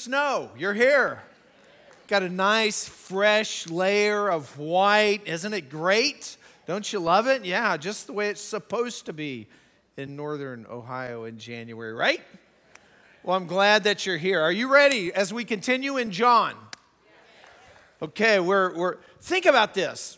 snow. 0.00 0.50
You're 0.56 0.74
here. 0.74 1.22
Got 2.08 2.22
a 2.22 2.28
nice, 2.28 2.88
fresh 2.88 3.68
layer 3.68 4.28
of 4.28 4.58
white. 4.58 5.20
Isn't 5.26 5.52
it 5.52 5.68
great? 5.68 6.36
Don't 6.66 6.90
you 6.92 6.98
love 6.98 7.26
it? 7.26 7.44
Yeah, 7.44 7.76
just 7.76 8.06
the 8.06 8.12
way 8.12 8.30
it's 8.30 8.40
supposed 8.40 9.06
to 9.06 9.12
be 9.12 9.46
in 9.96 10.16
northern 10.16 10.66
Ohio 10.68 11.24
in 11.24 11.38
January, 11.38 11.92
right? 11.92 12.22
Well, 13.22 13.36
I'm 13.36 13.46
glad 13.46 13.84
that 13.84 14.06
you're 14.06 14.16
here. 14.16 14.40
Are 14.40 14.50
you 14.50 14.72
ready 14.72 15.12
as 15.12 15.32
we 15.32 15.44
continue 15.44 15.98
in 15.98 16.10
John? 16.10 16.54
Okay, 18.00 18.40
we're, 18.40 18.74
we're 18.74 18.96
think 19.20 19.44
about 19.44 19.74
this. 19.74 20.16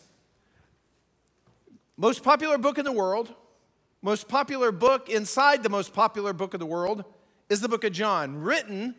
Most 1.97 2.23
popular 2.23 2.57
book 2.59 2.79
in 2.79 2.85
the 2.85 2.93
world, 2.93 3.35
most 4.01 4.29
popular 4.29 4.71
book 4.71 5.09
inside 5.09 5.63
the 5.65 5.69
most 5.69 5.93
popular 5.93 6.33
book 6.33 6.55
of 6.55 6.61
the 6.61 6.67
world 6.67 7.05
is 7.49 7.61
the 7.61 7.69
book 7.69 7.83
of 7.85 7.93
John, 7.93 8.37
written 8.37 8.95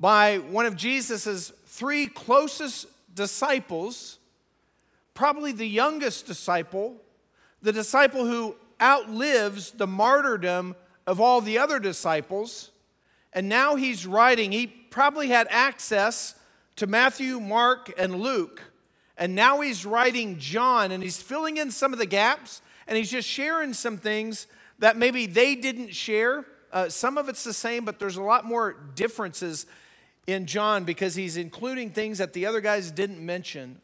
by 0.00 0.38
one 0.38 0.64
of 0.64 0.74
Jesus' 0.76 1.52
three 1.66 2.06
closest 2.06 2.86
disciples, 3.14 4.18
probably 5.12 5.52
the 5.52 5.68
youngest 5.68 6.26
disciple, 6.26 6.96
the 7.60 7.72
disciple 7.72 8.24
who 8.24 8.56
outlives 8.80 9.72
the 9.72 9.86
martyrdom 9.86 10.74
of 11.06 11.20
all 11.20 11.42
the 11.42 11.58
other 11.58 11.78
disciples. 11.78 12.70
And 13.34 13.48
now 13.48 13.76
he's 13.76 14.06
writing, 14.06 14.52
he 14.52 14.66
probably 14.66 15.28
had 15.28 15.46
access 15.50 16.34
to 16.76 16.86
Matthew, 16.86 17.38
Mark, 17.38 17.92
and 17.98 18.16
Luke. 18.16 18.62
And 19.18 19.34
now 19.34 19.60
he's 19.60 19.84
writing 19.84 20.38
John 20.38 20.92
and 20.92 21.02
he's 21.02 21.20
filling 21.20 21.58
in 21.58 21.70
some 21.70 21.92
of 21.92 21.98
the 21.98 22.06
gaps 22.06 22.62
and 22.88 22.96
he's 22.96 23.10
just 23.10 23.28
sharing 23.28 23.74
some 23.74 23.98
things 23.98 24.46
that 24.78 24.96
maybe 24.96 25.26
they 25.26 25.54
didn't 25.54 25.94
share. 25.94 26.46
Uh, 26.72 26.88
some 26.88 27.18
of 27.18 27.28
it's 27.28 27.44
the 27.44 27.52
same, 27.52 27.84
but 27.84 27.98
there's 27.98 28.16
a 28.16 28.22
lot 28.22 28.46
more 28.46 28.76
differences 28.94 29.66
in 30.32 30.46
John 30.46 30.84
because 30.84 31.14
he's 31.14 31.36
including 31.36 31.90
things 31.90 32.18
that 32.18 32.32
the 32.32 32.46
other 32.46 32.60
guys 32.60 32.90
didn't 32.90 33.24
mention. 33.24 33.80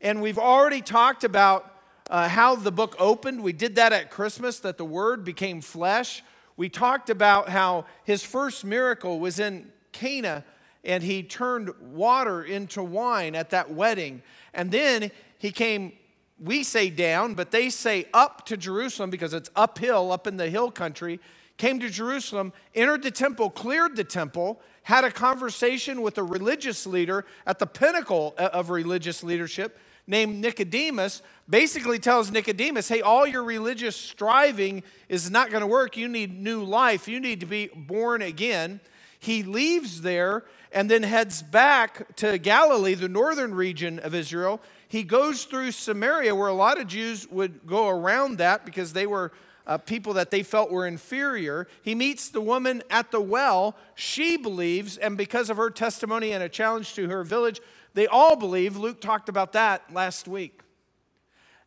And 0.00 0.20
we've 0.20 0.38
already 0.38 0.80
talked 0.80 1.24
about 1.24 1.70
uh, 2.10 2.28
how 2.28 2.54
the 2.54 2.72
book 2.72 2.94
opened. 2.98 3.42
We 3.42 3.52
did 3.52 3.76
that 3.76 3.92
at 3.92 4.10
Christmas, 4.10 4.58
that 4.60 4.76
the 4.76 4.84
Word 4.84 5.24
became 5.24 5.60
flesh. 5.60 6.22
We 6.56 6.68
talked 6.68 7.10
about 7.10 7.48
how 7.48 7.86
his 8.04 8.22
first 8.22 8.64
miracle 8.64 9.18
was 9.18 9.38
in 9.38 9.72
Cana 9.92 10.44
and 10.84 11.02
he 11.02 11.22
turned 11.22 11.70
water 11.80 12.42
into 12.42 12.82
wine 12.82 13.34
at 13.34 13.50
that 13.50 13.72
wedding. 13.72 14.22
And 14.52 14.70
then 14.70 15.10
he 15.38 15.50
came, 15.50 15.92
we 16.38 16.62
say 16.62 16.90
down, 16.90 17.34
but 17.34 17.50
they 17.50 17.70
say 17.70 18.06
up 18.12 18.44
to 18.46 18.56
Jerusalem 18.56 19.10
because 19.10 19.32
it's 19.32 19.50
uphill, 19.56 20.12
up 20.12 20.26
in 20.26 20.36
the 20.36 20.50
hill 20.50 20.70
country. 20.70 21.20
Came 21.56 21.80
to 21.80 21.88
Jerusalem, 21.88 22.52
entered 22.74 23.02
the 23.02 23.10
temple, 23.10 23.48
cleared 23.48 23.96
the 23.96 24.04
temple, 24.04 24.60
had 24.84 25.04
a 25.04 25.10
conversation 25.10 26.02
with 26.02 26.18
a 26.18 26.22
religious 26.22 26.86
leader 26.86 27.24
at 27.46 27.58
the 27.58 27.66
pinnacle 27.66 28.34
of 28.38 28.70
religious 28.70 29.22
leadership 29.22 29.78
named 30.06 30.40
Nicodemus. 30.40 31.22
Basically 31.48 31.98
tells 31.98 32.30
Nicodemus, 32.30 32.88
hey, 32.88 33.00
all 33.00 33.26
your 33.26 33.44
religious 33.44 33.96
striving 33.96 34.82
is 35.08 35.30
not 35.30 35.50
going 35.50 35.62
to 35.62 35.66
work. 35.66 35.96
You 35.96 36.08
need 36.08 36.38
new 36.38 36.62
life, 36.62 37.08
you 37.08 37.18
need 37.18 37.40
to 37.40 37.46
be 37.46 37.68
born 37.74 38.22
again. 38.22 38.80
He 39.18 39.42
leaves 39.42 40.02
there 40.02 40.44
and 40.70 40.90
then 40.90 41.02
heads 41.02 41.42
back 41.42 42.14
to 42.16 42.36
Galilee, 42.36 42.94
the 42.94 43.08
northern 43.08 43.54
region 43.54 43.98
of 44.00 44.14
Israel. 44.14 44.60
He 44.86 45.02
goes 45.02 45.44
through 45.44 45.70
Samaria, 45.70 46.34
where 46.34 46.48
a 46.48 46.54
lot 46.54 46.78
of 46.78 46.88
Jews 46.88 47.26
would 47.30 47.66
go 47.66 47.88
around 47.88 48.36
that 48.38 48.66
because 48.66 48.92
they 48.92 49.06
were 49.06 49.32
uh, 49.66 49.78
people 49.78 50.12
that 50.14 50.30
they 50.30 50.42
felt 50.42 50.70
were 50.70 50.86
inferior. 50.86 51.66
He 51.82 51.94
meets 51.94 52.28
the 52.28 52.40
woman 52.40 52.82
at 52.90 53.10
the 53.10 53.20
well. 53.20 53.76
She 53.94 54.36
believes, 54.36 54.96
and 54.98 55.16
because 55.16 55.50
of 55.50 55.56
her 55.56 55.70
testimony 55.70 56.32
and 56.32 56.42
a 56.42 56.48
challenge 56.48 56.94
to 56.94 57.08
her 57.08 57.24
village, 57.24 57.60
they 57.94 58.06
all 58.06 58.36
believe. 58.36 58.76
Luke 58.76 59.00
talked 59.00 59.28
about 59.28 59.52
that 59.52 59.92
last 59.92 60.28
week. 60.28 60.60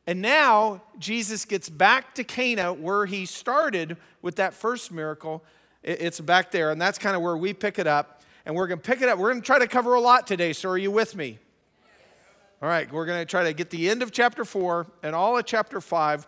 And 0.06 0.22
now 0.22 0.82
Jesus 1.00 1.44
gets 1.44 1.70
back 1.70 2.16
to 2.16 2.24
Cana, 2.24 2.74
where 2.74 3.06
he 3.06 3.26
started 3.26 3.98
with 4.22 4.38
that 4.38 4.54
first 4.54 4.92
miracle, 4.92 5.44
it's 5.84 6.20
back 6.20 6.52
there, 6.52 6.72
and 6.72 6.82
that's 6.82 6.98
kind 6.98 7.16
of 7.16 7.22
where 7.22 7.38
we 7.38 7.54
pick 7.54 7.78
it 7.80 7.88
up. 7.88 8.22
And 8.46 8.56
we're 8.56 8.68
going 8.68 8.80
to 8.80 8.86
pick 8.86 9.02
it 9.02 9.10
up. 9.10 9.20
We're 9.20 9.32
going 9.32 9.42
to 9.42 9.46
try 9.46 9.60
to 9.60 9.68
cover 9.68 9.96
a 9.96 10.00
lot 10.00 10.26
today, 10.26 10.54
so 10.54 10.70
are 10.70 10.78
you 10.78 10.92
with 10.92 11.16
me? 11.16 11.40
All 12.62 12.70
right, 12.70 12.92
we're 12.92 13.06
going 13.06 13.20
to 13.20 13.26
try 13.26 13.44
to 13.44 13.54
get 13.54 13.70
the 13.70 13.90
end 13.90 14.02
of 14.02 14.12
chapter 14.12 14.46
4 14.46 14.88
and 15.04 15.14
all 15.14 15.38
of 15.38 15.46
chapter 15.46 15.82
5. 15.82 16.28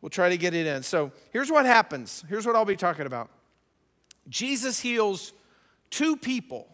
We'll 0.00 0.10
try 0.10 0.30
to 0.30 0.38
get 0.38 0.54
it 0.54 0.66
in. 0.66 0.82
So 0.82 1.12
here's 1.30 1.50
what 1.50 1.66
happens. 1.66 2.24
Here's 2.28 2.46
what 2.46 2.56
I'll 2.56 2.64
be 2.64 2.76
talking 2.76 3.06
about 3.06 3.30
Jesus 4.28 4.80
heals 4.80 5.32
two 5.90 6.16
people. 6.16 6.66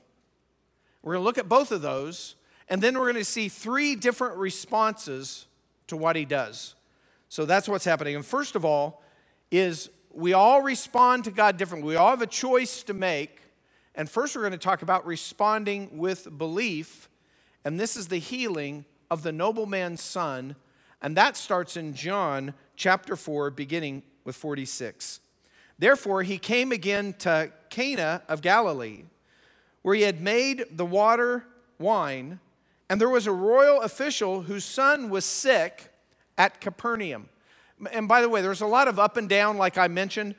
We're 1.02 1.14
going 1.14 1.22
to 1.22 1.24
look 1.24 1.38
at 1.38 1.48
both 1.48 1.72
of 1.72 1.82
those, 1.82 2.34
and 2.68 2.82
then 2.82 2.98
we're 2.98 3.12
going 3.12 3.14
to 3.14 3.24
see 3.24 3.48
three 3.48 3.94
different 3.94 4.36
responses 4.36 5.46
to 5.86 5.96
what 5.96 6.16
he 6.16 6.24
does. 6.24 6.74
So 7.28 7.44
that's 7.44 7.68
what's 7.68 7.84
happening. 7.84 8.16
And 8.16 8.24
first 8.24 8.56
of 8.56 8.64
all, 8.64 9.02
is 9.50 9.88
we 10.12 10.32
all 10.32 10.62
respond 10.62 11.24
to 11.24 11.30
God 11.30 11.56
differently. 11.56 11.88
We 11.88 11.96
all 11.96 12.10
have 12.10 12.22
a 12.22 12.26
choice 12.26 12.82
to 12.84 12.94
make. 12.94 13.40
And 13.94 14.10
first, 14.10 14.34
we're 14.34 14.42
going 14.42 14.52
to 14.52 14.58
talk 14.58 14.82
about 14.82 15.06
responding 15.06 15.96
with 15.98 16.36
belief. 16.36 17.08
And 17.64 17.78
this 17.78 17.96
is 17.96 18.08
the 18.08 18.18
healing 18.18 18.84
of 19.10 19.22
the 19.22 19.32
nobleman's 19.32 20.00
son. 20.00 20.56
And 21.00 21.16
that 21.16 21.36
starts 21.36 21.76
in 21.76 21.94
John 21.94 22.54
chapter 22.76 23.16
4, 23.16 23.50
beginning 23.50 24.02
with 24.24 24.36
46. 24.36 25.20
Therefore, 25.78 26.22
he 26.22 26.38
came 26.38 26.72
again 26.72 27.14
to 27.18 27.52
Cana 27.70 28.22
of 28.28 28.40
Galilee, 28.40 29.04
where 29.82 29.94
he 29.94 30.02
had 30.02 30.20
made 30.20 30.64
the 30.70 30.86
water 30.86 31.44
wine. 31.78 32.40
And 32.88 33.00
there 33.00 33.08
was 33.08 33.26
a 33.26 33.32
royal 33.32 33.82
official 33.82 34.42
whose 34.42 34.64
son 34.64 35.10
was 35.10 35.24
sick 35.24 35.92
at 36.38 36.60
Capernaum. 36.60 37.28
And 37.92 38.08
by 38.08 38.20
the 38.22 38.28
way, 38.28 38.40
there's 38.40 38.60
a 38.60 38.66
lot 38.66 38.88
of 38.88 38.98
up 38.98 39.16
and 39.16 39.28
down, 39.28 39.58
like 39.58 39.76
I 39.76 39.88
mentioned. 39.88 40.34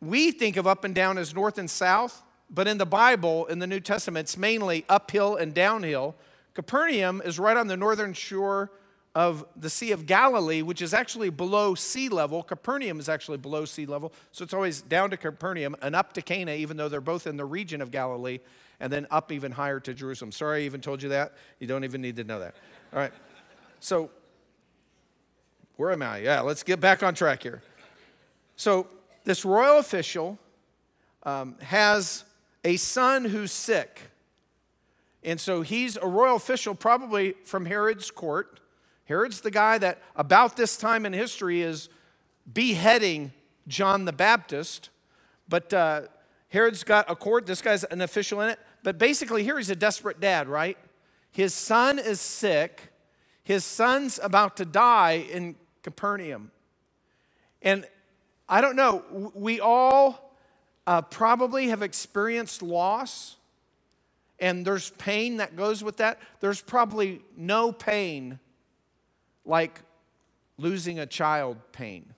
We 0.00 0.30
think 0.30 0.56
of 0.56 0.66
up 0.66 0.84
and 0.84 0.94
down 0.94 1.18
as 1.18 1.34
north 1.34 1.58
and 1.58 1.68
south, 1.68 2.22
but 2.50 2.68
in 2.68 2.78
the 2.78 2.86
Bible, 2.86 3.46
in 3.46 3.58
the 3.58 3.66
New 3.66 3.80
Testament, 3.80 4.26
it's 4.26 4.36
mainly 4.36 4.84
uphill 4.88 5.36
and 5.36 5.52
downhill. 5.52 6.14
Capernaum 6.54 7.20
is 7.24 7.38
right 7.38 7.56
on 7.56 7.66
the 7.66 7.76
northern 7.76 8.12
shore 8.12 8.70
of 9.18 9.44
the 9.56 9.68
Sea 9.68 9.90
of 9.90 10.06
Galilee, 10.06 10.62
which 10.62 10.80
is 10.80 10.94
actually 10.94 11.28
below 11.28 11.74
sea 11.74 12.08
level. 12.08 12.40
Capernaum 12.40 13.00
is 13.00 13.08
actually 13.08 13.38
below 13.38 13.64
sea 13.64 13.84
level, 13.84 14.12
so 14.30 14.44
it's 14.44 14.54
always 14.54 14.80
down 14.80 15.10
to 15.10 15.16
Capernaum 15.16 15.74
and 15.82 15.96
up 15.96 16.12
to 16.12 16.22
Cana, 16.22 16.52
even 16.52 16.76
though 16.76 16.88
they're 16.88 17.00
both 17.00 17.26
in 17.26 17.36
the 17.36 17.44
region 17.44 17.82
of 17.82 17.90
Galilee, 17.90 18.38
and 18.78 18.92
then 18.92 19.08
up 19.10 19.32
even 19.32 19.50
higher 19.50 19.80
to 19.80 19.92
Jerusalem. 19.92 20.30
Sorry 20.30 20.62
I 20.62 20.66
even 20.66 20.80
told 20.80 21.02
you 21.02 21.08
that. 21.08 21.32
You 21.58 21.66
don't 21.66 21.82
even 21.82 22.00
need 22.00 22.14
to 22.14 22.22
know 22.22 22.38
that. 22.38 22.54
All 22.92 23.00
right. 23.00 23.10
So 23.80 24.08
where 25.78 25.90
am 25.90 26.02
I? 26.02 26.18
Yeah, 26.18 26.42
let's 26.42 26.62
get 26.62 26.78
back 26.78 27.02
on 27.02 27.14
track 27.14 27.42
here. 27.42 27.60
So, 28.54 28.86
this 29.24 29.44
royal 29.44 29.78
official 29.78 30.38
um, 31.24 31.56
has 31.60 32.22
a 32.64 32.76
son 32.76 33.24
who's 33.24 33.50
sick. 33.50 34.00
And 35.24 35.40
so 35.40 35.62
he's 35.62 35.96
a 35.96 36.06
royal 36.06 36.36
official, 36.36 36.76
probably 36.76 37.32
from 37.44 37.66
Herod's 37.66 38.12
court. 38.12 38.60
Herod's 39.08 39.40
the 39.40 39.50
guy 39.50 39.78
that, 39.78 40.02
about 40.16 40.58
this 40.58 40.76
time 40.76 41.06
in 41.06 41.14
history, 41.14 41.62
is 41.62 41.88
beheading 42.52 43.32
John 43.66 44.04
the 44.04 44.12
Baptist. 44.12 44.90
But 45.48 45.72
uh, 45.72 46.02
Herod's 46.48 46.84
got 46.84 47.10
a 47.10 47.16
court. 47.16 47.46
This 47.46 47.62
guy's 47.62 47.84
an 47.84 48.02
official 48.02 48.42
in 48.42 48.50
it. 48.50 48.58
But 48.82 48.98
basically, 48.98 49.44
here 49.44 49.56
he's 49.56 49.70
a 49.70 49.76
desperate 49.76 50.20
dad, 50.20 50.46
right? 50.46 50.76
His 51.32 51.54
son 51.54 51.98
is 51.98 52.20
sick. 52.20 52.92
His 53.44 53.64
son's 53.64 54.20
about 54.22 54.58
to 54.58 54.66
die 54.66 55.26
in 55.32 55.56
Capernaum. 55.82 56.50
And 57.62 57.86
I 58.46 58.60
don't 58.60 58.76
know, 58.76 59.32
we 59.34 59.58
all 59.58 60.34
uh, 60.86 61.00
probably 61.00 61.68
have 61.68 61.82
experienced 61.82 62.62
loss, 62.62 63.36
and 64.38 64.66
there's 64.66 64.90
pain 64.90 65.38
that 65.38 65.56
goes 65.56 65.82
with 65.82 65.96
that. 65.96 66.18
There's 66.40 66.60
probably 66.60 67.22
no 67.36 67.72
pain 67.72 68.38
like 69.48 69.80
losing 70.58 70.98
a 70.98 71.06
child 71.06 71.56
pain. 71.72 72.14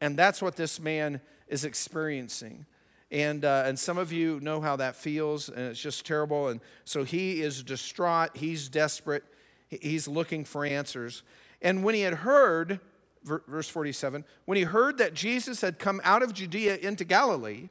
And 0.00 0.16
that's 0.16 0.40
what 0.40 0.56
this 0.56 0.78
man 0.78 1.20
is 1.48 1.64
experiencing. 1.64 2.66
And, 3.10 3.44
uh, 3.44 3.64
and 3.66 3.78
some 3.78 3.96
of 3.96 4.12
you 4.12 4.38
know 4.40 4.60
how 4.60 4.76
that 4.76 4.94
feels, 4.94 5.48
and 5.48 5.58
it's 5.58 5.80
just 5.80 6.04
terrible. 6.04 6.48
And 6.48 6.60
so 6.84 7.04
he 7.04 7.40
is 7.40 7.62
distraught, 7.62 8.36
he's 8.36 8.68
desperate, 8.68 9.24
he's 9.68 10.06
looking 10.06 10.44
for 10.44 10.64
answers. 10.64 11.22
And 11.62 11.82
when 11.82 11.94
he 11.94 12.02
had 12.02 12.14
heard, 12.14 12.80
verse 13.24 13.68
47, 13.68 14.24
when 14.44 14.56
he 14.56 14.64
heard 14.64 14.98
that 14.98 15.14
Jesus 15.14 15.62
had 15.62 15.78
come 15.78 16.00
out 16.04 16.22
of 16.22 16.34
Judea 16.34 16.76
into 16.76 17.04
Galilee, 17.04 17.70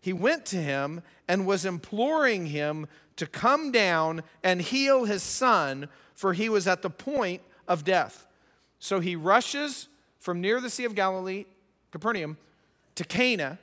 he 0.00 0.12
went 0.12 0.44
to 0.46 0.56
him 0.56 1.02
and 1.28 1.46
was 1.46 1.64
imploring 1.64 2.46
him 2.46 2.88
to 3.16 3.26
come 3.26 3.72
down 3.72 4.22
and 4.42 4.60
heal 4.60 5.04
his 5.04 5.22
son, 5.22 5.88
for 6.14 6.32
he 6.32 6.48
was 6.48 6.66
at 6.66 6.82
the 6.82 6.90
point 6.90 7.42
of 7.68 7.84
death. 7.84 8.26
So 8.78 9.00
he 9.00 9.14
rushes 9.14 9.88
from 10.18 10.40
near 10.40 10.60
the 10.60 10.70
Sea 10.70 10.84
of 10.84 10.94
Galilee, 10.94 11.44
Capernaum, 11.92 12.36
to 12.96 13.04
Cana, 13.04 13.58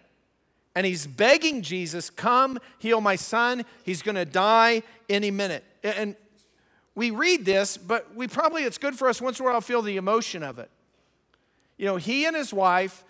and 0.76 0.86
he's 0.86 1.08
begging 1.08 1.62
Jesus, 1.62 2.10
Come, 2.10 2.60
heal 2.80 3.00
my 3.00 3.16
son. 3.16 3.64
He's 3.84 4.02
going 4.02 4.16
to 4.16 4.26
die 4.26 4.84
any 5.10 5.32
minute. 5.32 5.64
And 5.84 6.16
we 6.96 7.12
read 7.12 7.46
this, 7.46 7.78
but 7.78 8.14
we 8.14 8.28
probably, 8.28 8.64
it's 8.64 8.78
good 8.78 8.98
for 8.98 9.08
us 9.08 9.22
once 9.22 9.40
in 9.40 9.46
a 9.46 9.50
while 9.50 9.62
feel 9.62 9.82
the 9.82 9.98
emotion 9.98 10.44
of 10.44 10.60
it. 10.60 10.70
You 11.78 11.86
know, 11.86 11.96
he 11.96 12.26
and 12.26 12.36
his 12.36 12.54
wife, 12.54 13.04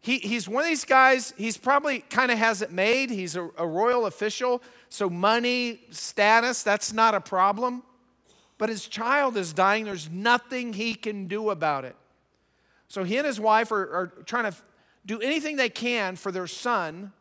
he, 0.00 0.18
he's 0.18 0.48
one 0.48 0.64
of 0.64 0.68
these 0.68 0.84
guys, 0.84 1.32
he's 1.36 1.56
probably 1.56 2.00
kind 2.00 2.30
of 2.30 2.38
has 2.38 2.62
it 2.62 2.70
made. 2.70 3.10
He's 3.10 3.34
a, 3.34 3.48
a 3.56 3.66
royal 3.66 4.06
official, 4.06 4.62
so 4.88 5.10
money, 5.10 5.80
status, 5.90 6.62
that's 6.62 6.92
not 6.92 7.14
a 7.14 7.20
problem. 7.20 7.82
But 8.58 8.68
his 8.68 8.86
child 8.86 9.36
is 9.36 9.52
dying. 9.52 9.84
There's 9.84 10.10
nothing 10.10 10.72
he 10.72 10.94
can 10.94 11.26
do 11.26 11.50
about 11.50 11.84
it. 11.84 11.96
So 12.88 13.04
he 13.04 13.16
and 13.16 13.26
his 13.26 13.40
wife 13.40 13.72
are, 13.72 13.94
are 13.94 14.06
trying 14.24 14.50
to 14.50 14.56
do 15.04 15.20
anything 15.20 15.56
they 15.56 15.68
can 15.68 16.16
for 16.16 16.32
their 16.32 16.46
son, 16.46 17.12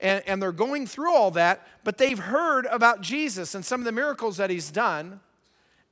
and, 0.00 0.22
and 0.26 0.42
they're 0.42 0.52
going 0.52 0.86
through 0.86 1.14
all 1.14 1.30
that, 1.32 1.66
but 1.84 1.98
they've 1.98 2.18
heard 2.18 2.66
about 2.66 3.00
Jesus 3.00 3.54
and 3.54 3.64
some 3.64 3.80
of 3.80 3.84
the 3.84 3.92
miracles 3.92 4.36
that 4.36 4.50
he's 4.50 4.70
done. 4.70 5.20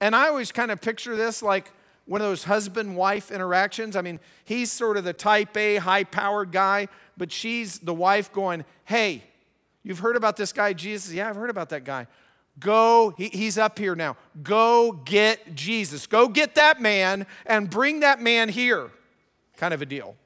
And 0.00 0.16
I 0.16 0.28
always 0.28 0.52
kind 0.52 0.70
of 0.70 0.80
picture 0.80 1.16
this 1.16 1.42
like 1.42 1.72
one 2.06 2.20
of 2.20 2.26
those 2.26 2.44
husband 2.44 2.96
wife 2.96 3.30
interactions. 3.30 3.96
I 3.96 4.02
mean, 4.02 4.18
he's 4.44 4.72
sort 4.72 4.96
of 4.96 5.04
the 5.04 5.12
type 5.12 5.56
A, 5.56 5.76
high 5.76 6.04
powered 6.04 6.52
guy, 6.52 6.88
but 7.16 7.30
she's 7.30 7.78
the 7.78 7.94
wife 7.94 8.32
going, 8.32 8.64
Hey, 8.84 9.22
you've 9.82 10.00
heard 10.00 10.16
about 10.16 10.36
this 10.36 10.52
guy, 10.52 10.72
Jesus? 10.72 11.12
Yeah, 11.12 11.28
I've 11.28 11.36
heard 11.36 11.50
about 11.50 11.68
that 11.70 11.84
guy. 11.84 12.06
Go, 12.58 13.14
he, 13.16 13.28
he's 13.28 13.58
up 13.58 13.78
here 13.78 13.94
now. 13.94 14.16
Go 14.42 14.92
get 14.92 15.54
Jesus. 15.54 16.06
Go 16.06 16.28
get 16.28 16.54
that 16.56 16.80
man 16.80 17.26
and 17.46 17.68
bring 17.68 18.00
that 18.00 18.20
man 18.20 18.48
here. 18.48 18.90
Kind 19.56 19.72
of 19.72 19.82
a 19.82 19.86
deal. 19.86 20.16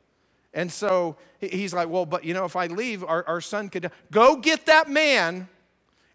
And 0.52 0.72
so 0.72 1.16
he's 1.38 1.72
like, 1.72 1.88
Well, 1.88 2.06
but 2.06 2.24
you 2.24 2.34
know, 2.34 2.44
if 2.44 2.56
I 2.56 2.66
leave, 2.66 3.04
our, 3.04 3.26
our 3.28 3.40
son 3.40 3.68
could 3.68 3.90
go 4.10 4.36
get 4.36 4.66
that 4.66 4.90
man 4.90 5.48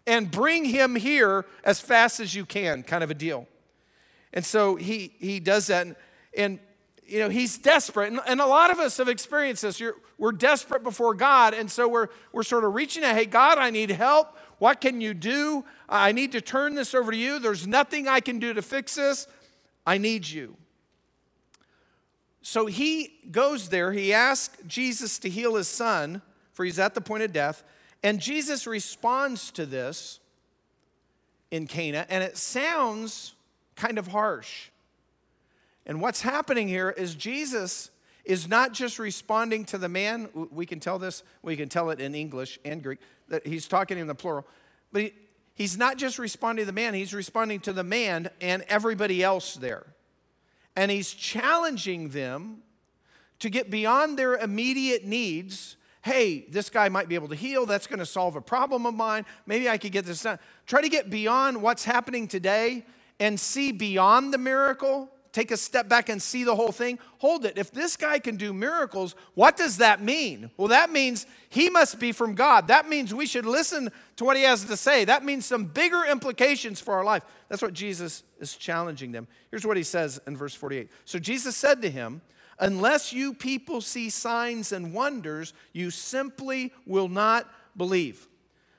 and 0.06 0.30
bring 0.30 0.64
him 0.64 0.96
here 0.96 1.46
as 1.64 1.80
fast 1.80 2.20
as 2.20 2.34
you 2.34 2.44
can, 2.44 2.82
kind 2.82 3.04
of 3.04 3.10
a 3.10 3.14
deal. 3.14 3.46
And 4.32 4.44
so 4.44 4.76
he, 4.76 5.12
he 5.18 5.40
does 5.40 5.68
that. 5.68 5.86
And, 5.86 5.96
and 6.36 6.58
you 7.06 7.20
know, 7.20 7.28
he's 7.28 7.58
desperate. 7.58 8.10
And, 8.10 8.20
and, 8.26 8.40
a 8.40 8.46
lot 8.46 8.70
of 8.70 8.78
us 8.78 8.96
have 8.96 9.08
experienced 9.08 9.62
this. 9.62 9.78
You're, 9.78 9.96
we're 10.18 10.32
desperate 10.32 10.82
before 10.82 11.14
God. 11.14 11.52
And 11.52 11.70
so 11.70 11.86
we're, 11.86 12.08
we're 12.32 12.42
sort 12.42 12.64
of 12.64 12.74
reaching 12.74 13.04
out, 13.04 13.14
hey, 13.14 13.26
God, 13.26 13.58
I 13.58 13.70
need 13.70 13.90
help. 13.90 14.36
What 14.62 14.80
can 14.80 15.00
you 15.00 15.12
do? 15.12 15.64
I 15.88 16.12
need 16.12 16.30
to 16.30 16.40
turn 16.40 16.76
this 16.76 16.94
over 16.94 17.10
to 17.10 17.16
you. 17.16 17.40
There's 17.40 17.66
nothing 17.66 18.06
I 18.06 18.20
can 18.20 18.38
do 18.38 18.54
to 18.54 18.62
fix 18.62 18.94
this. 18.94 19.26
I 19.84 19.98
need 19.98 20.28
you. 20.28 20.56
So 22.42 22.66
he 22.66 23.12
goes 23.32 23.70
there, 23.70 23.90
he 23.90 24.12
asks 24.12 24.56
Jesus 24.68 25.18
to 25.18 25.28
heal 25.28 25.56
his 25.56 25.66
son, 25.66 26.22
for 26.52 26.64
he's 26.64 26.78
at 26.78 26.94
the 26.94 27.00
point 27.00 27.24
of 27.24 27.32
death. 27.32 27.64
And 28.04 28.20
Jesus 28.20 28.64
responds 28.64 29.50
to 29.50 29.66
this 29.66 30.20
in 31.50 31.66
Cana, 31.66 32.06
and 32.08 32.22
it 32.22 32.36
sounds 32.36 33.34
kind 33.74 33.98
of 33.98 34.06
harsh. 34.06 34.68
And 35.86 36.00
what's 36.00 36.22
happening 36.22 36.68
here 36.68 36.90
is 36.90 37.16
Jesus 37.16 37.90
is 38.24 38.46
not 38.46 38.72
just 38.72 39.00
responding 39.00 39.64
to 39.64 39.78
the 39.78 39.88
man, 39.88 40.28
we 40.52 40.66
can 40.66 40.78
tell 40.78 41.00
this, 41.00 41.24
we 41.42 41.56
can 41.56 41.68
tell 41.68 41.90
it 41.90 42.00
in 42.00 42.14
English 42.14 42.60
and 42.64 42.80
Greek, 42.80 43.00
that 43.32 43.46
he's 43.46 43.66
talking 43.66 43.98
in 43.98 44.06
the 44.06 44.14
plural, 44.14 44.46
but 44.92 45.02
he, 45.02 45.12
he's 45.54 45.76
not 45.76 45.98
just 45.98 46.18
responding 46.18 46.62
to 46.62 46.66
the 46.66 46.72
man, 46.72 46.94
he's 46.94 47.12
responding 47.12 47.60
to 47.60 47.72
the 47.72 47.84
man 47.84 48.30
and 48.40 48.64
everybody 48.68 49.22
else 49.22 49.54
there 49.54 49.92
and 50.76 50.90
he's 50.90 51.12
challenging 51.12 52.10
them 52.10 52.62
to 53.38 53.50
get 53.50 53.70
beyond 53.70 54.18
their 54.18 54.36
immediate 54.36 55.04
needs. 55.04 55.76
Hey, 56.02 56.46
this 56.48 56.70
guy 56.70 56.88
might 56.88 57.08
be 57.08 57.14
able 57.14 57.28
to 57.28 57.34
heal. 57.34 57.66
That's 57.66 57.86
going 57.86 57.98
to 57.98 58.06
solve 58.06 58.36
a 58.36 58.40
problem 58.40 58.86
of 58.86 58.94
mine. 58.94 59.24
Maybe 59.46 59.68
I 59.68 59.78
could 59.78 59.92
get 59.92 60.04
this 60.04 60.22
done. 60.22 60.38
Try 60.66 60.80
to 60.80 60.88
get 60.88 61.10
beyond 61.10 61.60
what's 61.60 61.84
happening 61.84 62.26
today 62.26 62.84
and 63.20 63.38
see 63.38 63.72
beyond 63.72 64.32
the 64.32 64.38
miracle 64.38 65.10
take 65.32 65.50
a 65.50 65.56
step 65.56 65.88
back 65.88 66.08
and 66.08 66.20
see 66.20 66.44
the 66.44 66.54
whole 66.54 66.72
thing. 66.72 66.98
Hold 67.18 67.44
it. 67.46 67.56
If 67.56 67.70
this 67.70 67.96
guy 67.96 68.18
can 68.18 68.36
do 68.36 68.52
miracles, 68.52 69.14
what 69.34 69.56
does 69.56 69.78
that 69.78 70.02
mean? 70.02 70.50
Well, 70.56 70.68
that 70.68 70.90
means 70.90 71.26
he 71.48 71.70
must 71.70 71.98
be 71.98 72.12
from 72.12 72.34
God. 72.34 72.68
That 72.68 72.88
means 72.88 73.14
we 73.14 73.26
should 73.26 73.46
listen 73.46 73.90
to 74.16 74.24
what 74.24 74.36
he 74.36 74.42
has 74.42 74.64
to 74.66 74.76
say. 74.76 75.04
That 75.04 75.24
means 75.24 75.46
some 75.46 75.64
bigger 75.64 76.04
implications 76.04 76.80
for 76.80 76.94
our 76.94 77.04
life. 77.04 77.24
That's 77.48 77.62
what 77.62 77.72
Jesus 77.72 78.22
is 78.38 78.54
challenging 78.54 79.12
them. 79.12 79.26
Here's 79.50 79.66
what 79.66 79.76
he 79.76 79.82
says 79.82 80.20
in 80.26 80.36
verse 80.36 80.54
48. 80.54 80.90
So 81.06 81.18
Jesus 81.18 81.56
said 81.56 81.82
to 81.82 81.90
him, 81.90 82.20
Unless 82.58 83.12
you 83.12 83.34
people 83.34 83.80
see 83.80 84.10
signs 84.10 84.70
and 84.70 84.94
wonders, 84.94 85.54
you 85.72 85.90
simply 85.90 86.72
will 86.86 87.08
not 87.08 87.50
believe. 87.76 88.28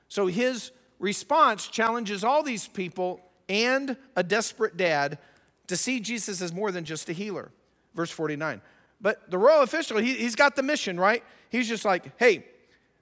So 0.08 0.26
his 0.26 0.70
response 0.98 1.66
challenges 1.66 2.24
all 2.24 2.42
these 2.42 2.68
people 2.68 3.20
and 3.48 3.96
a 4.16 4.22
desperate 4.22 4.76
dad 4.76 5.18
to 5.66 5.76
see 5.76 6.00
Jesus 6.00 6.40
as 6.42 6.52
more 6.52 6.70
than 6.70 6.84
just 6.84 7.08
a 7.08 7.12
healer. 7.12 7.50
Verse 7.94 8.10
49. 8.10 8.60
But 9.00 9.30
the 9.30 9.38
royal 9.38 9.62
official, 9.62 9.98
he, 9.98 10.14
he's 10.14 10.34
got 10.34 10.56
the 10.56 10.62
mission, 10.62 10.98
right? 10.98 11.22
He's 11.50 11.68
just 11.68 11.84
like, 11.84 12.18
hey, 12.18 12.44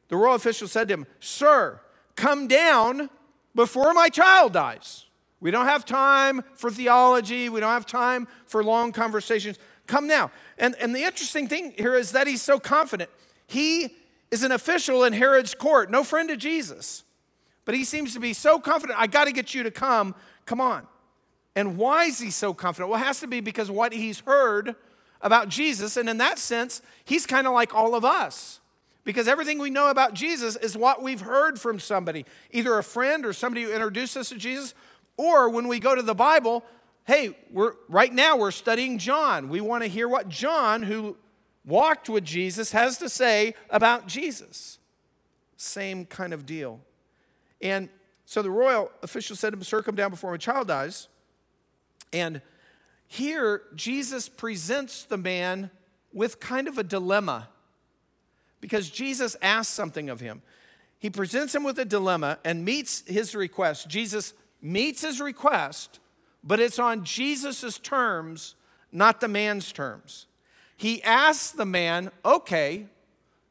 the 0.09 0.17
royal 0.17 0.35
official 0.35 0.69
said 0.69 0.89
to 0.89 0.95
him, 0.95 1.07
Sir, 1.21 1.81
come 2.17 2.47
down 2.49 3.09
before 3.55 3.95
my 3.95 4.09
child 4.09 4.53
dies. 4.53 5.07
We 5.41 5.51
don't 5.51 5.67
have 5.67 5.85
time 5.85 6.43
for 6.55 6.71
theology, 6.71 7.49
we 7.49 7.61
don't 7.61 7.73
have 7.73 7.87
time 7.87 8.29
for 8.47 8.63
long 8.63 8.93
conversations. 8.93 9.59
Come 9.87 10.07
now. 10.07 10.31
And, 10.59 10.77
and 10.81 10.95
the 10.95 11.03
interesting 11.03 11.49
thing 11.49 11.75
here 11.77 11.95
is 11.95 12.13
that 12.13 12.27
he's 12.27 12.43
so 12.43 12.61
confident. 12.61 13.11
He 13.47 13.97
is 14.31 14.43
an 14.43 14.53
official 14.53 15.05
in 15.05 15.13
Herod's 15.13 15.55
court, 15.55 15.91
no 15.91 16.05
friend 16.05 16.31
of 16.31 16.39
Jesus. 16.39 17.05
But 17.65 17.75
he 17.75 17.85
seems 17.85 18.15
to 18.15 18.21
be 18.21 18.33
so 18.33 18.59
confident, 18.59 18.99
I 18.99 19.07
got 19.07 19.25
to 19.25 19.33
get 19.33 19.55
you 19.55 19.63
to 19.65 19.71
come. 19.71 20.15
Come 20.47 20.61
on. 20.61 20.87
And 21.55 21.77
why 21.77 22.05
is 22.05 22.19
he 22.19 22.31
so 22.31 22.55
confident? 22.55 22.91
Well, 22.91 23.01
it 23.01 23.05
has 23.05 23.21
to 23.21 23.27
be 23.27 23.41
because 23.41 23.71
what 23.71 23.93
he's 23.93 24.21
heard 24.21 24.75
about 25.21 25.49
Jesus. 25.49 25.97
And 25.97 26.09
in 26.09 26.19
that 26.19 26.39
sense, 26.39 26.83
he's 27.05 27.27
kind 27.27 27.47
of 27.47 27.53
like 27.53 27.75
all 27.75 27.95
of 27.95 28.05
us. 28.05 28.61
Because 29.05 29.27
everything 29.27 29.59
we 29.59 29.71
know 29.71 29.91
about 29.91 30.15
Jesus 30.15 30.57
is 30.57 30.77
what 30.77 31.03
we've 31.03 31.21
heard 31.21 31.61
from 31.61 31.81
somebody, 31.81 32.25
either 32.53 32.79
a 32.79 32.85
friend 32.85 33.27
or 33.27 33.33
somebody 33.33 33.65
who 33.65 33.73
introduced 33.73 34.17
us 34.17 34.29
to 34.29 34.37
Jesus, 34.37 34.75
or 35.17 35.49
when 35.49 35.67
we 35.67 35.81
go 35.81 35.95
to 35.95 36.03
the 36.03 36.15
Bible, 36.15 36.65
hey, 37.05 37.37
we're 37.51 37.75
right 37.89 38.13
now 38.13 38.37
we're 38.37 38.53
studying 38.53 38.99
John. 38.99 39.49
We 39.49 39.61
want 39.61 39.83
to 39.83 39.89
hear 39.89 40.09
what 40.09 40.29
John, 40.29 40.85
who 40.85 41.17
walked 41.65 42.09
with 42.09 42.25
Jesus, 42.25 42.73
has 42.73 42.99
to 42.99 43.09
say 43.09 43.55
about 43.71 44.07
Jesus. 44.07 44.79
Same 45.57 46.07
kind 46.07 46.33
of 46.33 46.47
deal. 46.47 46.81
And 47.61 47.89
so 48.25 48.41
the 48.41 48.51
royal 48.51 48.91
official 49.03 49.35
said 49.35 49.51
to 49.51 49.57
him, 49.57 49.65
Sir, 49.65 49.83
come 49.83 49.97
down 49.97 50.11
before 50.11 50.31
my 50.31 50.37
child 50.37 50.69
dies. 50.69 51.09
And 52.13 52.41
here, 53.07 53.63
Jesus 53.75 54.29
presents 54.29 55.05
the 55.05 55.17
man 55.17 55.71
with 56.13 56.41
kind 56.41 56.69
of 56.69 56.79
a 56.79 56.83
dilemma 56.83 57.49
because 58.61 58.89
Jesus 58.89 59.37
asks 59.43 59.73
something 59.73 60.09
of 60.09 60.21
him. 60.21 60.43
He 60.99 61.11
presents 61.11 61.55
him 61.55 61.65
with 61.65 61.79
a 61.79 61.85
dilemma 61.85 62.39
and 62.45 62.65
meets 62.65 63.03
his 63.07 63.35
request. 63.35 63.89
Jesus 63.89 64.35
meets 64.61 65.03
his 65.03 65.21
request, 65.21 65.99
but 66.45 66.61
it's 66.61 66.79
on 66.79 67.05
Jesus' 67.05 67.79
terms, 67.79 68.55
not 68.93 69.21
the 69.21 69.29
man's 69.29 69.73
terms. 69.73 70.27
He 70.77 71.03
asks 71.03 71.51
the 71.51 71.67
man, 71.67 72.11
okay, 72.25 72.87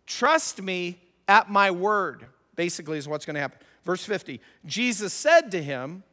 trust 0.06 0.62
me 0.62 1.00
at 1.28 1.50
my 1.50 1.72
word, 1.72 2.26
basically, 2.56 2.98
is 2.98 3.08
what's 3.08 3.26
going 3.26 3.36
to 3.36 3.42
happen. 3.42 3.60
Verse 3.84 4.04
50 4.04 4.40
Jesus 4.66 5.14
said 5.14 5.52
to 5.52 5.62
him, 5.62 6.04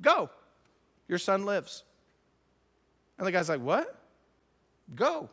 Go. 0.00 0.30
Your 1.08 1.18
son 1.18 1.44
lives. 1.44 1.84
And 3.18 3.26
the 3.26 3.32
guy's 3.32 3.48
like, 3.48 3.60
What? 3.60 3.94
Go. 4.94 5.30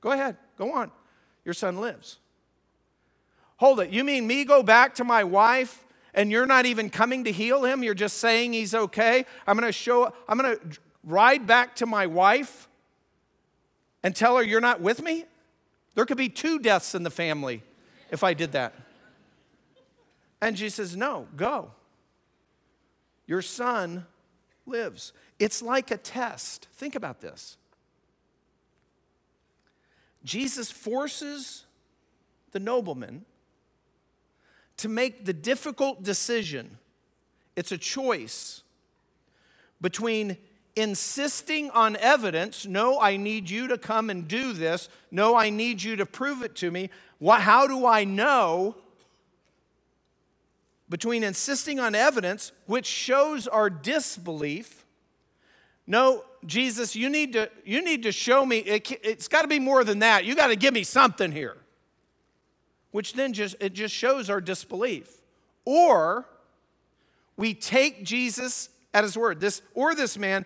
Go 0.00 0.12
ahead. 0.12 0.36
Go 0.58 0.72
on. 0.72 0.90
Your 1.44 1.54
son 1.54 1.78
lives. 1.78 2.18
Hold 3.56 3.80
it. 3.80 3.90
You 3.90 4.04
mean 4.04 4.26
me 4.26 4.44
go 4.44 4.62
back 4.62 4.94
to 4.96 5.04
my 5.04 5.24
wife 5.24 5.84
and 6.12 6.30
you're 6.30 6.46
not 6.46 6.66
even 6.66 6.90
coming 6.90 7.24
to 7.24 7.32
heal 7.32 7.64
him? 7.64 7.82
You're 7.82 7.94
just 7.94 8.18
saying 8.18 8.52
he's 8.52 8.74
okay? 8.74 9.24
I'm 9.46 9.56
going 9.56 9.66
to 9.66 9.72
show, 9.72 10.12
I'm 10.28 10.38
going 10.38 10.56
to 10.56 10.78
ride 11.02 11.46
back 11.46 11.76
to 11.76 11.86
my 11.86 12.06
wife 12.06 12.68
and 14.02 14.14
tell 14.14 14.36
her 14.36 14.42
you're 14.42 14.60
not 14.60 14.80
with 14.80 15.02
me? 15.02 15.24
There 15.94 16.04
could 16.04 16.18
be 16.18 16.28
two 16.28 16.58
deaths 16.58 16.94
in 16.94 17.02
the 17.04 17.10
family 17.10 17.62
if 18.10 18.22
I 18.22 18.34
did 18.34 18.52
that. 18.52 18.74
And 20.40 20.58
she 20.58 20.68
says, 20.68 20.96
No, 20.96 21.26
go. 21.36 21.70
Your 23.26 23.40
son 23.40 24.06
lives. 24.66 25.12
It's 25.38 25.62
like 25.62 25.90
a 25.90 25.96
test. 25.96 26.68
Think 26.72 26.94
about 26.94 27.20
this. 27.20 27.56
Jesus 30.24 30.70
forces 30.70 31.66
the 32.52 32.60
nobleman 32.60 33.24
to 34.78 34.88
make 34.88 35.24
the 35.24 35.32
difficult 35.32 36.02
decision. 36.02 36.78
It's 37.56 37.72
a 37.72 37.78
choice 37.78 38.62
between 39.80 40.38
insisting 40.76 41.70
on 41.70 41.96
evidence 41.96 42.66
no, 42.66 42.98
I 42.98 43.16
need 43.16 43.48
you 43.48 43.68
to 43.68 43.78
come 43.78 44.10
and 44.10 44.26
do 44.26 44.52
this. 44.52 44.88
No, 45.10 45.36
I 45.36 45.50
need 45.50 45.82
you 45.82 45.96
to 45.96 46.06
prove 46.06 46.42
it 46.42 46.56
to 46.56 46.70
me. 46.70 46.90
What, 47.18 47.42
how 47.42 47.66
do 47.66 47.86
I 47.86 48.04
know 48.04 48.76
between 50.88 51.24
insisting 51.24 51.80
on 51.80 51.94
evidence, 51.94 52.52
which 52.66 52.86
shows 52.86 53.46
our 53.48 53.70
disbelief. 53.70 54.84
No, 55.86 56.24
Jesus, 56.46 56.94
you 56.94 57.08
need 57.08 57.32
to, 57.34 57.50
you 57.64 57.82
need 57.82 58.02
to 58.04 58.12
show 58.12 58.44
me, 58.44 58.58
it, 58.58 58.90
it's 59.02 59.28
got 59.28 59.42
to 59.42 59.48
be 59.48 59.58
more 59.58 59.84
than 59.84 60.00
that. 60.00 60.24
You 60.24 60.34
got 60.34 60.48
to 60.48 60.56
give 60.56 60.74
me 60.74 60.82
something 60.82 61.32
here. 61.32 61.56
Which 62.90 63.14
then 63.14 63.32
just, 63.32 63.56
it 63.60 63.72
just 63.72 63.94
shows 63.94 64.30
our 64.30 64.40
disbelief. 64.40 65.10
Or 65.64 66.26
we 67.36 67.54
take 67.54 68.04
Jesus 68.04 68.68
at 68.92 69.04
his 69.04 69.16
word. 69.16 69.40
This, 69.40 69.62
or 69.74 69.94
this 69.94 70.16
man 70.16 70.44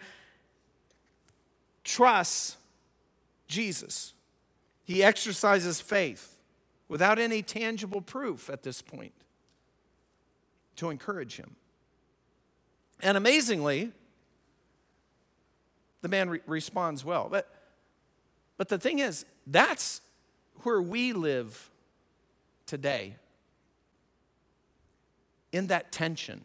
trusts 1.85 2.57
Jesus. 3.49 4.15
He 4.85 5.03
exercises 5.03 5.81
faith 5.81 6.39
without 6.89 7.19
any 7.19 7.43
tangible 7.43 8.01
proof 8.01 8.49
at 8.49 8.63
this 8.63 8.81
point 8.81 9.13
to 10.79 10.91
encourage 10.91 11.37
him. 11.37 11.57
And 13.01 13.17
amazingly, 13.17 13.93
the 16.01 16.09
man 16.09 16.31
re- 16.31 16.41
responds 16.47 17.05
well. 17.05 17.29
But, 17.31 17.49
but 18.57 18.69
the 18.69 18.79
thing 18.79 18.99
is, 18.99 19.25
that's 19.47 20.01
where 20.63 20.83
we 20.83 21.13
live 21.13 21.71
today. 22.67 23.17
In 25.53 25.69
that 25.69 25.93
tension, 25.93 26.45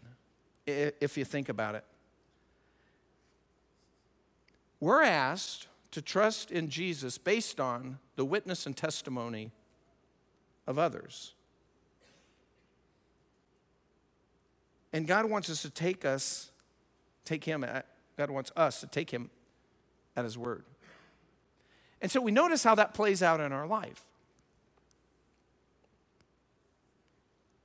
if 0.66 1.18
you 1.18 1.26
think 1.26 1.50
about 1.50 1.76
it. 1.76 1.84
We're 4.80 5.04
asked 5.04 5.68
to 5.92 6.02
trust 6.02 6.52
in 6.52 6.70
Jesus 6.70 7.18
based 7.18 7.60
on 7.60 8.00
the 8.16 8.26
witness 8.26 8.66
and 8.66 8.76
testimony 8.76 9.52
of 10.66 10.80
others. 10.80 11.34
And 14.94 15.08
God 15.08 15.26
wants 15.26 15.50
us 15.50 15.64
to 15.64 15.72
take 15.72 16.06
us, 16.06 16.52
take 17.26 17.44
Him, 17.44 17.64
at, 17.64 17.88
God 18.16 18.30
wants 18.30 18.52
us 18.56 18.80
to 18.82 18.88
take 18.88 19.10
Him 19.10 19.32
at 20.16 20.24
His 20.24 20.38
word. 20.38 20.64
And 22.00 22.12
so 22.12 22.22
we 22.22 22.32
notice 22.32 22.64
how 22.64 22.76
that 22.76 22.94
plays 22.94 23.24
out 23.24 23.40
in 23.40 23.52
our 23.52 23.66
life. 23.66 24.06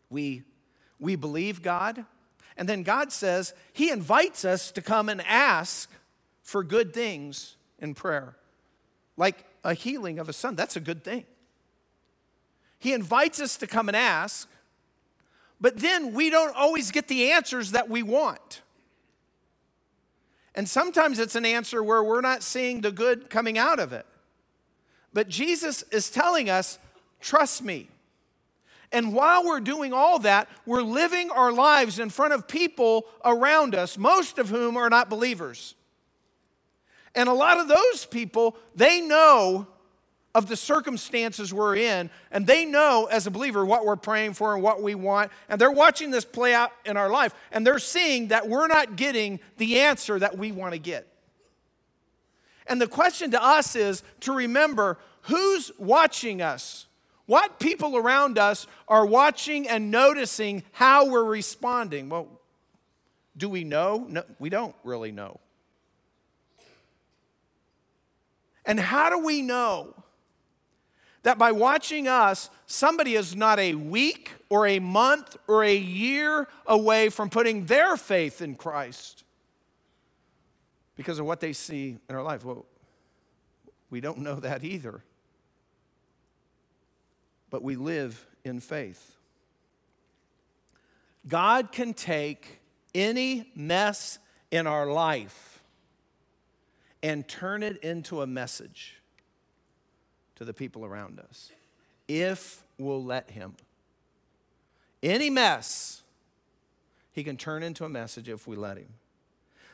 We, 0.08 0.42
we 0.98 1.16
believe 1.16 1.60
God, 1.62 2.06
and 2.56 2.66
then 2.66 2.82
God 2.82 3.12
says 3.12 3.52
He 3.74 3.90
invites 3.90 4.44
us 4.44 4.72
to 4.72 4.80
come 4.80 5.10
and 5.10 5.20
ask 5.20 5.90
for 6.42 6.64
good 6.64 6.94
things 6.94 7.56
in 7.78 7.94
prayer, 7.94 8.36
like 9.18 9.44
a 9.64 9.74
healing 9.74 10.18
of 10.18 10.30
a 10.30 10.32
son. 10.32 10.56
That's 10.56 10.76
a 10.76 10.80
good 10.80 11.04
thing. 11.04 11.26
He 12.78 12.94
invites 12.94 13.38
us 13.38 13.58
to 13.58 13.66
come 13.66 13.88
and 13.88 13.96
ask, 13.96 14.48
but 15.60 15.78
then 15.78 16.12
we 16.14 16.30
don't 16.30 16.54
always 16.54 16.90
get 16.90 17.08
the 17.08 17.32
answers 17.32 17.72
that 17.72 17.88
we 17.88 18.02
want. 18.02 18.62
And 20.54 20.68
sometimes 20.68 21.18
it's 21.18 21.34
an 21.34 21.44
answer 21.44 21.82
where 21.82 22.02
we're 22.02 22.20
not 22.20 22.42
seeing 22.42 22.80
the 22.80 22.90
good 22.90 23.30
coming 23.30 23.58
out 23.58 23.78
of 23.78 23.92
it. 23.92 24.06
But 25.12 25.28
Jesus 25.28 25.82
is 25.90 26.10
telling 26.10 26.50
us, 26.50 26.78
trust 27.20 27.62
me. 27.62 27.88
And 28.90 29.12
while 29.12 29.44
we're 29.44 29.60
doing 29.60 29.92
all 29.92 30.18
that, 30.20 30.48
we're 30.64 30.82
living 30.82 31.30
our 31.30 31.52
lives 31.52 31.98
in 31.98 32.08
front 32.10 32.32
of 32.32 32.48
people 32.48 33.06
around 33.24 33.74
us, 33.74 33.98
most 33.98 34.38
of 34.38 34.48
whom 34.48 34.76
are 34.76 34.88
not 34.88 35.10
believers. 35.10 35.74
And 37.14 37.28
a 37.28 37.34
lot 37.34 37.58
of 37.58 37.68
those 37.68 38.06
people, 38.06 38.56
they 38.74 39.00
know 39.00 39.66
of 40.38 40.46
the 40.46 40.54
circumstances 40.54 41.52
we're 41.52 41.74
in, 41.74 42.08
and 42.30 42.46
they 42.46 42.64
know 42.64 43.08
as 43.10 43.26
a 43.26 43.30
believer 43.30 43.66
what 43.66 43.84
we're 43.84 43.96
praying 43.96 44.34
for 44.34 44.54
and 44.54 44.62
what 44.62 44.80
we 44.80 44.94
want, 44.94 45.32
and 45.48 45.60
they're 45.60 45.68
watching 45.68 46.12
this 46.12 46.24
play 46.24 46.54
out 46.54 46.70
in 46.84 46.96
our 46.96 47.10
life, 47.10 47.34
and 47.50 47.66
they're 47.66 47.80
seeing 47.80 48.28
that 48.28 48.48
we're 48.48 48.68
not 48.68 48.94
getting 48.94 49.40
the 49.56 49.80
answer 49.80 50.16
that 50.16 50.38
we 50.38 50.52
want 50.52 50.74
to 50.74 50.78
get. 50.78 51.08
And 52.68 52.80
the 52.80 52.86
question 52.86 53.32
to 53.32 53.42
us 53.42 53.74
is 53.74 54.04
to 54.20 54.32
remember 54.32 54.98
who's 55.22 55.72
watching 55.76 56.40
us? 56.40 56.86
What 57.26 57.58
people 57.58 57.96
around 57.96 58.38
us 58.38 58.68
are 58.86 59.04
watching 59.04 59.68
and 59.68 59.90
noticing 59.90 60.62
how 60.70 61.06
we're 61.06 61.24
responding? 61.24 62.10
Well, 62.10 62.28
do 63.36 63.48
we 63.48 63.64
know? 63.64 64.06
No, 64.08 64.22
we 64.38 64.50
don't 64.50 64.76
really 64.84 65.10
know. 65.10 65.40
And 68.64 68.78
how 68.78 69.10
do 69.10 69.18
we 69.18 69.42
know 69.42 69.94
that 71.22 71.38
by 71.38 71.52
watching 71.52 72.08
us, 72.08 72.50
somebody 72.66 73.14
is 73.14 73.34
not 73.34 73.58
a 73.58 73.74
week 73.74 74.32
or 74.48 74.66
a 74.66 74.78
month 74.78 75.36
or 75.46 75.64
a 75.64 75.76
year 75.76 76.48
away 76.66 77.08
from 77.08 77.28
putting 77.30 77.66
their 77.66 77.96
faith 77.96 78.40
in 78.40 78.54
Christ 78.54 79.24
because 80.96 81.18
of 81.18 81.26
what 81.26 81.40
they 81.40 81.52
see 81.52 81.98
in 82.08 82.14
our 82.14 82.22
life? 82.22 82.44
Well, 82.44 82.66
we 83.90 84.00
don't 84.00 84.18
know 84.18 84.34
that 84.36 84.64
either. 84.64 85.02
But 87.50 87.62
we 87.62 87.76
live 87.76 88.26
in 88.44 88.60
faith. 88.60 89.16
God 91.26 91.72
can 91.72 91.94
take 91.94 92.60
any 92.94 93.50
mess 93.54 94.18
in 94.50 94.66
our 94.66 94.86
life 94.86 95.62
and 97.02 97.26
turn 97.28 97.62
it 97.62 97.78
into 97.78 98.22
a 98.22 98.26
message 98.26 98.97
to 100.38 100.44
the 100.44 100.54
people 100.54 100.84
around 100.84 101.20
us 101.20 101.52
if 102.08 102.64
we'll 102.78 103.04
let 103.04 103.30
Him. 103.30 103.54
Any 105.02 105.30
mess, 105.30 106.02
He 107.12 107.22
can 107.22 107.36
turn 107.36 107.62
into 107.62 107.84
a 107.84 107.88
message 107.88 108.28
if 108.28 108.46
we 108.46 108.56
let 108.56 108.78
Him. 108.78 108.94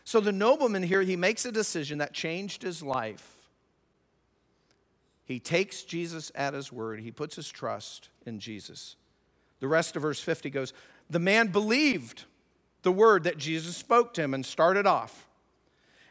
So 0.04 0.20
the 0.20 0.32
nobleman 0.32 0.82
here, 0.82 1.00
he 1.00 1.16
makes 1.16 1.46
a 1.46 1.52
decision 1.52 1.98
that 1.98 2.12
changed 2.12 2.62
his 2.62 2.82
life. 2.82 3.30
He 5.24 5.40
takes 5.40 5.82
Jesus 5.82 6.30
at 6.34 6.52
his 6.52 6.70
word, 6.70 7.00
he 7.00 7.10
puts 7.10 7.36
his 7.36 7.48
trust 7.48 8.10
in 8.26 8.38
Jesus. 8.38 8.96
The 9.60 9.68
rest 9.68 9.96
of 9.96 10.02
verse 10.02 10.20
50 10.20 10.50
goes 10.50 10.74
The 11.08 11.18
man 11.18 11.48
believed 11.48 12.24
the 12.82 12.92
word 12.92 13.24
that 13.24 13.38
Jesus 13.38 13.78
spoke 13.78 14.12
to 14.14 14.22
him 14.22 14.34
and 14.34 14.44
started 14.44 14.86
off. 14.86 15.26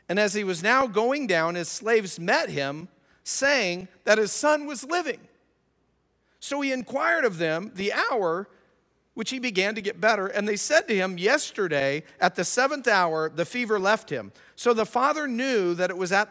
And 0.09 0.19
as 0.19 0.33
he 0.33 0.43
was 0.43 0.63
now 0.63 0.87
going 0.87 1.27
down, 1.27 1.53
his 1.53 1.69
slaves 1.69 2.19
met 2.19 2.49
him 2.49 2.87
saying 3.23 3.87
that 4.03 4.17
his 4.17 4.31
son 4.31 4.65
was 4.65 4.83
living. 4.83 5.19
So 6.39 6.61
he 6.61 6.71
inquired 6.71 7.25
of 7.25 7.37
them 7.37 7.71
the 7.75 7.93
hour 7.93 8.47
which 9.13 9.29
he 9.29 9.39
began 9.39 9.75
to 9.75 9.81
get 9.81 10.01
better. 10.01 10.27
And 10.27 10.47
they 10.47 10.55
said 10.55 10.87
to 10.87 10.95
him, 10.95 11.17
Yesterday, 11.17 12.03
at 12.19 12.35
the 12.35 12.43
seventh 12.43 12.87
hour, 12.87 13.29
the 13.29 13.45
fever 13.45 13.79
left 13.79 14.09
him. 14.09 14.31
So 14.55 14.73
the 14.73 14.85
father 14.85 15.27
knew 15.27 15.73
that 15.75 15.89
it 15.89 15.97
was 15.97 16.11
at 16.11 16.29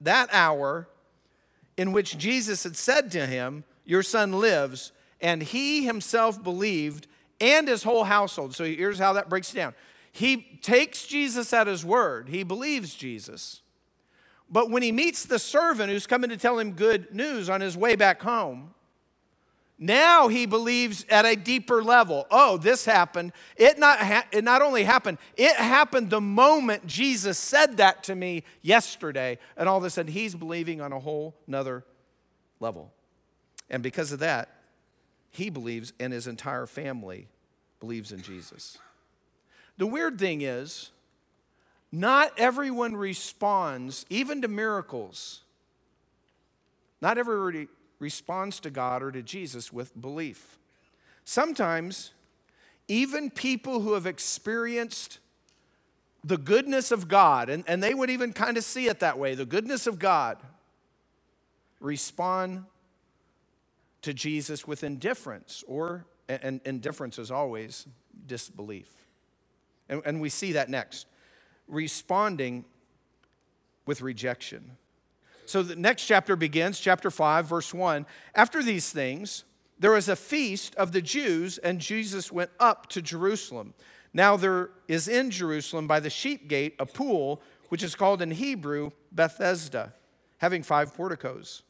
that 0.00 0.28
hour 0.32 0.88
in 1.76 1.92
which 1.92 2.18
Jesus 2.18 2.64
had 2.64 2.76
said 2.76 3.10
to 3.12 3.26
him, 3.26 3.64
Your 3.84 4.02
son 4.02 4.32
lives. 4.32 4.92
And 5.20 5.42
he 5.42 5.84
himself 5.84 6.42
believed, 6.42 7.08
and 7.40 7.66
his 7.66 7.82
whole 7.82 8.04
household. 8.04 8.54
So 8.54 8.64
here's 8.64 8.98
how 8.98 9.14
that 9.14 9.28
breaks 9.28 9.52
down. 9.52 9.74
He 10.12 10.58
takes 10.62 11.06
Jesus 11.06 11.52
at 11.52 11.66
his 11.66 11.84
word, 11.84 12.28
he 12.28 12.42
believes 12.42 12.94
Jesus. 12.94 13.62
But 14.50 14.70
when 14.70 14.82
he 14.82 14.92
meets 14.92 15.24
the 15.24 15.38
servant 15.38 15.90
who's 15.90 16.06
coming 16.06 16.30
to 16.30 16.36
tell 16.36 16.58
him 16.58 16.72
good 16.72 17.14
news 17.14 17.50
on 17.50 17.60
his 17.60 17.76
way 17.76 17.96
back 17.96 18.22
home, 18.22 18.74
now 19.78 20.26
he 20.26 20.46
believes 20.46 21.06
at 21.08 21.24
a 21.24 21.36
deeper 21.36 21.84
level. 21.84 22.26
Oh, 22.30 22.56
this 22.56 22.84
happened. 22.84 23.32
It 23.56 23.78
not, 23.78 24.00
ha- 24.00 24.26
it 24.32 24.42
not 24.42 24.60
only 24.60 24.82
happened, 24.82 25.18
it 25.36 25.54
happened 25.54 26.10
the 26.10 26.20
moment 26.20 26.86
Jesus 26.86 27.38
said 27.38 27.76
that 27.76 28.02
to 28.04 28.16
me 28.16 28.42
yesterday. 28.60 29.38
And 29.56 29.68
all 29.68 29.78
of 29.78 29.84
a 29.84 29.90
sudden, 29.90 30.10
he's 30.10 30.34
believing 30.34 30.80
on 30.80 30.92
a 30.92 30.98
whole 30.98 31.36
nother 31.46 31.84
level. 32.58 32.92
And 33.70 33.82
because 33.82 34.10
of 34.10 34.18
that, 34.18 34.48
he 35.30 35.48
believes, 35.50 35.92
and 36.00 36.12
his 36.12 36.26
entire 36.26 36.66
family 36.66 37.28
believes 37.78 38.10
in 38.10 38.22
Jesus. 38.22 38.78
The 39.76 39.86
weird 39.86 40.18
thing 40.18 40.42
is, 40.42 40.90
not 41.90 42.32
everyone 42.36 42.96
responds, 42.96 44.04
even 44.10 44.42
to 44.42 44.48
miracles. 44.48 45.42
Not 47.00 47.16
everybody 47.16 47.68
responds 47.98 48.60
to 48.60 48.70
God 48.70 49.02
or 49.02 49.10
to 49.10 49.22
Jesus 49.22 49.72
with 49.72 49.98
belief. 50.00 50.58
Sometimes, 51.24 52.12
even 52.86 53.30
people 53.30 53.80
who 53.80 53.94
have 53.94 54.06
experienced 54.06 55.18
the 56.24 56.36
goodness 56.36 56.90
of 56.90 57.08
God, 57.08 57.48
and, 57.48 57.64
and 57.66 57.82
they 57.82 57.94
would 57.94 58.10
even 58.10 58.32
kind 58.32 58.56
of 58.56 58.64
see 58.64 58.86
it 58.86 59.00
that 59.00 59.18
way 59.18 59.34
the 59.34 59.46
goodness 59.46 59.86
of 59.86 59.98
God, 59.98 60.38
respond 61.80 62.64
to 64.02 64.12
Jesus 64.12 64.66
with 64.66 64.84
indifference, 64.84 65.64
or, 65.66 66.04
and 66.28 66.60
indifference 66.64 67.18
is 67.18 67.30
always 67.30 67.86
disbelief. 68.26 68.88
And, 69.88 70.02
and 70.04 70.20
we 70.20 70.28
see 70.28 70.52
that 70.52 70.68
next 70.68 71.06
responding 71.68 72.64
with 73.86 74.02
rejection. 74.02 74.76
So 75.46 75.62
the 75.62 75.76
next 75.76 76.04
chapter 76.04 76.36
begins, 76.36 76.78
chapter 76.78 77.10
5, 77.10 77.46
verse 77.46 77.72
1. 77.72 78.04
After 78.34 78.62
these 78.62 78.90
things, 78.90 79.44
there 79.78 79.92
was 79.92 80.08
a 80.08 80.16
feast 80.16 80.74
of 80.74 80.92
the 80.92 81.00
Jews, 81.00 81.58
and 81.58 81.80
Jesus 81.80 82.32
went 82.32 82.50
up 82.60 82.88
to 82.90 83.00
Jerusalem. 83.00 83.74
Now 84.12 84.36
there 84.36 84.70
is 84.88 85.08
in 85.08 85.30
Jerusalem 85.30 85.86
by 85.86 86.00
the 86.00 86.10
sheep 86.10 86.48
gate 86.48 86.74
a 86.78 86.86
pool, 86.86 87.40
which 87.68 87.82
is 87.82 87.94
called 87.94 88.20
in 88.20 88.32
Hebrew 88.32 88.90
Bethesda, 89.12 89.94
having 90.38 90.62
five 90.62 90.94
porticos. 90.94 91.62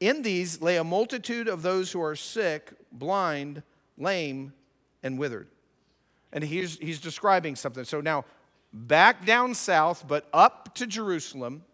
In 0.00 0.22
these 0.22 0.60
lay 0.60 0.76
a 0.76 0.84
multitude 0.84 1.48
of 1.48 1.62
those 1.62 1.92
who 1.92 2.02
are 2.02 2.16
sick, 2.16 2.72
blind, 2.92 3.62
lame, 3.96 4.52
and 5.02 5.18
withered. 5.18 5.48
And 6.32 6.42
he's, 6.42 6.78
he's 6.78 7.00
describing 7.00 7.54
something. 7.56 7.84
So 7.84 8.00
now, 8.00 8.24
back 8.74 9.24
down 9.24 9.54
south, 9.54 10.06
but 10.06 10.28
up 10.32 10.74
to 10.74 10.86
Jerusalem, 10.86 11.64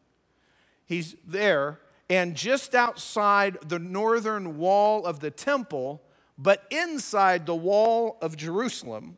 he's 0.84 1.16
there, 1.26 1.80
and 2.10 2.36
just 2.36 2.74
outside 2.74 3.56
the 3.66 3.78
northern 3.78 4.58
wall 4.58 5.06
of 5.06 5.20
the 5.20 5.30
temple, 5.30 6.02
but 6.36 6.64
inside 6.70 7.46
the 7.46 7.54
wall 7.54 8.18
of 8.20 8.36
Jerusalem, 8.36 9.16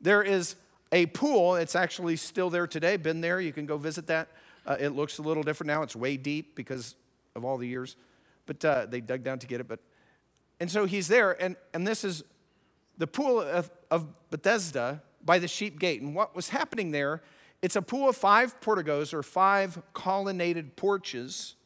there 0.00 0.22
is 0.22 0.56
a 0.92 1.06
pool. 1.06 1.54
It's 1.54 1.76
actually 1.76 2.16
still 2.16 2.50
there 2.50 2.66
today. 2.66 2.96
Been 2.96 3.20
there. 3.20 3.40
You 3.40 3.52
can 3.52 3.66
go 3.66 3.76
visit 3.76 4.08
that. 4.08 4.28
Uh, 4.66 4.76
it 4.80 4.90
looks 4.90 5.18
a 5.18 5.22
little 5.22 5.42
different 5.42 5.68
now. 5.68 5.82
It's 5.82 5.94
way 5.94 6.16
deep 6.16 6.56
because 6.56 6.96
of 7.36 7.44
all 7.44 7.56
the 7.56 7.66
years. 7.66 7.96
But 8.46 8.64
uh, 8.64 8.86
they 8.86 9.00
dug 9.00 9.22
down 9.22 9.38
to 9.40 9.46
get 9.46 9.60
it. 9.60 9.68
But 9.68 9.80
and 10.58 10.70
so 10.70 10.84
he's 10.84 11.08
there, 11.08 11.40
and, 11.40 11.56
and 11.72 11.86
this 11.86 12.04
is 12.04 12.22
the 12.98 13.06
pool 13.06 13.40
of, 13.40 13.70
of 13.90 14.06
Bethesda 14.30 15.02
by 15.24 15.38
the 15.38 15.48
sheep 15.48 15.78
gate. 15.78 16.02
And 16.02 16.14
what 16.14 16.34
was 16.34 16.48
happening 16.48 16.90
there, 16.90 17.22
it's 17.62 17.76
a 17.76 17.82
pool 17.82 18.08
of 18.08 18.16
five 18.16 18.60
porticos 18.60 19.12
or 19.12 19.22
five 19.22 19.80
colonnaded 19.92 20.76
porches 20.76 21.56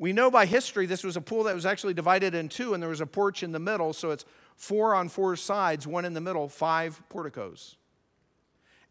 we 0.00 0.14
know 0.14 0.30
by 0.30 0.46
history 0.46 0.86
this 0.86 1.04
was 1.04 1.18
a 1.18 1.20
pool 1.20 1.44
that 1.44 1.54
was 1.54 1.66
actually 1.66 1.92
divided 1.92 2.34
in 2.34 2.48
two, 2.48 2.72
and 2.72 2.82
there 2.82 2.88
was 2.88 3.02
a 3.02 3.06
porch 3.06 3.42
in 3.42 3.52
the 3.52 3.58
middle, 3.58 3.92
so 3.92 4.12
it's 4.12 4.24
four 4.56 4.94
on 4.94 5.10
four 5.10 5.36
sides, 5.36 5.86
one 5.86 6.06
in 6.06 6.14
the 6.14 6.22
middle, 6.22 6.48
five 6.48 7.02
porticos. 7.10 7.76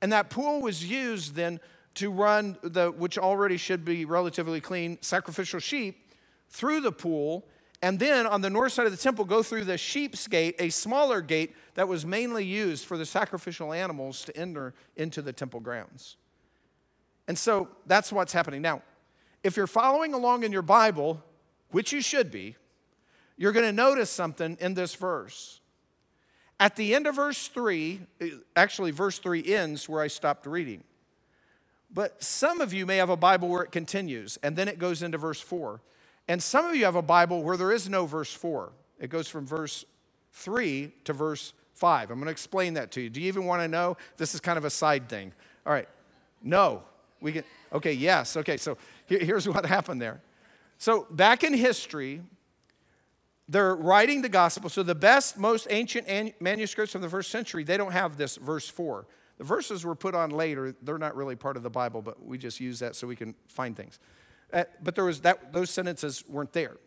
And 0.04 0.14
that 0.14 0.30
pool 0.30 0.62
was 0.62 0.86
used 0.86 1.34
then 1.34 1.60
to 1.96 2.12
run 2.12 2.60
the, 2.62 2.92
which 2.92 3.18
already 3.18 3.58
should 3.58 3.84
be 3.84 4.06
relatively 4.06 4.62
clean, 4.62 5.00
sacrificial 5.02 5.60
sheep 5.60 6.14
through 6.48 6.82
the 6.82 6.92
pool, 6.92 7.48
and 7.82 8.00
then 8.00 8.26
on 8.26 8.42
the 8.42 8.50
north 8.50 8.74
side 8.74 8.86
of 8.86 8.92
the 8.92 8.98
temple, 8.98 9.24
go 9.26 9.42
through 9.42 9.64
the 9.64 9.78
sheep's 9.78 10.28
gate, 10.28 10.56
a 10.60 10.70
smaller 10.70 11.22
gate 11.22 11.56
that 11.76 11.88
was 11.88 12.06
mainly 12.06 12.46
used 12.46 12.86
for 12.86 12.98
the 12.98 13.06
sacrificial 13.06 13.72
animals 13.72 14.24
to 14.26 14.36
enter 14.36 14.74
into 14.98 15.22
the 15.22 15.32
temple 15.32 15.62
grounds. 15.62 16.18
And 17.28 17.38
so 17.38 17.70
that's 17.86 18.12
what's 18.12 18.34
happening. 18.34 18.62
Now, 18.62 18.82
if 19.44 19.56
you're 19.56 19.68
following 19.68 20.14
along 20.14 20.44
in 20.44 20.52
your 20.52 20.62
Bible, 20.62 21.24
which 21.72 21.94
you 21.94 22.02
should 22.02 22.32
be, 22.32 22.56
you're 23.38 23.54
going 23.54 23.66
to 23.66 23.72
notice 23.72 24.10
something 24.10 24.58
in 24.60 24.74
this 24.74 24.96
verse. 24.96 25.62
At 26.60 26.76
the 26.76 26.94
end 26.94 27.08
of 27.08 27.16
verse 27.16 27.48
3, 27.48 28.02
actually, 28.58 28.92
verse 28.92 29.20
3 29.20 29.46
ends 29.54 29.88
where 29.88 30.02
I 30.02 30.08
stopped 30.08 30.46
reading. 30.46 30.84
But 31.90 32.22
some 32.22 32.60
of 32.60 32.74
you 32.74 32.86
may 32.86 32.98
have 32.98 33.10
a 33.10 33.16
Bible 33.16 33.48
where 33.48 33.64
it 33.64 33.72
continues, 33.72 34.38
and 34.44 34.58
then 34.58 34.68
it 34.68 34.78
goes 34.78 35.02
into 35.02 35.18
verse 35.18 35.40
4. 35.40 35.80
And 36.30 36.42
some 36.42 36.66
of 36.66 36.76
you 36.76 36.86
have 36.86 36.96
a 36.96 37.02
Bible 37.02 37.44
where 37.44 37.58
there 37.58 37.74
is 37.74 37.90
no 37.90 38.06
verse 38.06 38.32
4. 38.32 38.72
It 39.00 39.10
goes 39.10 39.28
from 39.28 39.46
verse 39.46 39.84
3 40.34 40.94
to 41.04 41.12
verse 41.12 41.54
5. 41.74 42.12
I'm 42.12 42.18
going 42.18 42.28
to 42.28 42.32
explain 42.32 42.76
that 42.76 42.92
to 42.92 43.02
you. 43.02 43.10
Do 43.10 43.20
you 43.20 43.28
even 43.28 43.46
want 43.46 43.62
to 43.64 43.68
know? 43.68 43.98
This 44.16 44.34
is 44.34 44.40
kind 44.40 44.58
of 44.58 44.64
a 44.64 44.70
side 44.70 45.10
thing. 45.10 45.34
All 45.66 45.74
right. 45.74 45.90
No. 46.42 46.84
We 47.20 47.34
can 47.34 47.44
Okay, 47.72 47.94
yes. 47.94 48.36
Okay, 48.38 48.58
so 48.58 48.78
here's 49.06 49.48
what 49.48 49.66
happened 49.66 50.02
there. 50.02 50.22
So, 50.78 51.08
back 51.12 51.44
in 51.44 51.54
history, 51.54 52.22
they're 53.48 53.76
writing 53.76 54.22
the 54.22 54.30
gospel. 54.30 54.70
So, 54.70 54.82
the 54.82 54.96
best, 54.96 55.38
most 55.38 55.68
ancient 55.70 56.08
manuscripts 56.42 56.94
from 56.94 57.02
the 57.02 57.10
first 57.10 57.32
century, 57.32 57.64
they 57.64 57.78
don't 57.78 57.92
have 57.92 58.18
this 58.18 58.38
verse 58.38 58.70
4. 58.70 59.06
The 59.38 59.44
verses 59.44 59.86
were 59.86 59.96
put 59.96 60.16
on 60.16 60.32
later. 60.32 60.76
They're 60.82 60.98
not 60.98 61.16
really 61.16 61.36
part 61.36 61.58
of 61.58 61.64
the 61.64 61.70
Bible, 61.70 62.02
but 62.02 62.26
we 62.26 62.38
just 62.38 62.60
use 62.60 62.80
that 62.80 62.96
so 62.96 63.08
we 63.08 63.16
can 63.16 63.36
find 63.48 63.76
things. 63.76 64.00
Uh, 64.52 64.64
but 64.82 64.96
there 64.96 65.06
was 65.06 65.22
that, 65.22 65.54
those 65.54 65.70
sentences 65.70 66.24
weren't 66.28 66.54
there. 66.54 66.78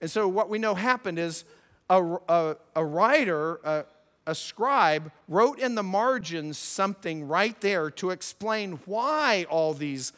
And 0.00 0.10
so, 0.10 0.28
what 0.28 0.48
we 0.48 0.58
know 0.58 0.74
happened 0.74 1.18
is 1.18 1.44
a, 1.88 2.02
a, 2.28 2.56
a 2.74 2.84
writer, 2.84 3.60
a, 3.64 3.84
a 4.26 4.34
scribe, 4.34 5.10
wrote 5.28 5.58
in 5.58 5.74
the 5.74 5.82
margins 5.82 6.58
something 6.58 7.26
right 7.26 7.58
there 7.60 7.90
to 7.92 8.10
explain 8.10 8.80
why 8.84 9.46
all 9.48 9.72
these 9.72 10.12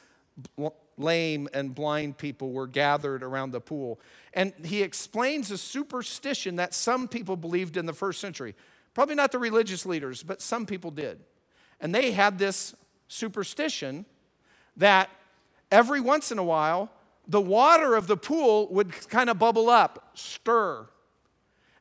lame 0.97 1.49
and 1.55 1.75
blind 1.75 2.19
people 2.19 2.53
were 2.53 2.67
gathered 2.67 3.23
around 3.23 3.53
the 3.53 3.61
pool. 3.61 4.01
And 4.35 4.53
he 4.65 4.83
explains 4.83 5.51
a 5.51 5.59
superstition 5.59 6.57
that 6.57 6.75
some 6.75 7.09
people 7.09 7.37
believed 7.37 7.77
in 7.77 7.87
the 7.87 7.93
first 7.93 8.21
century. 8.21 8.55
Probably 8.95 9.15
not 9.15 9.33
the 9.33 9.39
religious 9.39 9.87
leaders, 9.87 10.23
but 10.23 10.43
some 10.43 10.67
people 10.67 10.91
did. 10.91 11.21
And 11.81 11.95
they 11.95 12.11
had 12.11 12.39
this 12.39 12.75
superstition 13.07 14.05
that 14.77 15.11
every 15.71 16.01
once 16.01 16.33
in 16.33 16.39
a 16.39 16.45
while, 16.45 16.91
the 17.27 17.41
water 17.41 17.95
of 17.95 18.07
the 18.07 18.17
pool 18.17 18.69
would 18.73 18.93
kind 19.09 19.29
of 19.29 19.39
bubble 19.39 19.69
up, 19.69 20.13
stir. 20.15 20.87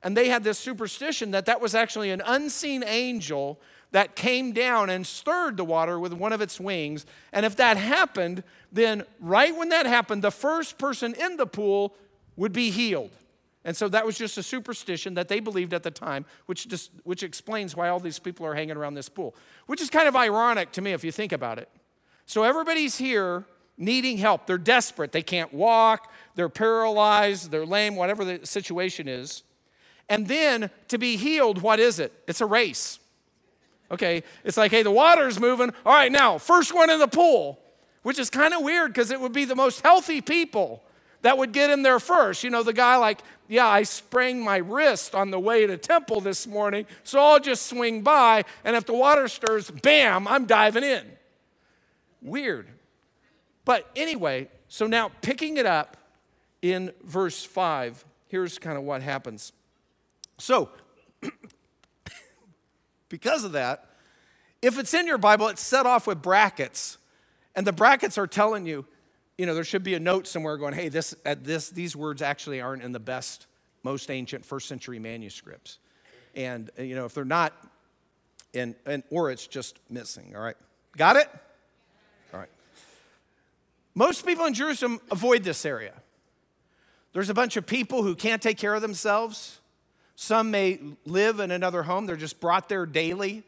And 0.04 0.16
they 0.16 0.30
had 0.30 0.44
this 0.44 0.60
superstition 0.60 1.32
that 1.32 1.46
that 1.46 1.62
was 1.62 1.74
actually 1.74 2.12
an 2.12 2.22
unseen 2.26 2.84
angel 2.86 3.60
that 3.92 4.16
came 4.16 4.52
down 4.52 4.90
and 4.90 5.08
stirred 5.08 5.58
the 5.58 5.64
water 5.64 6.00
with 6.00 6.14
one 6.14 6.34
of 6.34 6.42
its 6.42 6.60
wings. 6.60 7.06
And 7.32 7.46
if 7.46 7.56
that 7.56 7.78
happened, 7.78 8.44
then 8.72 9.04
right 9.20 9.56
when 9.56 9.70
that 9.70 9.86
happened, 9.86 10.22
the 10.22 10.32
first 10.32 10.78
person 10.78 11.14
in 11.14 11.38
the 11.38 11.48
pool 11.48 11.96
would 12.36 12.52
be 12.52 12.70
healed. 12.70 13.12
And 13.64 13.76
so 13.76 13.90
that 13.90 14.06
was 14.06 14.18
just 14.18 14.38
a 14.38 14.44
superstition 14.44 15.16
that 15.16 15.28
they 15.28 15.40
believed 15.40 15.74
at 15.74 15.84
the 15.84 15.92
time, 15.92 16.26
which, 16.46 16.68
just, 16.68 16.92
which 17.04 17.24
explains 17.24 17.76
why 17.76 17.90
all 17.90 18.00
these 18.00 18.20
people 18.20 18.46
are 18.46 18.54
hanging 18.54 18.78
around 18.78 18.94
this 18.94 19.10
pool, 19.10 19.36
which 19.66 19.82
is 19.82 19.90
kind 19.90 20.08
of 20.08 20.16
ironic 20.16 20.72
to 20.74 20.82
me 20.82 20.94
if 20.94 21.04
you 21.04 21.12
think 21.12 21.32
about 21.32 21.58
it. 21.58 21.70
So 22.26 22.44
everybody's 22.44 22.98
here 22.98 23.46
needing 23.78 24.18
help. 24.18 24.48
They're 24.48 24.58
desperate. 24.58 25.12
They 25.12 25.22
can't 25.22 25.54
walk, 25.54 26.12
they're 26.36 26.50
paralyzed, 26.50 27.52
they're 27.52 27.66
lame, 27.66 27.96
whatever 27.96 28.26
the 28.26 28.46
situation 28.46 29.08
is. 29.08 29.44
And 30.10 30.28
then 30.28 30.70
to 30.88 30.98
be 30.98 31.18
healed, 31.18 31.62
what 31.62 31.80
is 31.80 32.00
it? 32.00 32.14
It's 32.28 32.42
a 32.42 32.46
race. 32.46 33.00
Okay, 33.90 34.24
it's 34.44 34.58
like, 34.58 34.72
hey, 34.72 34.84
the 34.84 34.92
water's 34.92 35.40
moving. 35.40 35.72
All 35.86 35.94
right, 35.94 36.12
now, 36.12 36.38
first 36.38 36.74
one 36.74 36.90
in 36.90 37.00
the 37.00 37.08
pool, 37.08 37.60
which 38.04 38.20
is 38.20 38.30
kind 38.30 38.54
of 38.54 38.62
weird 38.62 38.94
because 38.94 39.12
it 39.12 39.20
would 39.20 39.32
be 39.32 39.46
the 39.46 39.56
most 39.56 39.82
healthy 39.82 40.22
people 40.22 40.84
that 41.22 41.38
would 41.38 41.52
get 41.52 41.70
in 41.70 41.84
there 41.84 42.00
first. 42.00 42.44
You 42.44 42.50
know, 42.50 42.64
the 42.64 42.74
guy, 42.74 42.98
like, 42.98 43.22
yeah, 43.48 43.68
I 43.68 43.84
sprained 43.84 44.42
my 44.42 44.58
wrist 44.58 45.16
on 45.16 45.32
the 45.32 45.40
way 45.40 45.66
to 45.66 45.78
temple 45.78 46.20
this 46.20 46.46
morning, 46.46 46.86
so 47.04 47.20
I'll 47.20 47.40
just 47.40 47.68
swing 47.68 48.02
by, 48.02 48.44
and 48.66 48.76
if 48.76 48.86
the 48.86 48.94
water 48.94 49.28
stirs, 49.28 49.72
bam, 49.72 50.28
I'm 50.28 50.46
diving 50.46 50.84
in. 50.84 51.06
Weird. 52.22 52.68
But 53.68 53.86
anyway, 53.98 54.48
so 54.70 54.88
now 54.88 55.12
picking 55.22 55.58
it 55.58 55.66
up 55.66 55.98
in 56.62 56.94
verse 57.04 57.44
5, 57.44 58.06
here's 58.30 58.58
kind 58.58 58.78
of 58.78 58.86
what 58.86 59.02
happens. 59.02 59.52
So, 60.38 60.70
because 63.10 63.44
of 63.44 63.52
that, 63.52 63.90
if 64.62 64.80
it's 64.80 64.94
in 64.94 65.06
your 65.06 65.18
Bible, 65.18 65.50
it's 65.50 65.62
set 65.62 65.86
off 65.86 66.08
with 66.08 66.22
brackets. 66.22 66.98
And 67.58 67.68
the 67.68 67.74
brackets 67.74 68.18
are 68.18 68.26
telling 68.26 68.66
you, 68.66 68.86
you 69.38 69.46
know, 69.46 69.54
there 69.54 69.66
should 69.66 69.84
be 69.84 69.96
a 69.96 70.00
note 70.00 70.28
somewhere 70.28 70.56
going, 70.56 70.74
hey, 70.74 70.88
this, 70.88 71.14
uh, 71.26 71.36
this, 71.38 71.70
these 71.70 71.94
words 71.94 72.22
actually 72.22 72.62
aren't 72.62 72.84
in 72.84 72.94
the 72.94 73.02
best, 73.02 73.48
most 73.84 74.10
ancient 74.10 74.46
first 74.46 74.70
century 74.70 74.98
manuscripts. 74.98 75.80
And, 76.36 76.72
you 76.80 76.96
know, 76.96 77.04
if 77.04 77.14
they're 77.14 77.26
not, 77.26 77.52
in, 78.54 78.76
and, 78.86 79.04
or 79.10 79.30
it's 79.30 79.46
just 79.46 79.78
missing, 79.90 80.38
all 80.38 80.42
right? 80.42 80.56
Got 80.96 81.18
it? 81.18 81.30
Most 83.98 84.28
people 84.28 84.46
in 84.46 84.54
Jerusalem 84.54 85.02
avoid 85.10 85.44
this 85.44 85.66
area. 85.66 85.96
There's 87.14 87.32
a 87.32 87.34
bunch 87.34 87.58
of 87.58 87.66
people 87.66 88.04
who 88.04 88.14
can't 88.14 88.44
take 88.44 88.60
care 88.60 88.76
of 88.76 88.84
themselves. 88.84 89.60
Some 90.16 90.52
may 90.52 90.80
live 91.06 91.40
in 91.40 91.50
another 91.50 91.82
home. 91.82 92.06
They're 92.06 92.16
just 92.16 92.40
brought 92.40 92.70
there 92.70 92.86
daily 92.86 93.42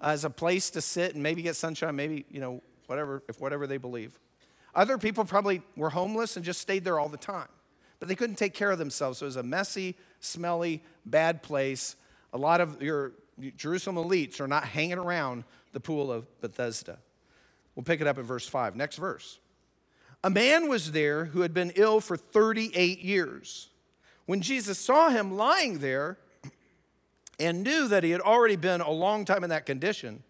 as 0.00 0.24
a 0.24 0.30
place 0.30 0.70
to 0.70 0.80
sit 0.80 1.12
and 1.12 1.22
maybe 1.22 1.42
get 1.42 1.56
sunshine, 1.56 1.94
maybe, 1.94 2.24
you 2.30 2.40
know, 2.40 2.62
whatever, 2.86 3.22
if 3.28 3.38
whatever 3.38 3.66
they 3.66 3.76
believe. 3.76 4.18
Other 4.74 4.96
people 4.96 5.26
probably 5.26 5.60
were 5.76 5.90
homeless 5.90 6.36
and 6.36 6.44
just 6.44 6.62
stayed 6.62 6.84
there 6.84 6.98
all 6.98 7.10
the 7.10 7.18
time. 7.18 7.48
But 7.98 8.08
they 8.08 8.14
couldn't 8.14 8.36
take 8.36 8.54
care 8.54 8.70
of 8.70 8.78
themselves. 8.78 9.18
So 9.18 9.26
it 9.26 9.28
was 9.28 9.36
a 9.36 9.42
messy, 9.42 9.94
smelly, 10.20 10.82
bad 11.04 11.42
place. 11.42 11.96
A 12.32 12.38
lot 12.38 12.62
of 12.62 12.80
your 12.80 13.12
Jerusalem 13.58 13.96
elites 13.96 14.40
are 14.40 14.48
not 14.48 14.64
hanging 14.64 14.96
around 14.96 15.44
the 15.74 15.80
pool 15.80 16.10
of 16.10 16.24
Bethesda. 16.40 16.96
We'll 17.74 17.84
pick 17.84 18.00
it 18.00 18.06
up 18.06 18.16
in 18.16 18.24
verse 18.24 18.48
5. 18.48 18.74
Next 18.74 18.96
verse. 18.96 19.38
A 20.24 20.30
man 20.30 20.68
was 20.68 20.92
there 20.92 21.26
who 21.26 21.40
had 21.40 21.52
been 21.52 21.72
ill 21.74 22.00
for 22.00 22.16
38 22.16 23.00
years. 23.00 23.68
When 24.26 24.40
Jesus 24.40 24.78
saw 24.78 25.08
him 25.08 25.36
lying 25.36 25.78
there 25.78 26.18
and 27.40 27.62
knew 27.64 27.88
that 27.88 28.04
he 28.04 28.10
had 28.10 28.20
already 28.20 28.56
been 28.56 28.80
a 28.80 28.90
long 28.90 29.24
time 29.24 29.42
in 29.42 29.50
that 29.50 29.66
condition, 29.66 30.22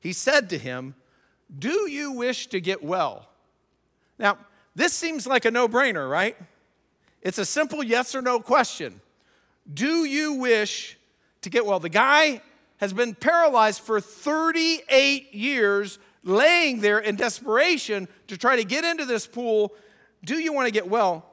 he 0.00 0.12
said 0.12 0.48
to 0.50 0.58
him, 0.58 0.94
Do 1.58 1.90
you 1.90 2.12
wish 2.12 2.46
to 2.48 2.60
get 2.60 2.82
well? 2.82 3.28
Now, 4.18 4.38
this 4.74 4.92
seems 4.92 5.26
like 5.26 5.44
a 5.44 5.50
no 5.50 5.68
brainer, 5.68 6.08
right? 6.08 6.36
It's 7.20 7.38
a 7.38 7.44
simple 7.44 7.82
yes 7.82 8.14
or 8.14 8.22
no 8.22 8.40
question. 8.40 9.00
Do 9.72 10.04
you 10.04 10.34
wish 10.34 10.98
to 11.42 11.50
get 11.50 11.66
well? 11.66 11.80
The 11.80 11.88
guy 11.88 12.42
has 12.78 12.92
been 12.92 13.14
paralyzed 13.14 13.80
for 13.80 14.00
38 14.00 15.34
years, 15.34 15.98
laying 16.24 16.80
there 16.80 16.98
in 16.98 17.16
desperation 17.16 18.08
to 18.28 18.36
try 18.36 18.56
to 18.56 18.64
get 18.64 18.84
into 18.84 19.04
this 19.04 19.26
pool. 19.26 19.72
Do 20.24 20.38
you 20.38 20.52
want 20.52 20.66
to 20.66 20.72
get 20.72 20.88
well? 20.88 21.26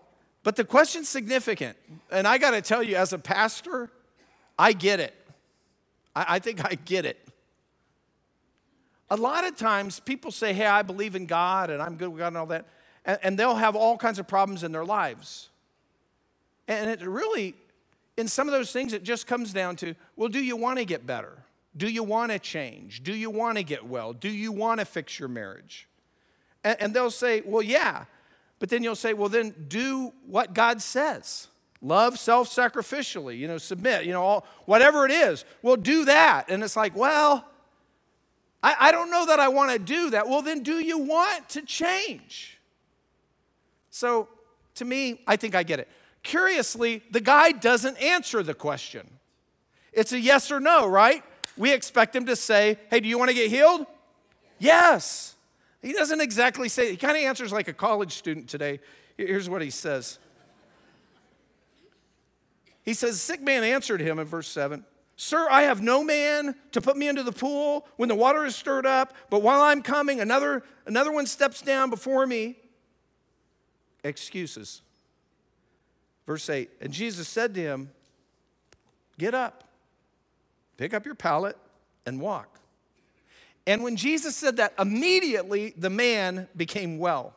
But 0.44 0.56
the 0.56 0.64
question's 0.64 1.10
significant. 1.10 1.78
And 2.12 2.28
I 2.28 2.38
got 2.38 2.52
to 2.52 2.62
tell 2.62 2.82
you, 2.82 2.96
as 2.96 3.14
a 3.14 3.20
pastor, 3.20 3.90
I 4.58 4.74
get 4.74 5.00
it. 5.00 5.14
I, 6.16 6.26
I 6.36 6.40
think 6.40 6.66
I 6.66 6.76
get 6.76 7.06
it. 7.06 7.18
A 9.12 9.16
lot 9.16 9.46
of 9.46 9.56
times 9.56 10.00
people 10.00 10.32
say, 10.32 10.54
Hey, 10.54 10.66
I 10.66 10.82
believe 10.82 11.16
in 11.16 11.26
God 11.26 11.70
and 11.70 11.82
I'm 11.82 11.96
good 11.96 12.10
with 12.10 12.20
God 12.20 12.28
and 12.28 12.38
all 12.38 12.46
that. 12.48 12.66
And, 13.06 13.20
and 13.24 13.40
they'll 13.40 13.56
have 13.56 13.76
all 13.76 13.98
kinds 13.98 14.20
of 14.20 14.28
problems 14.28 14.64
in 14.64 14.72
their 14.72 14.86
lives. 14.86 15.50
And 16.68 16.90
it 16.90 17.02
really 17.02 17.56
in 18.20 18.28
some 18.28 18.48
of 18.48 18.52
those 18.52 18.72
things, 18.72 18.92
it 18.92 19.04
just 19.04 19.26
comes 19.26 19.54
down 19.54 19.78
to 19.78 19.96
well, 20.16 20.30
do 20.30 20.44
you 20.44 20.58
want 20.58 20.78
to 20.78 20.86
get 20.86 21.08
better? 21.08 21.38
Do 21.78 21.88
you 21.90 22.04
want 22.04 22.32
to 22.32 22.40
change? 22.40 23.04
Do 23.04 23.14
you 23.14 23.30
want 23.30 23.58
to 23.58 23.64
get 23.64 23.86
well? 23.86 24.14
Do 24.14 24.30
you 24.30 24.52
want 24.52 24.80
to 24.80 24.86
fix 24.86 25.20
your 25.20 25.30
marriage? 25.30 25.88
And, 26.64 26.82
and 26.82 26.94
they'll 26.94 27.12
say, 27.12 27.42
well, 27.46 27.62
yeah. 27.62 28.06
But 28.60 28.70
then 28.70 28.84
you'll 28.84 28.96
say, 28.96 29.14
well, 29.14 29.30
then 29.30 29.54
do 29.68 30.14
what 30.26 30.54
God 30.54 30.82
says. 30.82 31.48
Love 31.82 32.20
self 32.20 32.50
sacrificially, 32.50 33.38
you 33.38 33.48
know, 33.48 33.58
submit, 33.58 34.04
you 34.04 34.12
know, 34.12 34.22
all, 34.22 34.48
whatever 34.66 35.06
it 35.06 35.12
is. 35.12 35.46
Well, 35.62 35.78
do 35.78 36.06
that. 36.06 36.50
And 36.50 36.62
it's 36.62 36.76
like, 36.76 36.96
well, 36.96 37.46
I, 38.62 38.76
I 38.80 38.92
don't 38.92 39.10
know 39.10 39.26
that 39.28 39.40
I 39.40 39.48
want 39.48 39.72
to 39.72 39.80
do 39.80 40.10
that. 40.10 40.28
Well, 40.28 40.42
then 40.42 40.62
do 40.62 40.80
you 40.80 40.98
want 40.98 41.48
to 41.50 41.62
change? 41.62 42.60
So 43.90 44.28
to 44.76 44.86
me, 44.86 45.22
I 45.26 45.38
think 45.38 45.56
I 45.56 45.64
get 45.64 45.80
it. 45.80 45.88
Curiously, 46.24 47.02
the 47.12 47.22
guy 47.22 47.54
doesn't 47.54 47.98
answer 48.02 48.44
the 48.44 48.54
question. 48.54 49.10
It's 49.94 50.12
a 50.12 50.20
yes 50.20 50.52
or 50.52 50.60
no, 50.60 50.86
right? 50.86 51.24
We 51.60 51.74
expect 51.74 52.16
him 52.16 52.26
to 52.28 52.38
say, 52.38 52.78
Hey, 52.90 53.02
do 53.02 53.10
you 53.10 53.20
want 53.20 53.30
to 53.30 53.36
get 53.36 53.52
healed? 53.52 53.86
Yes. 54.58 55.36
He 55.82 55.92
doesn't 55.94 56.22
exactly 56.22 56.70
say, 56.70 56.92
he 56.92 56.98
kind 56.98 57.16
of 57.16 57.24
answers 57.24 57.52
like 57.52 57.68
a 57.68 57.74
college 57.74 58.14
student 58.14 58.48
today. 58.50 58.80
Here's 59.18 59.50
what 59.50 59.62
he 59.62 59.70
says. 59.70 60.20
He 62.84 62.94
says, 62.94 63.22
Sick 63.22 63.42
man 63.42 63.64
answered 63.64 64.00
him 64.00 64.20
in 64.20 64.26
verse 64.26 64.48
7 64.48 64.86
Sir, 65.18 65.50
I 65.52 65.64
have 65.64 65.82
no 65.82 66.02
man 66.02 66.56
to 66.72 66.80
put 66.80 66.96
me 66.96 67.10
into 67.10 67.24
the 67.24 67.34
pool 67.34 67.86
when 67.98 68.08
the 68.08 68.16
water 68.16 68.46
is 68.46 68.56
stirred 68.56 68.86
up, 68.86 69.14
but 69.30 69.42
while 69.42 69.62
I'm 69.62 69.82
coming, 69.82 70.22
another, 70.22 70.64
another 70.86 71.12
one 71.12 71.28
steps 71.28 71.62
down 71.62 71.90
before 71.90 72.26
me. 72.26 72.56
Excuses. 74.06 74.82
Verse 76.26 76.50
8 76.50 76.70
And 76.80 76.94
Jesus 76.94 77.28
said 77.28 77.54
to 77.56 77.60
him, 77.62 77.92
Get 79.18 79.34
up, 79.36 79.66
pick 80.80 80.94
up 80.94 81.06
your 81.06 81.14
pallet, 81.14 81.58
and 82.06 82.22
walk. 82.22 82.58
And 83.68 83.84
when 83.84 83.98
Jesus 83.98 84.34
said 84.34 84.56
that, 84.58 84.74
immediately 84.80 85.74
the 85.76 85.90
man 85.90 86.48
became 86.56 86.98
well. 86.98 87.36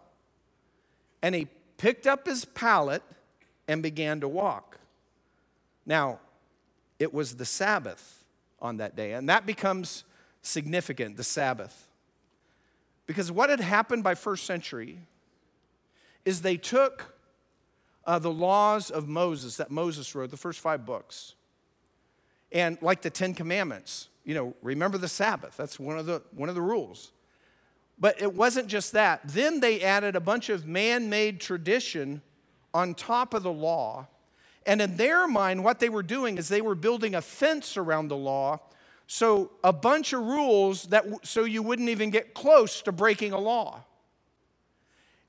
And 1.23 1.35
he 1.35 1.49
picked 1.77 2.07
up 2.07 2.25
his 2.25 2.45
pallet 2.45 3.03
and 3.67 3.83
began 3.83 4.21
to 4.21 4.29
walk. 4.29 4.79
Now, 5.85 6.21
it 7.01 7.13
was 7.13 7.35
the 7.35 7.45
Sabbath 7.45 8.25
on 8.61 8.77
that 8.77 8.95
day, 8.95 9.13
and 9.13 9.29
that 9.29 9.45
becomes 9.45 10.05
significant 10.41 11.17
the 11.17 11.25
Sabbath. 11.25 11.89
Because 13.07 13.33
what 13.33 13.51
had 13.51 13.59
happened 13.59 14.05
by 14.05 14.15
first 14.15 14.45
century 14.47 15.01
is 16.25 16.43
they 16.43 16.57
took 16.57 17.17
uh, 18.07 18.21
the 18.21 18.31
laws 18.31 18.89
of 18.89 19.09
Moses 19.09 19.57
that 19.57 19.73
Moses 19.73 20.15
wrote, 20.15 20.31
the 20.31 20.37
first 20.37 20.61
five 20.61 20.87
books. 20.87 21.35
And 22.53 22.77
like 22.83 23.03
the 23.03 23.11
Ten 23.11 23.35
Commandments, 23.35 24.09
you 24.25 24.35
know, 24.35 24.55
remember 24.63 24.99
the 24.99 25.09
Sabbath. 25.09 25.57
That's 25.57 25.81
one 25.81 25.99
of 25.99 26.07
the, 26.07 26.23
one 26.33 26.49
of 26.49 26.55
the 26.55 26.63
rules. 26.63 27.13
But 27.99 28.21
it 28.21 28.35
wasn't 28.35 28.69
just 28.69 28.93
that. 28.93 29.21
Then 29.25 29.61
they 29.61 29.81
added 29.81 30.17
a 30.17 30.21
bunch 30.21 30.49
of 30.49 30.67
man 30.67 31.09
made 31.09 31.41
tradition 31.41 32.23
on 32.75 32.95
top 32.95 33.35
of 33.35 33.43
the 33.43 33.53
law. 33.53 34.09
And 34.67 34.81
in 34.81 34.97
their 34.97 35.27
mind, 35.27 35.65
what 35.65 35.81
they 35.81 35.89
were 35.89 36.03
doing 36.03 36.39
is 36.39 36.49
they 36.49 36.61
were 36.61 36.75
building 36.75 37.15
a 37.15 37.23
fence 37.23 37.77
around 37.77 38.09
the 38.09 38.17
law. 38.17 38.61
So, 39.09 39.51
a 39.63 39.73
bunch 39.73 40.13
of 40.13 40.21
rules 40.21 40.85
that 40.85 41.05
so 41.23 41.45
you 41.45 41.63
wouldn't 41.63 41.89
even 41.89 42.11
get 42.11 42.35
close 42.35 42.81
to 42.83 42.93
breaking 42.93 43.33
a 43.33 43.39
law. 43.39 43.85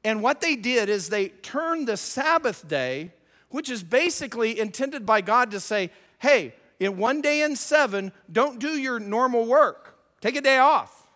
And 0.04 0.22
what 0.22 0.42
they 0.42 0.56
did 0.56 0.90
is 0.90 1.10
they 1.10 1.30
turned 1.30 1.88
the 1.88 1.98
Sabbath 1.98 2.68
day, 2.68 3.12
which 3.50 3.70
is 3.70 3.84
basically 3.84 4.60
intended 4.60 5.06
by 5.06 5.22
God 5.22 5.52
to 5.52 5.60
say, 5.60 5.92
hey, 6.20 6.54
in 6.86 6.98
one 6.98 7.22
day 7.22 7.42
in 7.42 7.56
seven, 7.56 8.12
don't 8.32 8.60
do 8.60 8.70
your 8.70 9.00
normal 9.00 9.46
work. 9.46 9.98
Take 10.22 10.36
a 10.36 10.42
day 10.42 10.58
off. 10.58 11.08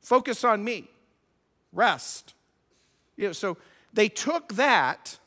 Focus 0.00 0.44
on 0.44 0.64
me. 0.64 0.88
Rest. 1.72 2.34
You 3.16 3.28
know, 3.28 3.32
so 3.32 3.56
they 3.92 4.08
took 4.08 4.54
that 4.54 5.18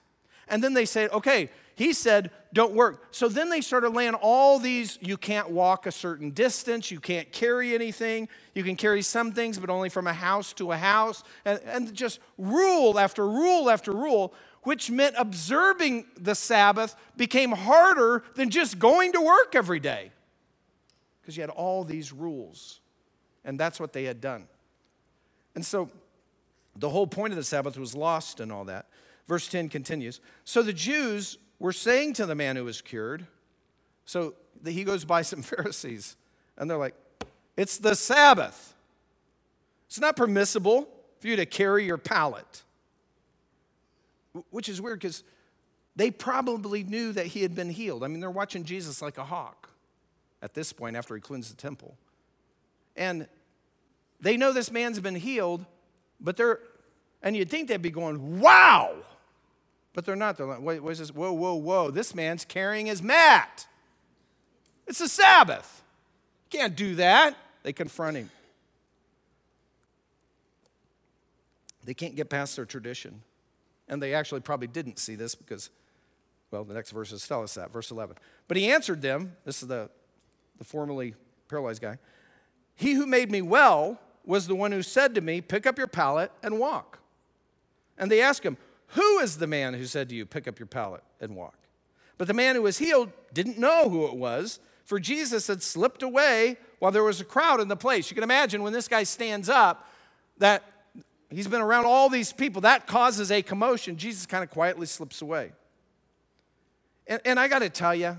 and 0.48 0.64
then 0.64 0.74
they 0.74 0.86
said, 0.86 1.12
okay, 1.12 1.50
he 1.76 1.94
said, 1.94 2.32
don't 2.54 2.74
work. 2.74 3.08
So 3.12 3.30
then 3.30 3.50
they 3.50 3.62
started 3.62 3.90
laying 3.90 4.14
all 4.14 4.60
these 4.60 5.00
you 5.02 5.18
can't 5.18 5.50
walk 5.50 5.86
a 5.86 5.92
certain 5.92 6.32
distance, 6.32 6.92
you 6.92 7.00
can't 7.00 7.32
carry 7.32 7.74
anything, 7.74 8.28
you 8.54 8.64
can 8.64 8.76
carry 8.76 9.02
some 9.02 9.32
things, 9.32 9.58
but 9.58 9.70
only 9.70 9.90
from 9.90 10.08
a 10.08 10.14
house 10.14 10.54
to 10.54 10.72
a 10.74 10.78
house, 10.78 11.24
and, 11.46 11.60
and 11.66 11.94
just 11.94 12.20
rule 12.38 13.00
after 13.00 13.26
rule 13.28 13.70
after 13.70 13.94
rule, 13.94 14.34
which 14.64 14.92
meant 14.92 15.16
observing 15.18 16.06
the 16.18 16.36
Sabbath 16.36 16.96
became 17.18 17.52
harder 17.52 18.24
than 18.36 18.50
just 18.50 18.80
going 18.80 19.14
to 19.14 19.22
work 19.22 19.56
every 19.56 19.80
day 19.80 20.12
because 21.22 21.36
you 21.36 21.42
had 21.42 21.50
all 21.50 21.84
these 21.84 22.12
rules. 22.12 22.80
And 23.44 23.60
that's 23.60 23.80
what 23.80 23.94
they 23.94 24.04
had 24.04 24.22
done. 24.22 24.48
And 25.56 25.66
so 25.66 25.90
the 26.76 26.90
whole 26.90 27.08
point 27.08 27.34
of 27.34 27.38
the 27.38 27.44
Sabbath 27.44 27.78
was 27.78 27.96
lost 27.96 28.40
and 28.40 28.52
all 28.52 28.66
that. 28.66 28.88
Verse 29.28 29.48
10 29.48 29.70
continues 29.70 30.20
So 30.46 30.62
the 30.62 30.74
Jews 30.74 31.38
were 31.60 31.74
saying 31.74 32.14
to 32.14 32.26
the 32.26 32.36
man 32.36 32.56
who 32.56 32.66
was 32.66 32.82
cured, 32.82 33.26
so 34.06 34.34
that 34.64 34.72
he 34.72 34.84
goes 34.84 35.06
by 35.06 35.22
some 35.22 35.42
Pharisees, 35.42 36.16
and 36.58 36.70
they're 36.70 36.78
like, 36.78 36.96
It's 37.58 37.78
the 37.78 37.96
Sabbath. 37.96 38.76
It's 39.88 40.00
not 40.00 40.16
permissible 40.16 40.88
for 41.20 41.28
you 41.28 41.36
to 41.36 41.46
carry 41.46 41.86
your 41.86 41.98
pallet. 41.98 42.64
Which 44.50 44.70
is 44.70 44.82
weird 44.82 45.00
because 45.00 45.24
they 45.96 46.10
probably 46.10 46.84
knew 46.84 47.12
that 47.14 47.28
he 47.28 47.42
had 47.42 47.54
been 47.54 47.70
healed. 47.70 48.04
I 48.04 48.08
mean, 48.08 48.20
they're 48.20 48.32
watching 48.32 48.64
Jesus 48.64 49.02
like 49.02 49.18
a 49.18 49.26
hawk 49.26 49.70
at 50.42 50.54
this 50.54 50.72
point 50.72 50.96
after 50.96 51.16
he 51.16 51.22
cleansed 51.22 51.52
the 51.52 51.62
temple. 51.62 51.98
And 52.96 53.28
they 54.20 54.38
know 54.38 54.54
this 54.54 54.72
man's 54.72 55.00
been 55.00 55.16
healed, 55.16 55.66
but 56.20 56.38
they're, 56.38 56.60
and 57.22 57.36
you'd 57.36 57.50
think 57.50 57.68
they'd 57.68 57.82
be 57.82 57.92
going, 57.92 58.40
wow, 58.40 58.96
but 59.94 60.06
they're 60.06 60.16
not. 60.16 60.38
They're 60.38 60.48
like, 60.48 60.62
what 60.62 60.92
is 60.92 61.00
this? 61.00 61.14
Whoa, 61.14 61.34
whoa, 61.34 61.56
whoa. 61.56 61.92
This 61.92 62.16
man's 62.16 62.46
carrying 62.46 62.86
his 62.86 63.02
mat. 63.02 63.68
It's 64.88 65.00
the 65.00 65.08
Sabbath. 65.08 65.84
Can't 66.50 66.76
do 66.76 66.96
that. 66.96 67.36
They 67.64 67.74
confront 67.74 68.18
him. 68.18 68.30
They 71.84 71.94
can't 71.94 72.16
get 72.16 72.30
past 72.30 72.56
their 72.56 72.66
tradition. 72.66 73.22
And 73.92 74.02
they 74.02 74.16
actually 74.16 74.42
probably 74.42 74.68
didn't 74.68 74.98
see 74.98 75.14
this 75.14 75.36
because, 75.36 75.70
well, 76.50 76.64
the 76.64 76.74
next 76.74 76.90
verses 76.90 77.28
tell 77.28 77.44
us 77.44 77.54
that. 77.54 77.72
Verse 77.72 77.92
11. 77.92 78.16
But 78.48 78.58
he 78.58 78.72
answered 78.72 79.04
them, 79.04 79.36
this 79.46 79.62
is 79.62 79.68
the, 79.68 79.92
the 80.58 80.64
formerly 80.64 81.14
paralyzed 81.48 81.84
guy, 81.84 82.00
He 82.74 82.94
who 82.94 83.06
made 83.06 83.30
me 83.30 83.44
well 83.44 84.00
was 84.26 84.48
the 84.48 84.56
one 84.56 84.72
who 84.72 84.82
said 84.82 85.14
to 85.16 85.22
me, 85.22 85.42
Pick 85.42 85.68
up 85.68 85.78
your 85.78 85.88
pallet 85.88 86.32
and 86.42 86.58
walk. 86.58 86.98
And 87.98 88.10
they 88.10 88.22
asked 88.22 88.44
him, 88.44 88.58
who 88.88 89.20
is 89.20 89.38
the 89.38 89.48
man 89.48 89.74
who 89.74 89.86
said 89.86 90.10
to 90.10 90.16
you, 90.16 90.26
Pick 90.26 90.48
up 90.48 90.60
your 90.60 90.66
pallet 90.66 91.04
and 91.20 91.36
walk? 91.36 91.58
But 92.18 92.28
the 92.28 92.34
man 92.34 92.56
who 92.56 92.62
was 92.64 92.78
healed 92.78 93.12
didn't 93.34 93.58
know 93.58 93.90
who 93.90 94.06
it 94.06 94.16
was, 94.16 94.60
for 94.86 95.00
Jesus 95.00 95.48
had 95.48 95.64
slipped 95.64 96.04
away 96.04 96.58
while 96.80 96.92
there 96.92 97.04
was 97.04 97.22
a 97.22 97.26
crowd 97.26 97.62
in 97.62 97.68
the 97.68 97.76
place. 97.76 98.10
You 98.10 98.16
can 98.16 98.24
imagine 98.24 98.64
when 98.64 98.74
this 98.74 98.88
guy 98.88 99.04
stands 99.04 99.50
up 99.50 99.88
that 100.38 100.64
he's 101.38 101.48
been 101.48 101.62
around 101.62 101.86
all 101.86 102.10
these 102.10 102.34
people, 102.34 102.62
that 102.62 102.88
causes 102.88 103.32
a 103.32 103.42
commotion. 103.42 103.98
Jesus 103.98 104.26
kind 104.26 104.44
of 104.44 104.50
quietly 104.50 104.86
slips 104.86 105.22
away. 105.22 105.52
And, 107.08 107.22
and 107.26 107.40
I 107.40 107.48
got 107.48 107.60
to 107.60 107.70
tell 107.70 107.96
you, 107.96 108.18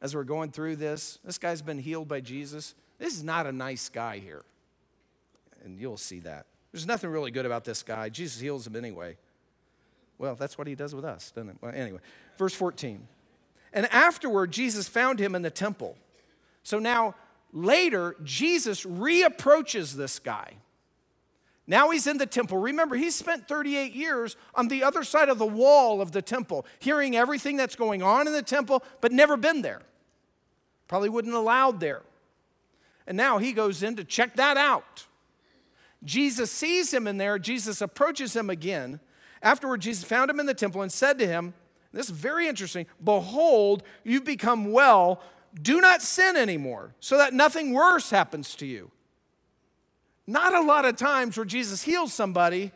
as 0.00 0.14
we're 0.14 0.24
going 0.24 0.50
through 0.50 0.76
this, 0.76 1.18
this 1.24 1.38
guy's 1.38 1.62
been 1.62 1.78
healed 1.78 2.08
by 2.08 2.20
Jesus. 2.20 2.74
This 2.98 3.14
is 3.14 3.24
not 3.24 3.46
a 3.46 3.52
nice 3.52 3.88
guy 3.88 4.18
here. 4.18 4.42
And 5.64 5.78
you'll 5.78 5.96
see 5.96 6.20
that. 6.20 6.46
There's 6.72 6.86
nothing 6.86 7.10
really 7.10 7.30
good 7.30 7.46
about 7.46 7.64
this 7.64 7.82
guy. 7.82 8.08
Jesus 8.08 8.40
heals 8.40 8.66
him 8.66 8.76
anyway. 8.76 9.16
Well, 10.18 10.34
that's 10.34 10.58
what 10.58 10.66
he 10.66 10.74
does 10.74 10.94
with 10.94 11.04
us, 11.04 11.30
doesn't 11.30 11.50
it? 11.50 11.56
Well, 11.60 11.72
anyway, 11.74 12.00
verse 12.36 12.54
14. 12.54 13.06
And 13.72 13.86
afterward, 13.92 14.52
Jesus 14.52 14.88
found 14.88 15.18
him 15.18 15.34
in 15.34 15.42
the 15.42 15.50
temple. 15.50 15.96
So 16.62 16.78
now, 16.78 17.14
later, 17.52 18.16
Jesus 18.22 18.84
reapproaches 18.84 19.94
this 19.94 20.18
guy. 20.18 20.54
Now 21.66 21.90
he's 21.90 22.06
in 22.06 22.18
the 22.18 22.26
temple. 22.26 22.58
Remember, 22.58 22.94
he 22.94 23.10
spent 23.10 23.48
38 23.48 23.94
years 23.94 24.36
on 24.54 24.68
the 24.68 24.82
other 24.82 25.02
side 25.02 25.28
of 25.28 25.38
the 25.38 25.46
wall 25.46 26.00
of 26.00 26.12
the 26.12 26.20
temple, 26.20 26.66
hearing 26.78 27.16
everything 27.16 27.56
that's 27.56 27.76
going 27.76 28.02
on 28.02 28.26
in 28.26 28.32
the 28.32 28.42
temple, 28.42 28.84
but 29.00 29.12
never 29.12 29.36
been 29.36 29.62
there. 29.62 29.80
Probably 30.88 31.08
wouldn't 31.08 31.34
allowed 31.34 31.80
there. 31.80 32.02
And 33.06 33.16
now 33.16 33.38
he 33.38 33.52
goes 33.52 33.82
in 33.82 33.96
to 33.96 34.04
check 34.04 34.36
that 34.36 34.56
out. 34.56 35.06
Jesus 36.04 36.50
sees 36.50 36.92
him 36.92 37.06
in 37.06 37.16
there. 37.16 37.38
Jesus 37.38 37.80
approaches 37.80 38.36
him 38.36 38.50
again. 38.50 39.00
Afterward, 39.42 39.80
Jesus 39.80 40.04
found 40.04 40.30
him 40.30 40.40
in 40.40 40.46
the 40.46 40.54
temple 40.54 40.82
and 40.82 40.92
said 40.92 41.18
to 41.18 41.26
him, 41.26 41.54
This 41.92 42.06
is 42.06 42.12
very 42.12 42.46
interesting. 42.46 42.86
Behold, 43.02 43.82
you've 44.04 44.24
become 44.24 44.70
well. 44.70 45.22
Do 45.60 45.80
not 45.80 46.02
sin 46.02 46.36
anymore, 46.36 46.94
so 47.00 47.16
that 47.16 47.32
nothing 47.32 47.72
worse 47.72 48.10
happens 48.10 48.54
to 48.56 48.66
you. 48.66 48.90
Not 50.26 50.54
a 50.54 50.60
lot 50.60 50.84
of 50.84 50.96
times 50.96 51.36
where 51.36 51.44
Jesus 51.44 51.82
heals 51.82 52.12
somebody, 52.12 52.72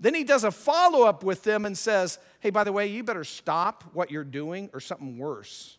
then 0.00 0.14
he 0.14 0.24
does 0.24 0.44
a 0.44 0.50
follow 0.50 1.04
up 1.04 1.22
with 1.22 1.42
them 1.42 1.64
and 1.64 1.76
says, 1.76 2.18
Hey, 2.40 2.50
by 2.50 2.64
the 2.64 2.72
way, 2.72 2.86
you 2.86 3.02
better 3.02 3.24
stop 3.24 3.84
what 3.92 4.10
you're 4.10 4.24
doing 4.24 4.70
or 4.72 4.80
something 4.80 5.18
worse 5.18 5.76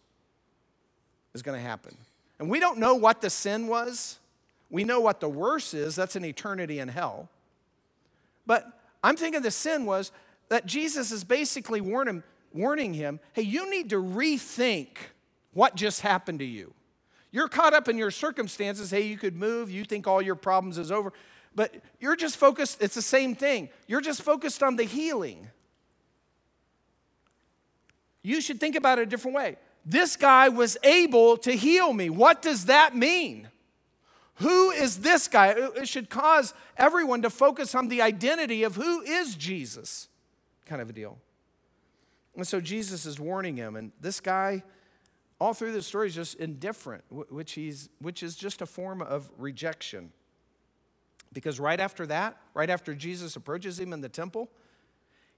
is 1.34 1.42
going 1.42 1.58
to 1.58 1.66
happen. 1.66 1.96
And 2.40 2.50
we 2.50 2.60
don't 2.60 2.80
know 2.80 2.96
what 2.96 3.22
the 3.22 3.30
sin 3.30 3.68
was. 3.68 4.18
We 4.70 4.84
know 4.84 5.00
what 5.00 5.20
the 5.20 5.30
worse 5.30 5.74
is. 5.74 5.96
That's 5.96 6.16
an 6.16 6.26
eternity 6.26 6.80
in 6.80 6.88
hell. 6.88 7.30
But 8.46 8.66
I'm 9.04 9.16
thinking 9.16 9.42
the 9.42 9.52
sin 9.52 9.86
was 9.86 10.12
that 10.50 10.66
Jesus 10.66 11.12
is 11.12 11.24
basically 11.24 11.82
warning, 11.82 12.24
warning 12.54 12.94
him 12.94 13.20
hey, 13.34 13.44
you 13.44 13.70
need 13.70 13.90
to 13.92 13.98
rethink 13.98 14.90
what 15.54 15.76
just 15.76 16.02
happened 16.02 16.40
to 16.40 16.46
you. 16.46 16.74
You're 17.32 17.48
caught 17.48 17.74
up 17.74 17.88
in 17.88 17.98
your 17.98 18.12
circumstances. 18.12 18.92
Hey, 18.92 19.02
you 19.08 19.18
could 19.18 19.36
move. 19.36 19.70
You 19.70 19.84
think 19.84 20.08
all 20.08 20.22
your 20.22 20.36
problems 20.36 20.78
is 20.78 20.92
over. 20.92 21.14
But 21.56 21.76
you're 22.00 22.16
just 22.16 22.38
focused, 22.38 22.82
it's 22.82 22.96
the 22.96 23.02
same 23.02 23.36
thing. 23.36 23.70
You're 23.88 24.02
just 24.02 24.22
focused 24.22 24.64
on 24.64 24.76
the 24.76 24.84
healing. 24.84 25.48
You 28.22 28.42
should 28.42 28.60
think 28.60 28.76
about 28.76 29.00
it 29.00 29.04
a 29.04 29.06
different 29.06 29.36
way. 29.36 29.58
This 29.86 30.16
guy 30.16 30.50
was 30.50 30.78
able 30.84 31.38
to 31.38 31.52
heal 31.52 31.94
me. 31.94 32.10
What 32.10 32.42
does 32.42 32.66
that 32.66 32.96
mean? 32.96 33.50
Who 34.36 34.72
is 34.72 35.00
this 35.00 35.28
guy? 35.28 35.54
It 35.76 35.88
should 35.88 36.10
cause 36.10 36.54
everyone 36.78 37.22
to 37.24 37.30
focus 37.30 37.76
on 37.76 37.88
the 37.88 38.02
identity 38.02 38.64
of 38.64 38.76
who 38.76 39.02
is 39.02 39.36
Jesus, 39.36 40.08
kind 40.66 40.82
of 40.82 40.90
a 40.90 40.94
deal. 40.94 41.18
And 42.36 42.48
so 42.48 42.62
Jesus 42.62 43.06
is 43.06 43.20
warning 43.20 43.58
him, 43.58 43.76
and 43.76 43.92
this 44.00 44.20
guy, 44.20 44.64
all 45.40 45.54
through 45.54 45.72
the 45.72 45.82
story, 45.82 46.08
is 46.08 46.16
just 46.16 46.36
indifferent, 46.36 47.04
which, 47.10 47.54
he's, 47.54 47.90
which 48.00 48.22
is 48.24 48.36
just 48.36 48.62
a 48.62 48.66
form 48.66 49.02
of 49.02 49.30
rejection. 49.38 50.12
Because 51.32 51.60
right 51.60 51.80
after 51.80 52.06
that, 52.08 52.38
right 52.54 52.70
after 52.70 52.94
Jesus 52.94 53.36
approaches 53.36 53.80
him 53.80 53.94
in 53.94 54.02
the 54.02 54.10
temple, 54.10 54.50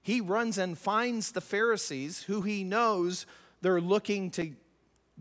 he 0.00 0.20
runs 0.20 0.58
and 0.58 0.76
finds 0.76 1.32
the 1.32 1.40
Pharisees 1.40 2.22
who 2.24 2.40
he 2.42 2.64
knows 2.64 3.26
they're 3.60 3.80
looking 3.80 4.30
to 4.32 4.50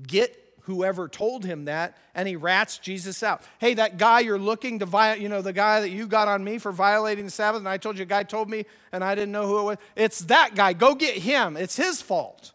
get 0.08 0.38
whoever 0.62 1.08
told 1.08 1.44
him 1.46 1.66
that, 1.66 1.98
and 2.14 2.28
he 2.28 2.36
rats 2.36 2.78
Jesus 2.78 3.24
out. 3.24 3.44
Hey, 3.60 3.74
that 3.76 3.98
guy 3.98 4.20
you're 4.20 4.40
looking 4.40 4.80
to 4.80 4.86
violate, 4.86 5.22
you 5.22 5.30
know, 5.30 5.42
the 5.42 5.54
guy 5.54 5.82
that 5.82 5.90
you 5.90 6.08
got 6.08 6.28
on 6.28 6.44
me 6.44 6.58
for 6.58 6.72
violating 6.72 7.26
the 7.26 7.32
Sabbath, 7.32 7.60
and 7.60 7.70
I 7.70 7.78
told 7.78 7.98
you 7.98 8.04
a 8.04 8.06
guy 8.06 8.24
told 8.24 8.50
me, 8.50 8.66
and 8.92 9.04
I 9.04 9.16
didn't 9.16 9.32
know 9.32 9.48
who 9.48 9.60
it 9.60 9.64
was. 9.64 9.78
It's 9.96 10.20
that 10.22 10.56
guy. 10.56 10.74
Go 10.74 10.96
get 10.96 11.16
him. 11.16 11.58
It's 11.58 11.76
his 11.76 12.02
fault. 12.02 12.54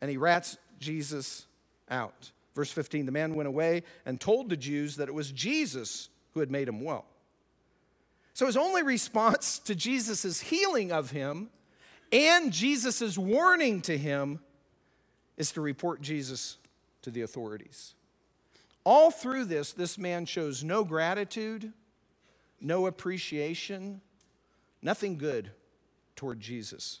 And 0.00 0.10
he 0.10 0.16
rats 0.16 0.58
Jesus 0.78 1.46
out. 1.88 2.32
Verse 2.54 2.70
15 2.70 3.06
the 3.06 3.12
man 3.12 3.34
went 3.34 3.48
away 3.48 3.82
and 4.04 4.20
told 4.20 4.48
the 4.48 4.56
Jews 4.56 4.96
that 4.96 5.08
it 5.08 5.14
was 5.14 5.30
Jesus 5.30 6.08
who 6.32 6.40
had 6.40 6.50
made 6.50 6.68
him 6.68 6.82
well. 6.82 7.04
So 8.34 8.46
his 8.46 8.56
only 8.56 8.82
response 8.82 9.58
to 9.60 9.74
Jesus' 9.74 10.40
healing 10.40 10.92
of 10.92 11.10
him 11.10 11.48
and 12.12 12.52
Jesus' 12.52 13.18
warning 13.18 13.80
to 13.82 13.96
him 13.96 14.40
is 15.36 15.52
to 15.52 15.60
report 15.60 16.00
Jesus 16.00 16.58
to 17.02 17.10
the 17.10 17.22
authorities. 17.22 17.94
All 18.84 19.10
through 19.10 19.46
this, 19.46 19.72
this 19.72 19.98
man 19.98 20.26
shows 20.26 20.62
no 20.62 20.84
gratitude, 20.84 21.72
no 22.60 22.86
appreciation, 22.86 24.00
nothing 24.80 25.18
good 25.18 25.50
toward 26.14 26.40
Jesus. 26.40 27.00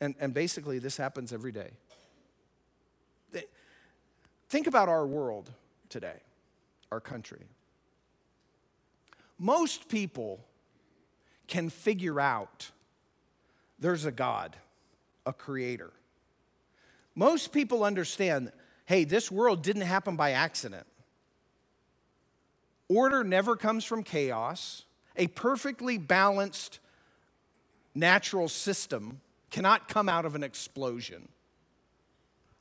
And, 0.00 0.14
and 0.20 0.34
basically, 0.34 0.78
this 0.78 0.96
happens 0.96 1.32
every 1.32 1.52
day. 1.52 1.70
Think 4.48 4.66
about 4.66 4.88
our 4.88 5.06
world 5.06 5.50
today, 5.88 6.16
our 6.90 7.00
country. 7.00 7.46
Most 9.38 9.88
people 9.88 10.40
can 11.46 11.68
figure 11.68 12.18
out 12.18 12.70
there's 13.78 14.04
a 14.04 14.12
God, 14.12 14.56
a 15.26 15.32
creator. 15.32 15.90
Most 17.14 17.52
people 17.52 17.84
understand 17.84 18.52
hey, 18.86 19.04
this 19.04 19.30
world 19.30 19.62
didn't 19.62 19.82
happen 19.82 20.16
by 20.16 20.30
accident. 20.30 20.86
Order 22.88 23.22
never 23.22 23.54
comes 23.54 23.84
from 23.84 24.02
chaos. 24.02 24.84
A 25.14 25.26
perfectly 25.26 25.98
balanced 25.98 26.78
natural 27.94 28.48
system 28.48 29.20
cannot 29.50 29.88
come 29.88 30.08
out 30.08 30.24
of 30.24 30.34
an 30.34 30.42
explosion. 30.42 31.28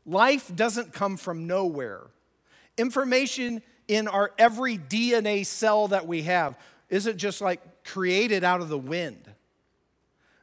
Life 0.07 0.55
doesn't 0.55 0.93
come 0.93 1.17
from 1.17 1.45
nowhere. 1.47 2.01
Information 2.77 3.61
in 3.89 4.07
our 4.07 4.31
every 4.39 4.77
DNA 4.77 5.45
cell 5.45 5.89
that 5.89 6.07
we 6.07 6.23
have 6.23 6.57
isn't 6.89 7.17
just 7.17 7.41
like 7.41 7.83
created 7.83 8.43
out 8.43 8.61
of 8.61 8.69
the 8.69 8.77
wind. 8.77 9.29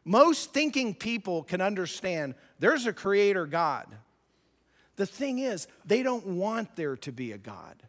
Most 0.05 0.53
thinking 0.53 0.95
people 0.95 1.43
can 1.43 1.63
understand 1.63 2.35
there's 2.59 2.87
a 2.87 2.93
creator 2.93 3.47
God. 3.47 3.87
The 4.97 5.07
thing 5.07 5.39
is, 5.39 5.67
they 5.85 6.03
don't 6.03 6.27
want 6.27 6.77
there 6.77 6.97
to 6.99 7.11
be 7.11 7.33
a 7.33 7.39
God. 7.39 7.83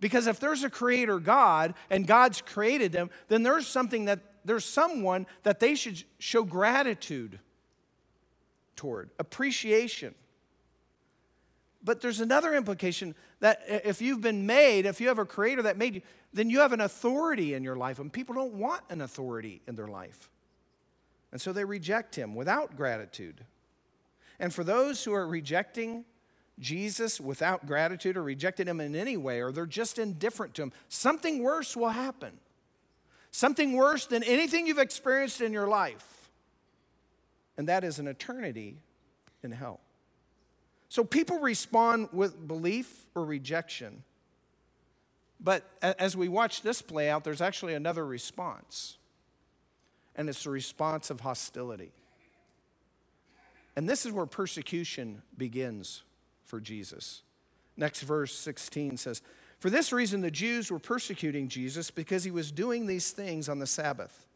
Because 0.00 0.26
if 0.26 0.40
there's 0.40 0.64
a 0.64 0.70
creator 0.70 1.18
God 1.18 1.74
and 1.90 2.06
God's 2.06 2.40
created 2.40 2.92
them, 2.92 3.10
then 3.28 3.42
there's 3.42 3.66
something 3.66 4.06
that 4.06 4.20
there's 4.44 4.64
someone 4.64 5.26
that 5.42 5.60
they 5.60 5.74
should 5.74 6.02
show 6.18 6.44
gratitude 6.44 7.38
toward, 8.74 9.10
appreciation. 9.18 10.14
But 11.86 12.00
there's 12.00 12.20
another 12.20 12.52
implication 12.52 13.14
that 13.38 13.62
if 13.68 14.02
you've 14.02 14.20
been 14.20 14.44
made, 14.44 14.86
if 14.86 15.00
you 15.00 15.06
have 15.06 15.20
a 15.20 15.24
creator 15.24 15.62
that 15.62 15.78
made 15.78 15.94
you, 15.94 16.02
then 16.32 16.50
you 16.50 16.58
have 16.58 16.72
an 16.72 16.80
authority 16.80 17.54
in 17.54 17.62
your 17.62 17.76
life, 17.76 18.00
and 18.00 18.12
people 18.12 18.34
don't 18.34 18.54
want 18.54 18.82
an 18.90 19.00
authority 19.00 19.62
in 19.68 19.76
their 19.76 19.86
life. 19.86 20.28
And 21.30 21.40
so 21.40 21.52
they 21.52 21.64
reject 21.64 22.16
him 22.16 22.34
without 22.34 22.76
gratitude. 22.76 23.44
And 24.40 24.52
for 24.52 24.64
those 24.64 25.04
who 25.04 25.12
are 25.12 25.28
rejecting 25.28 26.04
Jesus 26.58 27.20
without 27.20 27.66
gratitude 27.66 28.16
or 28.16 28.22
rejecting 28.24 28.66
him 28.66 28.80
in 28.80 28.96
any 28.96 29.16
way, 29.16 29.40
or 29.40 29.52
they're 29.52 29.64
just 29.64 30.00
indifferent 30.00 30.54
to 30.54 30.62
him, 30.64 30.72
something 30.88 31.40
worse 31.40 31.76
will 31.76 31.90
happen. 31.90 32.32
Something 33.30 33.74
worse 33.74 34.06
than 34.06 34.24
anything 34.24 34.66
you've 34.66 34.78
experienced 34.78 35.40
in 35.40 35.52
your 35.52 35.68
life. 35.68 36.30
And 37.56 37.68
that 37.68 37.84
is 37.84 38.00
an 38.00 38.08
eternity 38.08 38.78
in 39.44 39.52
hell. 39.52 39.78
So 40.88 41.04
people 41.04 41.40
respond 41.40 42.08
with 42.12 42.46
belief 42.46 43.06
or 43.14 43.24
rejection. 43.24 44.04
But 45.40 45.64
as 45.82 46.16
we 46.16 46.28
watch 46.28 46.62
this 46.62 46.80
play 46.80 47.10
out, 47.10 47.24
there's 47.24 47.40
actually 47.42 47.74
another 47.74 48.06
response 48.06 48.96
and 50.16 50.28
it's 50.28 50.46
a 50.46 50.50
response 50.50 51.10
of 51.10 51.20
hostility. 51.20 51.92
And 53.76 53.88
this 53.88 54.06
is 54.06 54.12
where 54.12 54.26
persecution 54.26 55.22
begins 55.36 56.02
for 56.44 56.60
Jesus. 56.60 57.22
Next 57.76 58.00
verse 58.00 58.34
16 58.34 58.96
says, 58.96 59.20
For 59.60 59.68
this 59.68 59.92
reason 59.92 60.22
the 60.22 60.30
Jews 60.30 60.70
were 60.70 60.78
persecuting 60.78 61.48
Jesus 61.48 61.90
because 61.90 62.24
he 62.24 62.30
was 62.30 62.50
doing 62.50 62.86
these 62.86 63.10
things 63.10 63.50
on 63.50 63.58
the 63.58 63.66
Sabbath. 63.66 64.26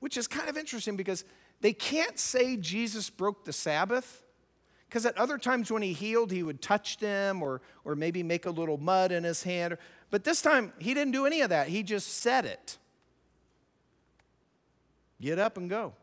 Which 0.00 0.18
is 0.18 0.28
kind 0.28 0.50
of 0.50 0.58
interesting 0.58 0.96
because 0.96 1.24
they 1.62 1.72
can't 1.72 2.18
say 2.18 2.58
Jesus 2.58 3.08
broke 3.08 3.46
the 3.46 3.52
Sabbath 3.54 4.21
because 4.92 5.06
at 5.06 5.16
other 5.16 5.38
times 5.38 5.72
when 5.72 5.80
he 5.80 5.94
healed, 5.94 6.30
he 6.30 6.42
would 6.42 6.60
touch 6.60 6.98
them 6.98 7.42
or, 7.42 7.62
or 7.82 7.96
maybe 7.96 8.22
make 8.22 8.44
a 8.44 8.50
little 8.50 8.76
mud 8.76 9.10
in 9.10 9.24
his 9.24 9.42
hand. 9.42 9.78
But 10.10 10.22
this 10.22 10.42
time, 10.42 10.74
he 10.78 10.92
didn't 10.92 11.12
do 11.12 11.24
any 11.24 11.40
of 11.40 11.48
that. 11.48 11.68
He 11.68 11.82
just 11.82 12.18
said 12.18 12.44
it. 12.44 12.76
Get 15.18 15.38
up 15.38 15.56
and 15.56 15.70
go. 15.70 15.94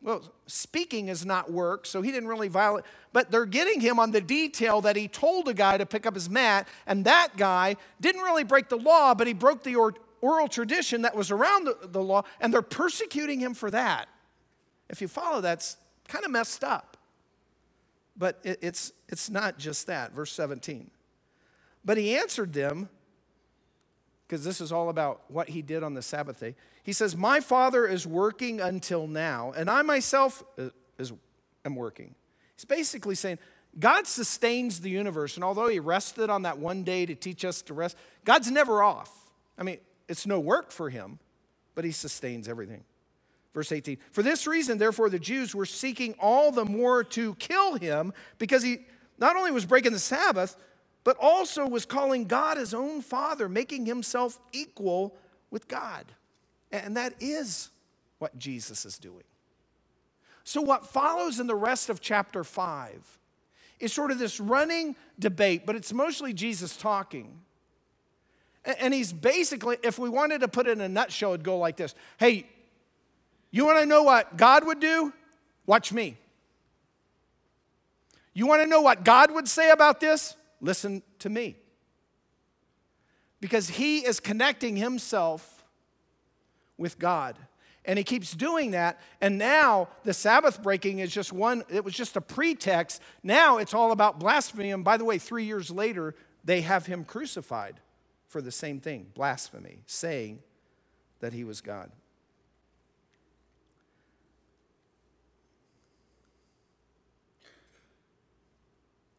Well, 0.00 0.32
speaking 0.46 1.08
is 1.08 1.26
not 1.26 1.52
work, 1.52 1.84
so 1.84 2.00
he 2.00 2.10
didn't 2.10 2.26
really 2.30 2.48
violate, 2.48 2.84
but 3.12 3.30
they're 3.30 3.44
getting 3.44 3.82
him 3.82 4.00
on 4.00 4.12
the 4.12 4.22
detail 4.22 4.80
that 4.80 4.96
he 4.96 5.06
told 5.06 5.46
a 5.46 5.52
guy 5.52 5.76
to 5.76 5.84
pick 5.84 6.06
up 6.06 6.14
his 6.14 6.30
mat, 6.30 6.66
and 6.86 7.04
that 7.04 7.36
guy 7.36 7.76
didn't 8.00 8.22
really 8.22 8.44
break 8.44 8.70
the 8.70 8.78
law, 8.78 9.12
but 9.14 9.26
he 9.26 9.34
broke 9.34 9.62
the 9.62 9.76
oral 10.22 10.48
tradition 10.48 11.02
that 11.02 11.14
was 11.14 11.30
around 11.30 11.64
the, 11.64 11.76
the 11.82 12.02
law, 12.02 12.22
and 12.40 12.50
they're 12.50 12.62
persecuting 12.62 13.40
him 13.40 13.52
for 13.52 13.70
that. 13.70 14.08
If 14.88 15.02
you 15.02 15.08
follow, 15.08 15.42
that's 15.42 15.76
kind 16.08 16.24
of 16.24 16.30
messed 16.30 16.64
up. 16.64 16.89
But 18.20 18.38
it, 18.44 18.58
it's, 18.60 18.92
it's 19.08 19.30
not 19.30 19.58
just 19.58 19.86
that. 19.88 20.12
Verse 20.12 20.30
17. 20.30 20.90
But 21.84 21.96
he 21.96 22.14
answered 22.16 22.52
them, 22.52 22.90
because 24.28 24.44
this 24.44 24.60
is 24.60 24.70
all 24.70 24.90
about 24.90 25.22
what 25.26 25.48
he 25.48 25.62
did 25.62 25.82
on 25.82 25.94
the 25.94 26.02
Sabbath 26.02 26.38
day. 26.38 26.54
He 26.84 26.92
says, 26.92 27.16
My 27.16 27.40
Father 27.40 27.86
is 27.86 28.06
working 28.06 28.60
until 28.60 29.08
now, 29.08 29.52
and 29.56 29.68
I 29.68 29.82
myself 29.82 30.44
uh, 30.56 30.68
is, 30.98 31.12
am 31.64 31.74
working. 31.74 32.14
He's 32.54 32.66
basically 32.66 33.16
saying, 33.16 33.38
God 33.78 34.06
sustains 34.06 34.80
the 34.80 34.90
universe, 34.90 35.36
and 35.36 35.42
although 35.42 35.68
he 35.68 35.80
rested 35.80 36.28
on 36.28 36.42
that 36.42 36.58
one 36.58 36.84
day 36.84 37.06
to 37.06 37.14
teach 37.14 37.44
us 37.44 37.62
to 37.62 37.74
rest, 37.74 37.96
God's 38.24 38.50
never 38.50 38.82
off. 38.82 39.10
I 39.58 39.62
mean, 39.62 39.78
it's 40.08 40.26
no 40.26 40.38
work 40.38 40.70
for 40.70 40.90
him, 40.90 41.18
but 41.74 41.84
he 41.84 41.90
sustains 41.90 42.48
everything. 42.48 42.84
Verse 43.54 43.72
18 43.72 43.98
For 44.12 44.22
this 44.22 44.46
reason, 44.46 44.78
therefore, 44.78 45.10
the 45.10 45.18
Jews 45.18 45.54
were 45.54 45.66
seeking 45.66 46.14
all 46.18 46.52
the 46.52 46.64
more 46.64 47.04
to 47.04 47.34
kill 47.36 47.76
him 47.76 48.12
because 48.38 48.62
he 48.62 48.86
not 49.18 49.36
only 49.36 49.50
was 49.50 49.66
breaking 49.66 49.92
the 49.92 49.98
Sabbath, 49.98 50.56
but 51.04 51.16
also 51.20 51.66
was 51.66 51.84
calling 51.84 52.26
God 52.26 52.56
his 52.56 52.74
own 52.74 53.02
father, 53.02 53.48
making 53.48 53.86
himself 53.86 54.38
equal 54.52 55.16
with 55.50 55.68
God. 55.68 56.06
And 56.70 56.96
that 56.96 57.14
is 57.20 57.70
what 58.18 58.38
Jesus 58.38 58.84
is 58.84 58.98
doing. 58.98 59.24
So, 60.44 60.60
what 60.60 60.86
follows 60.86 61.40
in 61.40 61.46
the 61.46 61.54
rest 61.54 61.90
of 61.90 62.00
chapter 62.00 62.44
5 62.44 63.18
is 63.78 63.92
sort 63.92 64.10
of 64.10 64.18
this 64.18 64.40
running 64.40 64.94
debate, 65.18 65.64
but 65.66 65.74
it's 65.74 65.92
mostly 65.92 66.32
Jesus 66.32 66.76
talking. 66.76 67.40
And 68.64 68.92
he's 68.92 69.12
basically, 69.12 69.78
if 69.82 69.98
we 69.98 70.10
wanted 70.10 70.42
to 70.42 70.48
put 70.48 70.66
it 70.66 70.72
in 70.72 70.82
a 70.82 70.88
nutshell, 70.88 71.30
it'd 71.30 71.44
go 71.44 71.58
like 71.58 71.76
this 71.76 71.94
Hey, 72.18 72.46
you 73.50 73.64
want 73.64 73.78
to 73.80 73.86
know 73.86 74.02
what 74.02 74.36
God 74.36 74.66
would 74.66 74.80
do? 74.80 75.12
Watch 75.66 75.92
me. 75.92 76.16
You 78.32 78.46
want 78.46 78.62
to 78.62 78.68
know 78.68 78.80
what 78.80 79.04
God 79.04 79.30
would 79.32 79.48
say 79.48 79.70
about 79.70 80.00
this? 80.00 80.36
Listen 80.60 81.02
to 81.20 81.28
me. 81.28 81.56
Because 83.40 83.68
he 83.68 84.00
is 84.00 84.20
connecting 84.20 84.76
himself 84.76 85.64
with 86.78 86.98
God. 86.98 87.36
And 87.84 87.98
he 87.98 88.04
keeps 88.04 88.32
doing 88.32 88.72
that. 88.72 89.00
And 89.20 89.38
now 89.38 89.88
the 90.04 90.12
Sabbath 90.12 90.62
breaking 90.62 90.98
is 90.98 91.10
just 91.10 91.32
one, 91.32 91.64
it 91.68 91.84
was 91.84 91.94
just 91.94 92.16
a 92.16 92.20
pretext. 92.20 93.00
Now 93.22 93.58
it's 93.58 93.74
all 93.74 93.90
about 93.90 94.20
blasphemy. 94.20 94.70
And 94.70 94.84
by 94.84 94.96
the 94.96 95.04
way, 95.04 95.18
three 95.18 95.44
years 95.44 95.70
later, 95.70 96.14
they 96.44 96.60
have 96.60 96.86
him 96.86 97.04
crucified 97.04 97.80
for 98.28 98.40
the 98.40 98.52
same 98.52 98.80
thing 98.80 99.06
blasphemy, 99.14 99.82
saying 99.86 100.40
that 101.20 101.32
he 101.32 101.42
was 101.42 101.60
God. 101.60 101.90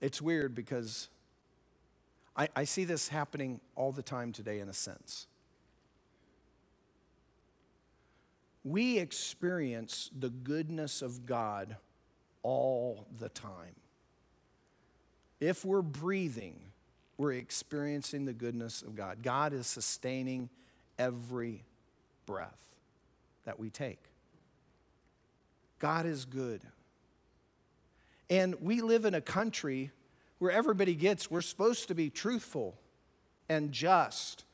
It's 0.02 0.22
weird 0.22 0.56
because 0.56 1.10
I, 2.36 2.50
I 2.56 2.64
see 2.64 2.84
this 2.84 3.08
happening 3.08 3.62
all 3.76 3.92
the 3.92 4.02
time 4.02 4.32
today, 4.32 4.60
in 4.60 4.68
a 4.68 4.74
sense. 4.74 5.28
We 8.64 9.00
experience 9.00 10.10
the 10.18 10.30
goodness 10.30 11.02
of 11.02 11.26
God 11.26 11.78
all 12.44 13.08
the 13.20 13.30
time. 13.30 13.76
If 15.40 15.66
we're 15.66 15.82
breathing, 15.82 16.60
we're 17.18 17.34
experiencing 17.34 18.26
the 18.26 18.34
goodness 18.34 18.82
of 18.82 18.96
God. 18.96 19.24
God 19.24 19.54
is 19.54 19.68
sustaining 19.68 20.50
every 20.98 21.64
breath 22.26 22.58
that 23.46 23.60
we 23.60 23.70
take. 23.70 24.00
God 25.80 26.06
is 26.06 26.26
good. 26.26 26.62
And 28.32 28.56
we 28.62 28.80
live 28.82 29.04
in 29.04 29.14
a 29.14 29.22
country 29.22 29.92
where 30.40 30.52
everybody 30.52 30.96
gets 30.96 31.30
we're 31.30 31.42
supposed 31.42 31.90
to 31.90 31.94
be 31.94 32.10
truthful 32.10 32.76
and 33.50 33.74
just. 33.74 34.46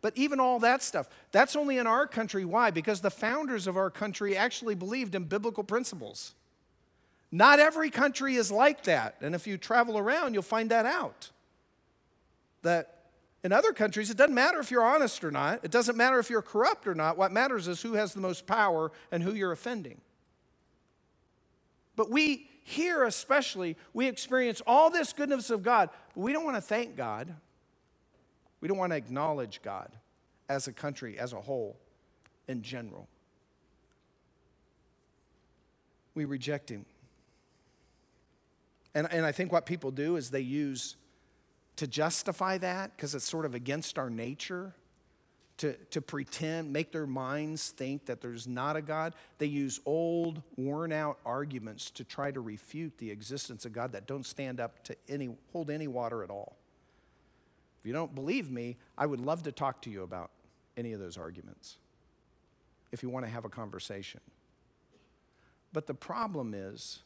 But 0.00 0.16
even 0.16 0.40
all 0.40 0.58
that 0.58 0.82
stuff, 0.82 1.08
that's 1.30 1.54
only 1.54 1.78
in 1.78 1.86
our 1.86 2.08
country. 2.08 2.44
Why? 2.44 2.72
Because 2.72 3.00
the 3.00 3.12
founders 3.12 3.68
of 3.68 3.76
our 3.76 3.90
country 3.90 4.36
actually 4.36 4.74
believed 4.74 5.14
in 5.14 5.24
biblical 5.24 5.62
principles. 5.62 6.34
Not 7.30 7.60
every 7.60 7.90
country 7.90 8.34
is 8.34 8.50
like 8.50 8.82
that. 8.84 9.14
And 9.20 9.36
if 9.36 9.46
you 9.46 9.56
travel 9.56 9.96
around, 9.96 10.34
you'll 10.34 10.42
find 10.42 10.70
that 10.72 10.84
out. 10.84 11.30
That 12.62 13.04
in 13.44 13.52
other 13.52 13.72
countries, 13.72 14.10
it 14.10 14.16
doesn't 14.16 14.34
matter 14.34 14.58
if 14.58 14.72
you're 14.72 14.84
honest 14.84 15.22
or 15.22 15.30
not, 15.30 15.60
it 15.64 15.70
doesn't 15.70 15.96
matter 15.96 16.18
if 16.18 16.28
you're 16.28 16.42
corrupt 16.42 16.88
or 16.88 16.94
not. 16.96 17.16
What 17.16 17.30
matters 17.30 17.68
is 17.68 17.82
who 17.82 17.92
has 17.94 18.14
the 18.14 18.20
most 18.20 18.48
power 18.48 18.90
and 19.12 19.22
who 19.22 19.32
you're 19.32 19.52
offending. 19.52 20.00
But 21.94 22.10
we 22.10 22.48
here 22.62 23.04
especially, 23.04 23.76
we 23.92 24.06
experience 24.06 24.62
all 24.66 24.90
this 24.90 25.12
goodness 25.12 25.50
of 25.50 25.62
God, 25.62 25.90
but 26.14 26.20
we 26.20 26.32
don't 26.32 26.44
want 26.44 26.56
to 26.56 26.62
thank 26.62 26.96
God. 26.96 27.34
We 28.60 28.68
don't 28.68 28.78
want 28.78 28.92
to 28.92 28.96
acknowledge 28.96 29.60
God 29.62 29.90
as 30.48 30.68
a 30.68 30.72
country, 30.72 31.18
as 31.18 31.32
a 31.32 31.40
whole, 31.40 31.76
in 32.46 32.62
general. 32.62 33.08
We 36.14 36.24
reject 36.24 36.70
Him. 36.70 36.86
And, 38.94 39.10
and 39.10 39.24
I 39.24 39.32
think 39.32 39.50
what 39.50 39.66
people 39.66 39.90
do 39.90 40.16
is 40.16 40.30
they 40.30 40.40
use 40.40 40.96
to 41.76 41.86
justify 41.86 42.58
that, 42.58 42.94
because 42.94 43.14
it's 43.14 43.28
sort 43.28 43.46
of 43.46 43.54
against 43.54 43.98
our 43.98 44.10
nature, 44.10 44.74
to, 45.58 45.74
to 45.90 46.00
pretend, 46.00 46.72
make 46.72 46.92
their 46.92 47.06
minds 47.06 47.70
think 47.70 48.06
that 48.06 48.20
there's 48.20 48.46
not 48.46 48.76
a 48.76 48.82
God. 48.82 49.14
They 49.38 49.46
use 49.46 49.80
old, 49.86 50.42
worn 50.56 50.92
out 50.92 51.18
arguments 51.24 51.90
to 51.92 52.04
try 52.04 52.30
to 52.30 52.40
refute 52.40 52.98
the 52.98 53.10
existence 53.10 53.64
of 53.64 53.72
God 53.72 53.92
that 53.92 54.06
don't 54.06 54.26
stand 54.26 54.60
up 54.60 54.82
to 54.84 54.96
any, 55.08 55.36
hold 55.52 55.70
any 55.70 55.86
water 55.86 56.24
at 56.24 56.30
all. 56.30 56.56
If 57.80 57.86
you 57.86 57.92
don't 57.92 58.14
believe 58.14 58.50
me, 58.50 58.76
I 58.96 59.06
would 59.06 59.20
love 59.20 59.42
to 59.44 59.52
talk 59.52 59.82
to 59.82 59.90
you 59.90 60.02
about 60.02 60.30
any 60.76 60.92
of 60.92 61.00
those 61.00 61.18
arguments 61.18 61.76
if 62.92 63.02
you 63.02 63.08
want 63.08 63.24
to 63.26 63.30
have 63.30 63.44
a 63.44 63.48
conversation. 63.48 64.20
But 65.72 65.86
the 65.86 65.94
problem 65.94 66.54
is, 66.54 67.00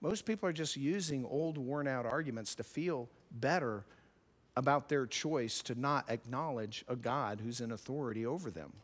most 0.00 0.24
people 0.24 0.48
are 0.48 0.52
just 0.52 0.76
using 0.76 1.24
old, 1.26 1.58
worn 1.58 1.86
out 1.86 2.06
arguments 2.06 2.54
to 2.56 2.64
feel 2.64 3.08
better 3.30 3.84
about 4.60 4.90
their 4.90 5.06
choice 5.06 5.62
to 5.62 5.74
not 5.74 6.10
acknowledge 6.10 6.84
a 6.86 6.94
God 6.94 7.40
who's 7.42 7.62
in 7.62 7.72
authority 7.72 8.26
over 8.26 8.50
them. 8.50 8.74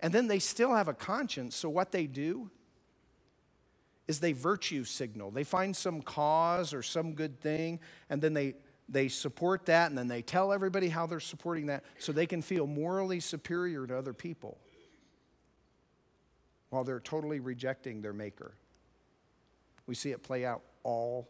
And 0.00 0.14
then 0.14 0.28
they 0.28 0.38
still 0.38 0.74
have 0.74 0.88
a 0.88 0.94
conscience, 0.94 1.54
so 1.54 1.68
what 1.68 1.92
they 1.92 2.06
do 2.06 2.50
is 4.06 4.18
they 4.18 4.32
virtue 4.32 4.84
signal. 4.84 5.30
They 5.30 5.44
find 5.44 5.76
some 5.76 6.00
cause 6.00 6.72
or 6.72 6.82
some 6.82 7.12
good 7.12 7.38
thing, 7.42 7.80
and 8.08 8.22
then 8.22 8.32
they, 8.32 8.54
they 8.88 9.08
support 9.08 9.66
that, 9.66 9.90
and 9.90 9.98
then 9.98 10.08
they 10.08 10.22
tell 10.22 10.54
everybody 10.54 10.88
how 10.88 11.04
they're 11.04 11.20
supporting 11.20 11.66
that 11.66 11.84
so 11.98 12.10
they 12.10 12.26
can 12.26 12.40
feel 12.40 12.66
morally 12.66 13.20
superior 13.20 13.86
to 13.86 13.98
other 13.98 14.14
people 14.14 14.56
while 16.70 16.82
they're 16.82 16.98
totally 16.98 17.40
rejecting 17.40 18.00
their 18.00 18.14
Maker. 18.14 18.54
We 19.86 19.94
see 19.94 20.12
it 20.12 20.22
play 20.22 20.46
out 20.46 20.62
all 20.82 21.28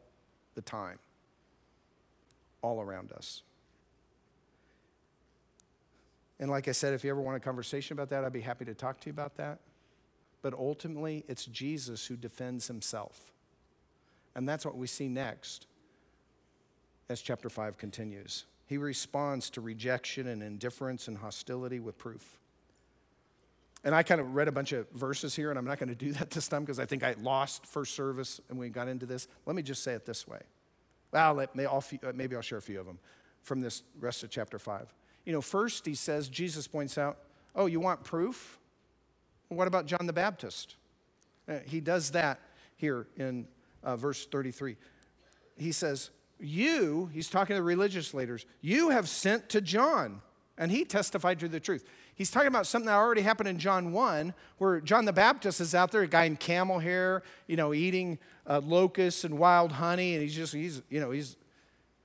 the 0.54 0.62
time 0.62 1.00
all 2.62 2.80
around 2.80 3.12
us. 3.12 3.42
And 6.40 6.50
like 6.50 6.68
I 6.68 6.72
said, 6.72 6.94
if 6.94 7.04
you 7.04 7.10
ever 7.10 7.20
want 7.20 7.36
a 7.36 7.40
conversation 7.40 7.94
about 7.94 8.10
that, 8.10 8.24
I'd 8.24 8.32
be 8.32 8.40
happy 8.40 8.64
to 8.64 8.74
talk 8.74 9.00
to 9.00 9.06
you 9.06 9.12
about 9.12 9.36
that. 9.36 9.58
But 10.40 10.54
ultimately, 10.54 11.24
it's 11.26 11.44
Jesus 11.46 12.06
who 12.06 12.16
defends 12.16 12.68
himself. 12.68 13.32
And 14.36 14.48
that's 14.48 14.64
what 14.64 14.76
we 14.76 14.86
see 14.86 15.08
next 15.08 15.66
as 17.08 17.20
chapter 17.20 17.48
5 17.48 17.76
continues. 17.76 18.44
He 18.66 18.76
responds 18.76 19.50
to 19.50 19.60
rejection 19.60 20.28
and 20.28 20.42
indifference 20.42 21.08
and 21.08 21.18
hostility 21.18 21.80
with 21.80 21.98
proof. 21.98 22.38
And 23.82 23.94
I 23.94 24.02
kind 24.02 24.20
of 24.20 24.34
read 24.34 24.48
a 24.48 24.52
bunch 24.52 24.72
of 24.72 24.88
verses 24.90 25.34
here, 25.34 25.50
and 25.50 25.58
I'm 25.58 25.64
not 25.64 25.78
going 25.78 25.88
to 25.88 25.94
do 25.94 26.12
that 26.12 26.30
this 26.30 26.48
time 26.48 26.62
because 26.62 26.78
I 26.78 26.84
think 26.84 27.02
I 27.02 27.14
lost 27.20 27.66
first 27.66 27.94
service 27.94 28.40
and 28.48 28.58
we 28.58 28.68
got 28.68 28.88
into 28.88 29.06
this. 29.06 29.26
Let 29.46 29.56
me 29.56 29.62
just 29.62 29.82
say 29.82 29.94
it 29.94 30.04
this 30.04 30.28
way 30.28 30.40
well, 31.12 31.34
let, 31.34 31.50
uh, 31.58 32.12
maybe 32.14 32.36
I'll 32.36 32.42
share 32.42 32.58
a 32.58 32.62
few 32.62 32.80
of 32.80 32.86
them 32.86 32.98
from 33.42 33.60
this 33.60 33.82
rest 33.98 34.22
of 34.22 34.30
chapter 34.30 34.58
5. 34.58 34.92
You 35.24 35.32
know, 35.32 35.40
first 35.40 35.86
he 35.86 35.94
says, 35.94 36.28
Jesus 36.28 36.66
points 36.66 36.98
out, 36.98 37.18
oh, 37.54 37.66
you 37.66 37.80
want 37.80 38.04
proof? 38.04 38.58
What 39.48 39.68
about 39.68 39.86
John 39.86 40.06
the 40.06 40.12
Baptist? 40.12 40.76
Uh, 41.48 41.58
he 41.64 41.80
does 41.80 42.10
that 42.10 42.40
here 42.76 43.06
in 43.16 43.46
uh, 43.82 43.96
verse 43.96 44.26
33. 44.26 44.76
He 45.56 45.72
says, 45.72 46.10
You, 46.38 47.10
he's 47.12 47.28
talking 47.28 47.54
to 47.54 47.60
the 47.60 47.64
religious 47.64 48.14
leaders, 48.14 48.46
you 48.60 48.90
have 48.90 49.08
sent 49.08 49.48
to 49.50 49.60
John, 49.60 50.20
and 50.56 50.70
he 50.70 50.84
testified 50.84 51.40
to 51.40 51.48
the 51.48 51.60
truth. 51.60 51.84
He's 52.18 52.32
talking 52.32 52.48
about 52.48 52.66
something 52.66 52.86
that 52.86 52.96
already 52.96 53.20
happened 53.20 53.48
in 53.48 53.60
John 53.60 53.92
1, 53.92 54.34
where 54.58 54.80
John 54.80 55.04
the 55.04 55.12
Baptist 55.12 55.60
is 55.60 55.72
out 55.72 55.92
there, 55.92 56.02
a 56.02 56.08
guy 56.08 56.24
in 56.24 56.34
camel 56.36 56.80
hair, 56.80 57.22
you 57.46 57.56
know, 57.56 57.72
eating 57.72 58.18
uh, 58.44 58.60
locusts 58.64 59.22
and 59.22 59.38
wild 59.38 59.70
honey, 59.70 60.14
and 60.14 60.22
he's 60.22 60.34
just, 60.34 60.52
he's, 60.52 60.82
you 60.90 60.98
know, 60.98 61.12
he's, 61.12 61.36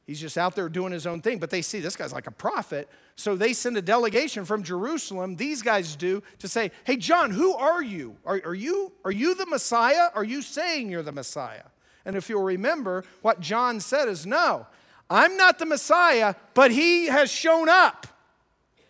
he's 0.05 0.21
just 0.21 0.37
out 0.37 0.55
there 0.55 0.69
doing 0.69 0.93
his 0.93 1.07
own 1.07 1.19
thing. 1.19 1.39
But 1.39 1.49
they 1.49 1.63
see 1.63 1.79
this 1.79 1.95
guy's 1.95 2.13
like 2.13 2.27
a 2.27 2.31
prophet. 2.31 2.89
So 3.15 3.35
they 3.35 3.53
send 3.53 3.75
a 3.75 3.81
delegation 3.81 4.45
from 4.45 4.61
Jerusalem, 4.61 5.35
these 5.35 5.63
guys 5.63 5.95
do, 5.95 6.21
to 6.37 6.47
say, 6.47 6.69
hey, 6.83 6.97
John, 6.97 7.31
who 7.31 7.55
are 7.55 7.81
you? 7.81 8.15
Are, 8.23 8.39
are 8.45 8.53
you? 8.53 8.91
are 9.03 9.11
you 9.11 9.33
the 9.33 9.47
Messiah? 9.47 10.09
Are 10.13 10.23
you 10.23 10.43
saying 10.43 10.89
you're 10.91 11.01
the 11.01 11.11
Messiah? 11.11 11.63
And 12.05 12.15
if 12.15 12.29
you'll 12.29 12.43
remember, 12.43 13.03
what 13.23 13.39
John 13.39 13.79
said 13.79 14.07
is, 14.07 14.27
no, 14.27 14.67
I'm 15.09 15.37
not 15.37 15.57
the 15.57 15.65
Messiah, 15.65 16.35
but 16.53 16.69
he 16.69 17.07
has 17.07 17.31
shown 17.31 17.67
up. 17.67 18.05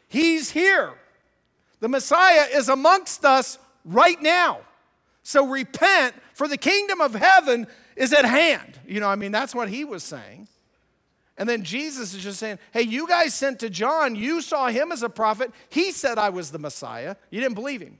He's 0.09 0.51
here. 0.51 0.95
The 1.83 1.89
Messiah 1.89 2.47
is 2.53 2.69
amongst 2.69 3.25
us 3.25 3.59
right 3.83 4.21
now. 4.21 4.61
So 5.21 5.45
repent, 5.45 6.15
for 6.33 6.47
the 6.47 6.55
kingdom 6.55 7.01
of 7.01 7.13
heaven 7.13 7.67
is 7.97 8.13
at 8.13 8.23
hand. 8.23 8.79
You 8.87 9.01
know, 9.01 9.09
I 9.09 9.17
mean, 9.17 9.33
that's 9.33 9.53
what 9.53 9.67
he 9.67 9.83
was 9.83 10.01
saying. 10.01 10.47
And 11.37 11.49
then 11.49 11.65
Jesus 11.65 12.13
is 12.13 12.23
just 12.23 12.39
saying, 12.39 12.59
hey, 12.71 12.83
you 12.83 13.05
guys 13.05 13.33
sent 13.33 13.59
to 13.59 13.69
John, 13.69 14.15
you 14.15 14.39
saw 14.39 14.69
him 14.69 14.93
as 14.93 15.03
a 15.03 15.09
prophet. 15.09 15.51
He 15.67 15.91
said 15.91 16.17
I 16.17 16.29
was 16.29 16.51
the 16.51 16.57
Messiah. 16.57 17.17
You 17.31 17.41
didn't 17.41 17.55
believe 17.55 17.81
him. 17.81 17.97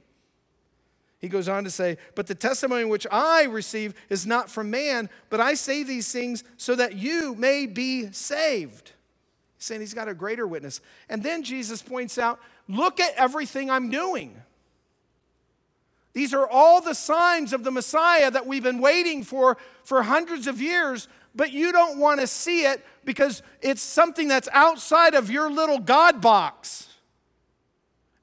He 1.18 1.28
goes 1.28 1.46
on 1.46 1.64
to 1.64 1.70
say, 1.70 1.98
But 2.14 2.26
the 2.26 2.34
testimony 2.34 2.86
which 2.86 3.06
I 3.12 3.44
receive 3.44 3.92
is 4.08 4.26
not 4.26 4.50
from 4.50 4.70
man, 4.70 5.10
but 5.28 5.40
I 5.42 5.52
say 5.54 5.82
these 5.82 6.10
things 6.10 6.42
so 6.56 6.74
that 6.74 6.96
you 6.96 7.34
may 7.34 7.66
be 7.66 8.10
saved. 8.12 8.92
He's 9.58 9.66
saying 9.66 9.82
he's 9.82 9.92
got 9.92 10.08
a 10.08 10.14
greater 10.14 10.46
witness. 10.46 10.80
And 11.10 11.22
then 11.22 11.42
Jesus 11.42 11.82
points 11.82 12.16
out, 12.16 12.40
Look 12.68 13.00
at 13.00 13.14
everything 13.16 13.70
I'm 13.70 13.90
doing. 13.90 14.34
These 16.14 16.32
are 16.32 16.48
all 16.48 16.80
the 16.80 16.94
signs 16.94 17.52
of 17.52 17.64
the 17.64 17.70
Messiah 17.70 18.30
that 18.30 18.46
we've 18.46 18.62
been 18.62 18.78
waiting 18.78 19.24
for 19.24 19.56
for 19.82 20.02
hundreds 20.02 20.46
of 20.46 20.62
years, 20.62 21.08
but 21.34 21.52
you 21.52 21.72
don't 21.72 21.98
want 21.98 22.20
to 22.20 22.26
see 22.26 22.64
it 22.64 22.84
because 23.04 23.42
it's 23.60 23.82
something 23.82 24.28
that's 24.28 24.48
outside 24.52 25.14
of 25.14 25.30
your 25.30 25.50
little 25.50 25.80
God 25.80 26.20
box. 26.20 26.88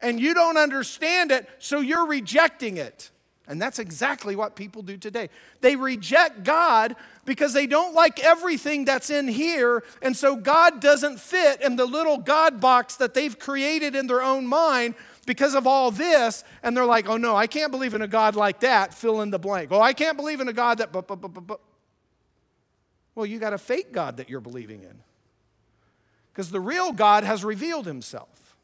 And 0.02 0.20
you 0.20 0.34
don't 0.34 0.58
understand 0.58 1.32
it, 1.32 1.48
so 1.60 1.80
you're 1.80 2.08
rejecting 2.08 2.78
it. 2.78 3.12
And 3.48 3.62
that's 3.62 3.80
exactly 3.80 4.36
what 4.36 4.56
people 4.56 4.82
do 4.82 4.98
today. 4.98 5.30
They 5.60 5.76
reject 5.76 6.44
God 6.44 6.96
because 7.26 7.53
they 7.53 7.67
don't 7.67 7.93
like 7.93 8.24
everything 8.24 8.86
that's 8.86 9.09
in 9.09 9.28
here, 9.28 9.84
and 10.01 10.15
so 10.15 10.36
God 10.36 10.80
doesn't 10.82 11.19
fit 11.19 11.61
in 11.61 11.76
the 11.76 11.86
little 11.86 12.17
God 12.17 12.59
box 12.59 12.95
that 12.97 13.13
they've 13.13 13.38
created 13.38 13.95
in 13.95 14.07
their 14.07 14.22
own 14.22 14.47
mind 14.47 14.95
because 15.26 15.53
of 15.53 15.67
all 15.67 15.91
this, 15.91 16.43
and 16.63 16.76
they're 16.76 16.86
like, 16.86 17.07
oh 17.07 17.17
no, 17.17 17.36
I 17.36 17.47
can't 17.47 17.72
believe 17.72 17.93
in 17.93 18.01
a 18.01 18.07
God 18.07 18.36
like 18.36 18.61
that, 18.61 18.93
fill 18.93 19.22
in 19.22 19.30
the 19.30 19.39
blank. 19.39 19.69
Oh, 19.72 19.82
I 19.82 19.93
can't 19.93 20.17
believe 20.17 20.41
in 20.41 20.47
a 20.47 20.53
God 20.53 20.80
that, 20.80 20.91
but, 20.91 21.07
but, 21.07 21.17
but. 21.17 21.59
Well, 23.13 23.26
you 23.26 23.39
got 23.39 23.53
a 23.53 23.57
fake 23.57 23.91
God 23.91 24.17
that 24.17 24.30
you're 24.30 24.41
believing 24.41 24.84
in. 24.84 24.99
Because 26.32 26.49
the 26.49 26.61
real 26.61 26.93
God 26.93 27.24
has 27.24 27.43
revealed 27.43 27.86
himself 27.86 28.55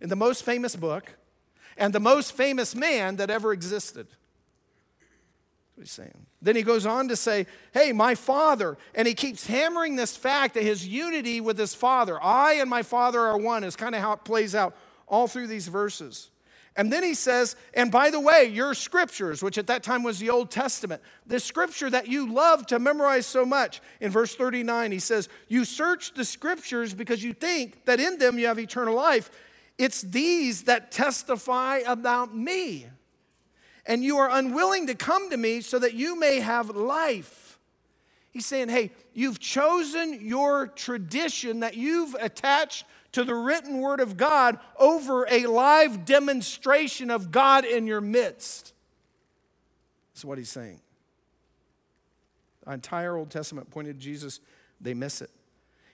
in 0.00 0.08
the 0.08 0.16
most 0.16 0.42
famous 0.42 0.74
book 0.74 1.16
and 1.76 1.92
the 1.92 2.00
most 2.00 2.32
famous 2.32 2.74
man 2.74 3.16
that 3.16 3.30
ever 3.30 3.52
existed. 3.52 4.06
What 5.74 5.84
he's 5.84 5.92
saying. 5.92 6.26
Then 6.42 6.54
he 6.54 6.62
goes 6.62 6.84
on 6.84 7.08
to 7.08 7.16
say, 7.16 7.46
Hey, 7.72 7.92
my 7.92 8.14
father. 8.14 8.76
And 8.94 9.08
he 9.08 9.14
keeps 9.14 9.46
hammering 9.46 9.96
this 9.96 10.16
fact 10.16 10.54
that 10.54 10.62
his 10.62 10.86
unity 10.86 11.40
with 11.40 11.58
his 11.58 11.74
father, 11.74 12.22
I 12.22 12.54
and 12.54 12.68
my 12.68 12.82
father 12.82 13.20
are 13.20 13.38
one, 13.38 13.64
is 13.64 13.76
kind 13.76 13.94
of 13.94 14.00
how 14.00 14.12
it 14.12 14.24
plays 14.24 14.54
out 14.54 14.76
all 15.06 15.28
through 15.28 15.46
these 15.46 15.68
verses. 15.68 16.30
And 16.74 16.90
then 16.90 17.02
he 17.02 17.12
says, 17.12 17.54
and 17.74 17.92
by 17.92 18.08
the 18.08 18.20
way, 18.20 18.46
your 18.46 18.72
scriptures, 18.72 19.42
which 19.42 19.58
at 19.58 19.66
that 19.66 19.82
time 19.82 20.02
was 20.02 20.18
the 20.18 20.30
Old 20.30 20.50
Testament, 20.50 21.02
the 21.26 21.38
scripture 21.38 21.90
that 21.90 22.08
you 22.08 22.32
love 22.32 22.66
to 22.68 22.78
memorize 22.78 23.26
so 23.26 23.44
much, 23.44 23.82
in 24.00 24.10
verse 24.10 24.34
39, 24.34 24.90
he 24.90 24.98
says, 24.98 25.28
You 25.48 25.66
search 25.66 26.14
the 26.14 26.24
scriptures 26.24 26.94
because 26.94 27.22
you 27.22 27.34
think 27.34 27.84
that 27.84 28.00
in 28.00 28.16
them 28.18 28.38
you 28.38 28.46
have 28.46 28.58
eternal 28.58 28.94
life. 28.94 29.30
It's 29.76 30.00
these 30.00 30.64
that 30.64 30.90
testify 30.90 31.78
about 31.86 32.34
me. 32.34 32.86
And 33.86 34.04
you 34.04 34.18
are 34.18 34.30
unwilling 34.30 34.86
to 34.86 34.94
come 34.94 35.30
to 35.30 35.36
me 35.36 35.60
so 35.60 35.78
that 35.78 35.94
you 35.94 36.18
may 36.18 36.40
have 36.40 36.70
life. 36.70 37.58
He's 38.30 38.46
saying, 38.46 38.68
Hey, 38.68 38.92
you've 39.12 39.38
chosen 39.38 40.26
your 40.26 40.68
tradition 40.68 41.60
that 41.60 41.76
you've 41.76 42.14
attached 42.14 42.86
to 43.12 43.24
the 43.24 43.34
written 43.34 43.78
word 43.78 44.00
of 44.00 44.16
God 44.16 44.58
over 44.78 45.26
a 45.30 45.46
live 45.46 46.04
demonstration 46.04 47.10
of 47.10 47.30
God 47.30 47.64
in 47.64 47.86
your 47.86 48.00
midst. 48.00 48.72
That's 50.14 50.24
what 50.24 50.38
he's 50.38 50.48
saying. 50.48 50.80
The 52.64 52.72
entire 52.72 53.16
Old 53.16 53.30
Testament 53.30 53.70
pointed 53.70 53.98
to 53.98 54.04
Jesus, 54.04 54.40
they 54.80 54.94
miss 54.94 55.20
it. 55.20 55.30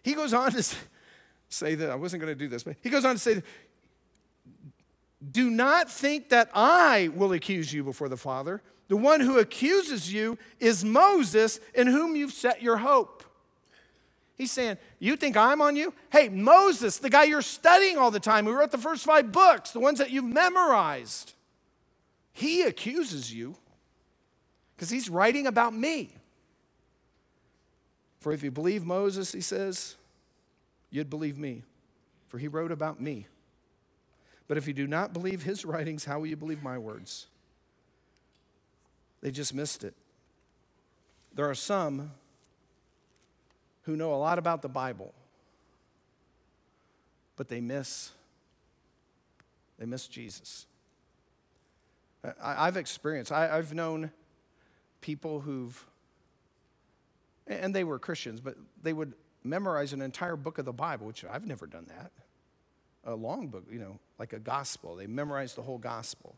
He 0.02 0.14
goes 0.14 0.32
on 0.32 0.52
to 0.52 0.62
say 1.48 1.74
that, 1.74 1.90
I 1.90 1.94
wasn't 1.96 2.22
going 2.22 2.32
to 2.32 2.38
do 2.38 2.48
this, 2.48 2.62
but 2.62 2.76
he 2.82 2.90
goes 2.90 3.04
on 3.04 3.14
to 3.14 3.18
say, 3.18 3.42
Do 5.32 5.50
not 5.50 5.90
think 5.90 6.28
that 6.28 6.50
I 6.54 7.10
will 7.14 7.32
accuse 7.32 7.72
you 7.72 7.82
before 7.82 8.08
the 8.08 8.16
Father. 8.16 8.62
The 8.88 8.96
one 8.96 9.20
who 9.20 9.38
accuses 9.38 10.12
you 10.12 10.38
is 10.60 10.84
Moses, 10.84 11.60
in 11.74 11.86
whom 11.86 12.16
you've 12.16 12.32
set 12.32 12.62
your 12.62 12.78
hope. 12.78 13.24
He's 14.36 14.52
saying, 14.52 14.78
You 15.00 15.16
think 15.16 15.36
I'm 15.36 15.60
on 15.60 15.74
you? 15.74 15.92
Hey, 16.10 16.28
Moses, 16.28 16.98
the 16.98 17.10
guy 17.10 17.24
you're 17.24 17.42
studying 17.42 17.98
all 17.98 18.12
the 18.12 18.20
time, 18.20 18.46
who 18.46 18.52
wrote 18.52 18.70
the 18.70 18.78
first 18.78 19.04
five 19.04 19.32
books, 19.32 19.72
the 19.72 19.80
ones 19.80 19.98
that 19.98 20.10
you've 20.10 20.24
memorized, 20.24 21.34
he 22.32 22.62
accuses 22.62 23.34
you 23.34 23.56
because 24.76 24.90
he's 24.90 25.10
writing 25.10 25.48
about 25.48 25.74
me. 25.74 26.14
For 28.20 28.32
if 28.32 28.44
you 28.44 28.52
believe 28.52 28.84
Moses, 28.84 29.32
he 29.32 29.40
says, 29.40 29.96
you'd 30.90 31.10
believe 31.10 31.36
me, 31.36 31.64
for 32.28 32.38
he 32.38 32.46
wrote 32.46 32.70
about 32.70 33.00
me. 33.00 33.26
But 34.48 34.56
if 34.56 34.66
you 34.66 34.74
do 34.74 34.86
not 34.86 35.12
believe 35.12 35.42
his 35.42 35.64
writings, 35.64 36.06
how 36.06 36.18
will 36.18 36.26
you 36.26 36.36
believe 36.36 36.62
my 36.62 36.78
words? 36.78 37.26
They 39.20 39.30
just 39.30 39.54
missed 39.54 39.84
it. 39.84 39.94
There 41.34 41.48
are 41.48 41.54
some 41.54 42.12
who 43.82 43.96
know 43.96 44.12
a 44.12 44.16
lot 44.16 44.38
about 44.38 44.62
the 44.62 44.68
Bible, 44.68 45.12
but 47.36 47.48
they 47.48 47.60
miss 47.60 48.12
they 49.78 49.86
miss 49.86 50.08
Jesus. 50.08 50.66
I, 52.42 52.64
have 52.64 52.76
experienced, 52.76 53.30
I, 53.30 53.56
I've 53.56 53.72
known 53.72 54.10
people 55.00 55.40
who've, 55.40 55.86
and 57.46 57.72
they 57.72 57.84
were 57.84 57.98
Christians, 57.98 58.40
but 58.40 58.56
they 58.82 58.92
would 58.92 59.14
memorize 59.44 59.92
an 59.92 60.02
entire 60.02 60.34
book 60.34 60.58
of 60.58 60.64
the 60.64 60.72
Bible, 60.72 61.06
which 61.06 61.24
I've 61.24 61.46
never 61.46 61.66
done 61.66 61.86
that. 61.88 62.10
A 63.08 63.14
long 63.14 63.46
book, 63.46 63.64
you 63.72 63.78
know, 63.78 63.98
like 64.18 64.34
a 64.34 64.38
gospel. 64.38 64.96
They 64.96 65.06
memorize 65.06 65.54
the 65.54 65.62
whole 65.62 65.78
gospel. 65.78 66.36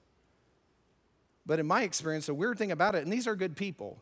But 1.45 1.59
in 1.59 1.67
my 1.67 1.83
experience, 1.83 2.27
the 2.27 2.35
weird 2.35 2.59
thing 2.59 2.71
about 2.71 2.95
it, 2.95 3.03
and 3.03 3.13
these 3.13 3.27
are 3.27 3.35
good 3.35 3.57
people, 3.57 4.01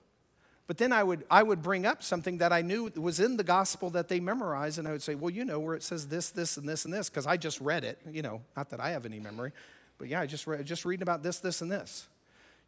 but 0.67 0.77
then 0.77 0.93
I 0.93 1.03
would, 1.03 1.25
I 1.31 1.43
would 1.43 1.63
bring 1.63 1.87
up 1.87 2.03
something 2.03 2.39
that 2.39 2.53
I 2.53 2.61
knew 2.61 2.93
was 2.95 3.21
in 3.21 3.39
the 3.39 3.43
gospel 3.43 3.89
that 3.91 4.09
they 4.09 4.21
memorized, 4.21 4.79
and 4.79 4.87
I 4.87 4.93
would 4.93 5.03
say, 5.03 5.15
well, 5.15 5.31
you 5.31 5.47
know, 5.47 5.59
where 5.59 5.75
it 5.75 5.83
says 5.83 6.09
this, 6.09 6.29
this, 6.29 6.59
and 6.59 6.69
this, 6.69 6.85
and 6.85 6.93
this, 6.93 7.09
because 7.09 7.27
I 7.27 7.39
just 7.39 7.59
read 7.63 7.85
it. 7.85 7.99
You 8.11 8.21
know, 8.21 8.43
not 8.55 8.69
that 8.69 8.81
I 8.81 8.91
have 8.91 9.07
any 9.07 9.19
memory, 9.19 9.53
but 9.97 10.09
yeah, 10.09 10.21
I 10.21 10.27
just 10.27 10.47
read, 10.47 10.67
just 10.67 10.85
reading 10.85 11.03
about 11.03 11.23
this, 11.23 11.39
this, 11.39 11.63
and 11.63 11.73
this. 11.73 12.07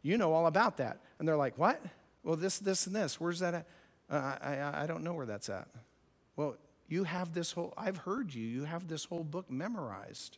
You 0.01 0.17
know 0.17 0.33
all 0.33 0.47
about 0.47 0.77
that. 0.77 0.97
And 1.19 1.27
they're 1.27 1.37
like, 1.37 1.59
what? 1.59 1.79
Well, 2.23 2.35
this, 2.35 2.57
this, 2.57 2.87
and 2.87 2.95
this. 2.95 3.21
Where's 3.21 3.37
that 3.39 3.53
at? 3.53 3.67
Uh, 4.09 4.35
I, 4.41 4.55
I, 4.55 4.83
I 4.83 4.87
don't 4.87 5.03
know 5.03 5.13
where 5.13 5.27
that's 5.27 5.47
at. 5.49 5.67
Well, 6.35 6.55
you 6.91 7.05
have 7.05 7.33
this 7.33 7.53
whole, 7.53 7.73
I've 7.77 7.97
heard 7.97 8.33
you, 8.33 8.45
you 8.45 8.65
have 8.65 8.87
this 8.87 9.05
whole 9.05 9.23
book 9.23 9.49
memorized. 9.49 10.37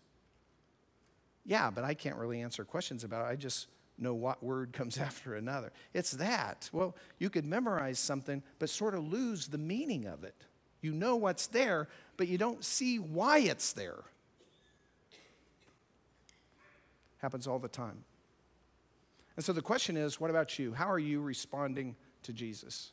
Yeah, 1.45 1.72
but 1.72 1.84
I 1.84 1.93
can't 1.93 2.16
really 2.16 2.41
answer 2.41 2.64
questions 2.64 3.04
about 3.04 3.26
it. 3.26 3.32
I 3.32 3.36
just 3.36 3.68
know 3.97 4.14
what 4.14 4.43
word 4.43 4.72
comes 4.74 4.97
after 4.97 5.36
another. 5.36 5.72
It's 5.93 6.12
that. 6.12 6.70
Well, 6.72 6.95
you 7.18 7.30
could 7.30 7.45
memorize 7.45 7.99
something, 7.99 8.43
but 8.60 8.70
sort 8.70 8.93
of 8.93 9.12
lose 9.12 9.47
the 9.47 9.58
meaning 9.58 10.06
of 10.06 10.24
it. 10.24 10.36
You 10.82 10.93
know 10.93 11.16
what's 11.16 11.47
there, 11.47 11.88
but 12.18 12.28
you 12.28 12.38
don't 12.38 12.64
see 12.64 12.99
why 12.99 13.39
it's 13.39 13.74
there. 13.74 14.04
Happens 17.18 17.47
all 17.47 17.58
the 17.58 17.70
time. 17.70 18.04
And 19.38 19.45
so 19.45 19.54
the 19.54 19.62
question 19.62 19.97
is 19.97 20.20
what 20.20 20.30
about 20.30 20.60
you? 20.60 20.74
How 20.74 20.91
are 20.91 20.99
you 20.99 21.22
responding 21.22 21.95
to 22.24 22.34
Jesus? 22.34 22.91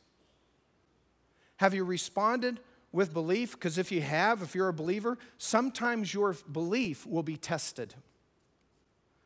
Have 1.57 1.75
you 1.75 1.83
responded 1.83 2.59
with 2.91 3.13
belief? 3.13 3.53
Because 3.53 3.77
if 3.77 3.91
you 3.91 4.01
have, 4.01 4.41
if 4.41 4.55
you're 4.55 4.69
a 4.69 4.73
believer, 4.73 5.17
sometimes 5.37 6.13
your 6.13 6.35
belief 6.51 7.05
will 7.07 7.23
be 7.23 7.37
tested. 7.37 7.93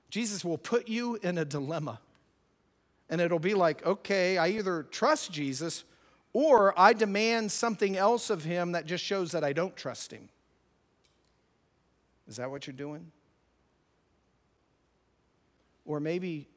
Jesus 0.09 0.45
will 0.45 0.57
put 0.57 0.87
you 0.87 1.15
in 1.21 1.37
a 1.37 1.45
dilemma. 1.45 1.99
And 3.09 3.21
it'll 3.21 3.39
be 3.39 3.53
like, 3.53 3.85
okay, 3.85 4.37
I 4.37 4.47
either 4.49 4.83
trust 4.83 5.31
Jesus 5.31 5.83
or 6.33 6.77
I 6.79 6.93
demand 6.93 7.51
something 7.51 7.95
else 7.95 8.29
of 8.29 8.43
him 8.43 8.73
that 8.73 8.85
just 8.85 9.03
shows 9.03 9.31
that 9.31 9.43
I 9.43 9.53
don't 9.53 9.75
trust 9.75 10.11
him. 10.11 10.29
Is 12.27 12.37
that 12.37 12.49
what 12.49 12.65
you're 12.67 12.75
doing? 12.75 13.11
Or 15.85 15.99
maybe 15.99 16.47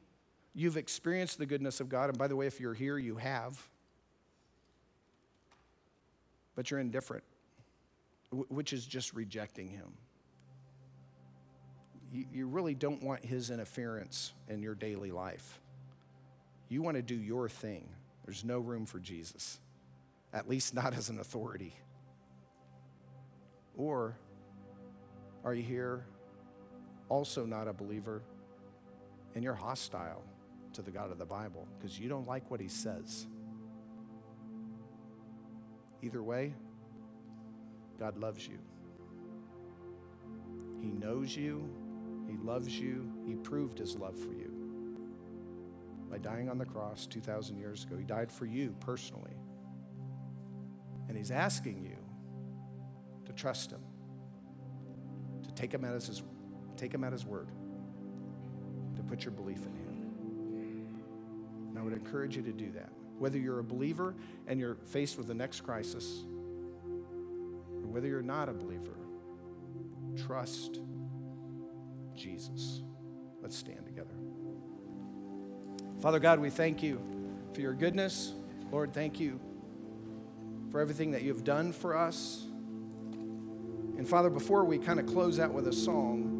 you've 0.55 0.77
experienced 0.77 1.37
the 1.37 1.45
goodness 1.45 1.79
of 1.79 1.87
God, 1.87 2.09
and 2.09 2.17
by 2.17 2.27
the 2.27 2.35
way, 2.35 2.47
if 2.47 2.59
you're 2.59 2.73
here, 2.73 2.97
you 2.97 3.15
have, 3.17 3.69
but 6.59 6.69
you're 6.69 6.81
indifferent, 6.81 7.23
which 8.49 8.73
is 8.73 8.85
just 8.85 9.13
rejecting 9.13 9.69
him 9.69 9.93
you, 12.11 12.47
really 12.47 12.73
don't 12.73 13.03
want 13.03 13.23
his 13.23 13.49
interference 13.49 14.33
in 14.47 14.61
your 14.61 14.75
daily 14.75 15.11
life. 15.11 15.59
You 16.67 16.81
want 16.81 16.97
to 16.97 17.01
do 17.01 17.15
your 17.15 17.49
thing. 17.49 17.87
There's 18.25 18.43
no 18.43 18.59
room 18.59 18.85
for 18.85 18.99
Jesus, 18.99 19.59
at 20.33 20.47
least 20.47 20.73
not 20.73 20.93
as 20.93 21.09
an 21.09 21.19
authority. 21.19 21.73
Or 23.75 24.15
are 25.43 25.53
you 25.53 25.63
here 25.63 26.05
also 27.07 27.45
not 27.45 27.67
a 27.67 27.73
believer 27.73 28.21
and 29.35 29.43
you're 29.43 29.53
hostile 29.53 30.23
to 30.73 30.81
the 30.81 30.91
God 30.91 31.11
of 31.11 31.17
the 31.17 31.25
Bible 31.25 31.67
because 31.77 31.99
you 31.99 32.09
don't 32.09 32.27
like 32.27 32.49
what 32.51 32.59
he 32.59 32.67
says? 32.67 33.27
Either 36.01 36.23
way, 36.23 36.53
God 37.99 38.17
loves 38.17 38.47
you. 38.47 38.57
He 40.81 40.91
knows 40.91 41.35
you, 41.35 41.69
He 42.29 42.37
loves 42.37 42.79
you, 42.79 43.11
He 43.25 43.35
proved 43.35 43.79
His 43.79 43.97
love 43.97 44.17
for 44.17 44.33
you 44.33 44.55
by 46.09 46.17
dying 46.17 46.49
on 46.49 46.57
the 46.57 46.65
cross 46.65 47.05
2,000 47.05 47.57
years 47.59 47.83
ago. 47.83 47.95
He 47.97 48.03
died 48.03 48.31
for 48.31 48.45
you 48.45 48.75
personally. 48.79 49.35
And 51.07 51.17
He's 51.17 51.31
asking 51.31 51.83
you 51.83 51.97
to 53.25 53.33
trust 53.33 53.71
Him, 53.71 53.81
to 55.43 55.51
take 55.53 55.73
Him 55.73 55.83
at 55.83 55.93
His, 55.93 56.23
take 56.77 56.93
him 56.93 57.03
at 57.03 57.11
his 57.11 57.25
word, 57.25 57.49
to 58.95 59.03
put 59.03 59.25
your 59.25 59.33
belief 59.33 59.57
in 59.57 59.75
Him. 59.75 59.89
And 61.69 61.77
I 61.77 61.81
would 61.81 61.93
encourage 61.93 62.37
you 62.37 62.41
to 62.43 62.53
do 62.53 62.71
that. 62.71 62.89
Whether 63.19 63.37
you're 63.37 63.59
a 63.59 63.63
believer 63.63 64.15
and 64.47 64.59
you're 64.59 64.77
faced 64.85 65.17
with 65.17 65.27
the 65.27 65.35
next 65.35 65.61
crisis, 65.61 66.23
or 67.75 67.87
whether 67.87 68.07
you're 68.07 68.21
not 68.21 68.49
a 68.49 68.53
believer, 68.53 68.97
trust 70.25 70.79
Jesus. 72.15 72.81
Let's 73.41 73.57
stand 73.57 73.85
together. 73.85 74.15
Father 76.01 76.19
God, 76.19 76.39
we 76.39 76.49
thank 76.49 76.81
you 76.81 77.01
for 77.53 77.61
your 77.61 77.73
goodness. 77.73 78.33
Lord, 78.71 78.93
thank 78.93 79.19
you 79.19 79.39
for 80.71 80.79
everything 80.79 81.11
that 81.11 81.23
you've 81.23 81.43
done 81.43 81.73
for 81.73 81.97
us. 81.97 82.45
And 83.97 84.07
Father, 84.07 84.29
before 84.29 84.63
we 84.63 84.77
kind 84.77 84.99
of 84.99 85.07
close 85.07 85.39
out 85.39 85.51
with 85.51 85.67
a 85.67 85.73
song, 85.73 86.37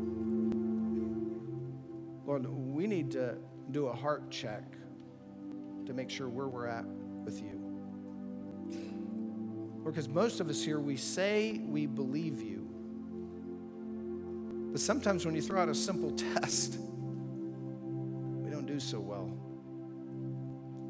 Lord, 2.26 2.48
we 2.48 2.88
need 2.88 3.12
to 3.12 3.36
do 3.72 3.88
a 3.88 3.94
heart 3.94 4.32
check 4.32 4.64
to 5.90 5.96
make 5.96 6.10
sure 6.12 6.30
where 6.30 6.48
we're 6.48 6.68
at 6.68 6.86
with 7.26 7.42
you. 7.42 7.60
Lord, 9.80 9.96
Because 9.96 10.08
most 10.08 10.40
of 10.40 10.48
us 10.48 10.64
here, 10.64 10.80
we 10.80 10.96
say 10.96 11.60
we 11.66 11.88
believe 11.88 12.44
you. 12.44 12.70
But 14.72 14.80
sometimes 14.80 15.26
when 15.26 15.34
you 15.34 15.42
throw 15.42 15.60
out 15.60 15.68
a 15.68 15.74
simple 15.74 16.12
test, 16.36 16.78
we 16.78 18.52
don't 18.52 18.68
do 18.68 18.80
so 18.80 19.00
well. 19.00 19.36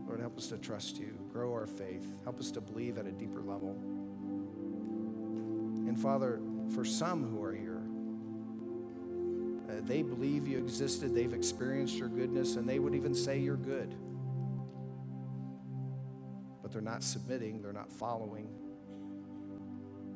Lord, 0.06 0.20
help 0.20 0.38
us 0.38 0.48
to 0.48 0.58
trust 0.58 0.98
you, 0.98 1.18
grow 1.32 1.54
our 1.54 1.66
faith, 1.66 2.06
help 2.26 2.42
us 2.42 2.52
to 2.52 2.60
believe 2.60 2.98
at 2.98 3.06
a 3.06 3.12
deeper 3.14 3.40
level. 3.40 3.78
And 5.88 5.98
Father, 5.98 6.42
for 6.76 6.84
some 6.84 7.24
who 7.24 7.42
are 7.42 7.54
here, 7.54 7.84
uh, 9.70 9.80
they 9.88 10.02
believe 10.02 10.46
you 10.46 10.58
existed, 10.58 11.16
they've 11.16 11.32
experienced 11.32 11.96
your 11.96 12.10
goodness, 12.10 12.58
and 12.58 12.68
they 12.68 12.80
would 12.80 12.96
even 12.96 13.16
say 13.16 13.40
you're 13.40 13.56
good. 13.56 13.96
But 16.70 16.74
they're 16.74 16.82
not 16.84 17.02
submitting, 17.02 17.64
they're 17.64 17.74
not 17.74 17.92
following. 17.92 18.48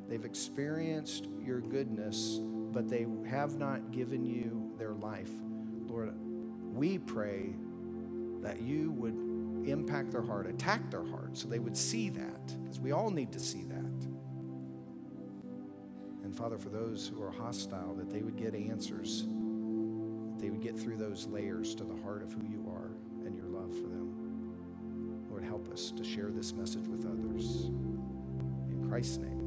They've 0.08 0.24
experienced 0.24 1.26
your 1.42 1.60
goodness, 1.60 2.38
but 2.40 2.88
they 2.88 3.08
have 3.28 3.56
not 3.56 3.90
given 3.90 4.24
you 4.24 4.72
their 4.78 4.92
life. 4.92 5.32
Lord, 5.88 6.14
we 6.16 6.98
pray 6.98 7.56
that 8.42 8.60
you 8.60 8.92
would 8.92 9.68
impact 9.68 10.12
their 10.12 10.22
heart, 10.22 10.46
attack 10.46 10.92
their 10.92 11.04
heart, 11.04 11.36
so 11.36 11.48
they 11.48 11.58
would 11.58 11.76
see 11.76 12.08
that, 12.10 12.62
because 12.62 12.78
we 12.78 12.92
all 12.92 13.10
need 13.10 13.32
to 13.32 13.40
see 13.40 13.64
that. 13.64 14.06
And 16.22 16.36
Father, 16.36 16.56
for 16.56 16.68
those 16.68 17.08
who 17.08 17.20
are 17.20 17.32
hostile, 17.32 17.96
that 17.96 18.10
they 18.10 18.22
would 18.22 18.36
get 18.36 18.54
answers, 18.54 19.24
that 19.24 20.38
they 20.38 20.50
would 20.50 20.62
get 20.62 20.78
through 20.78 20.98
those 20.98 21.26
layers 21.26 21.74
to 21.74 21.82
the 21.82 22.00
heart 22.02 22.22
of 22.22 22.32
who 22.32 22.46
you 22.46 22.64
are 22.68 22.73
us 25.74 25.90
to 25.90 26.04
share 26.04 26.30
this 26.30 26.52
message 26.52 26.86
with 26.86 27.04
others. 27.04 27.64
In 28.70 28.86
Christ's 28.88 29.18
name. 29.18 29.43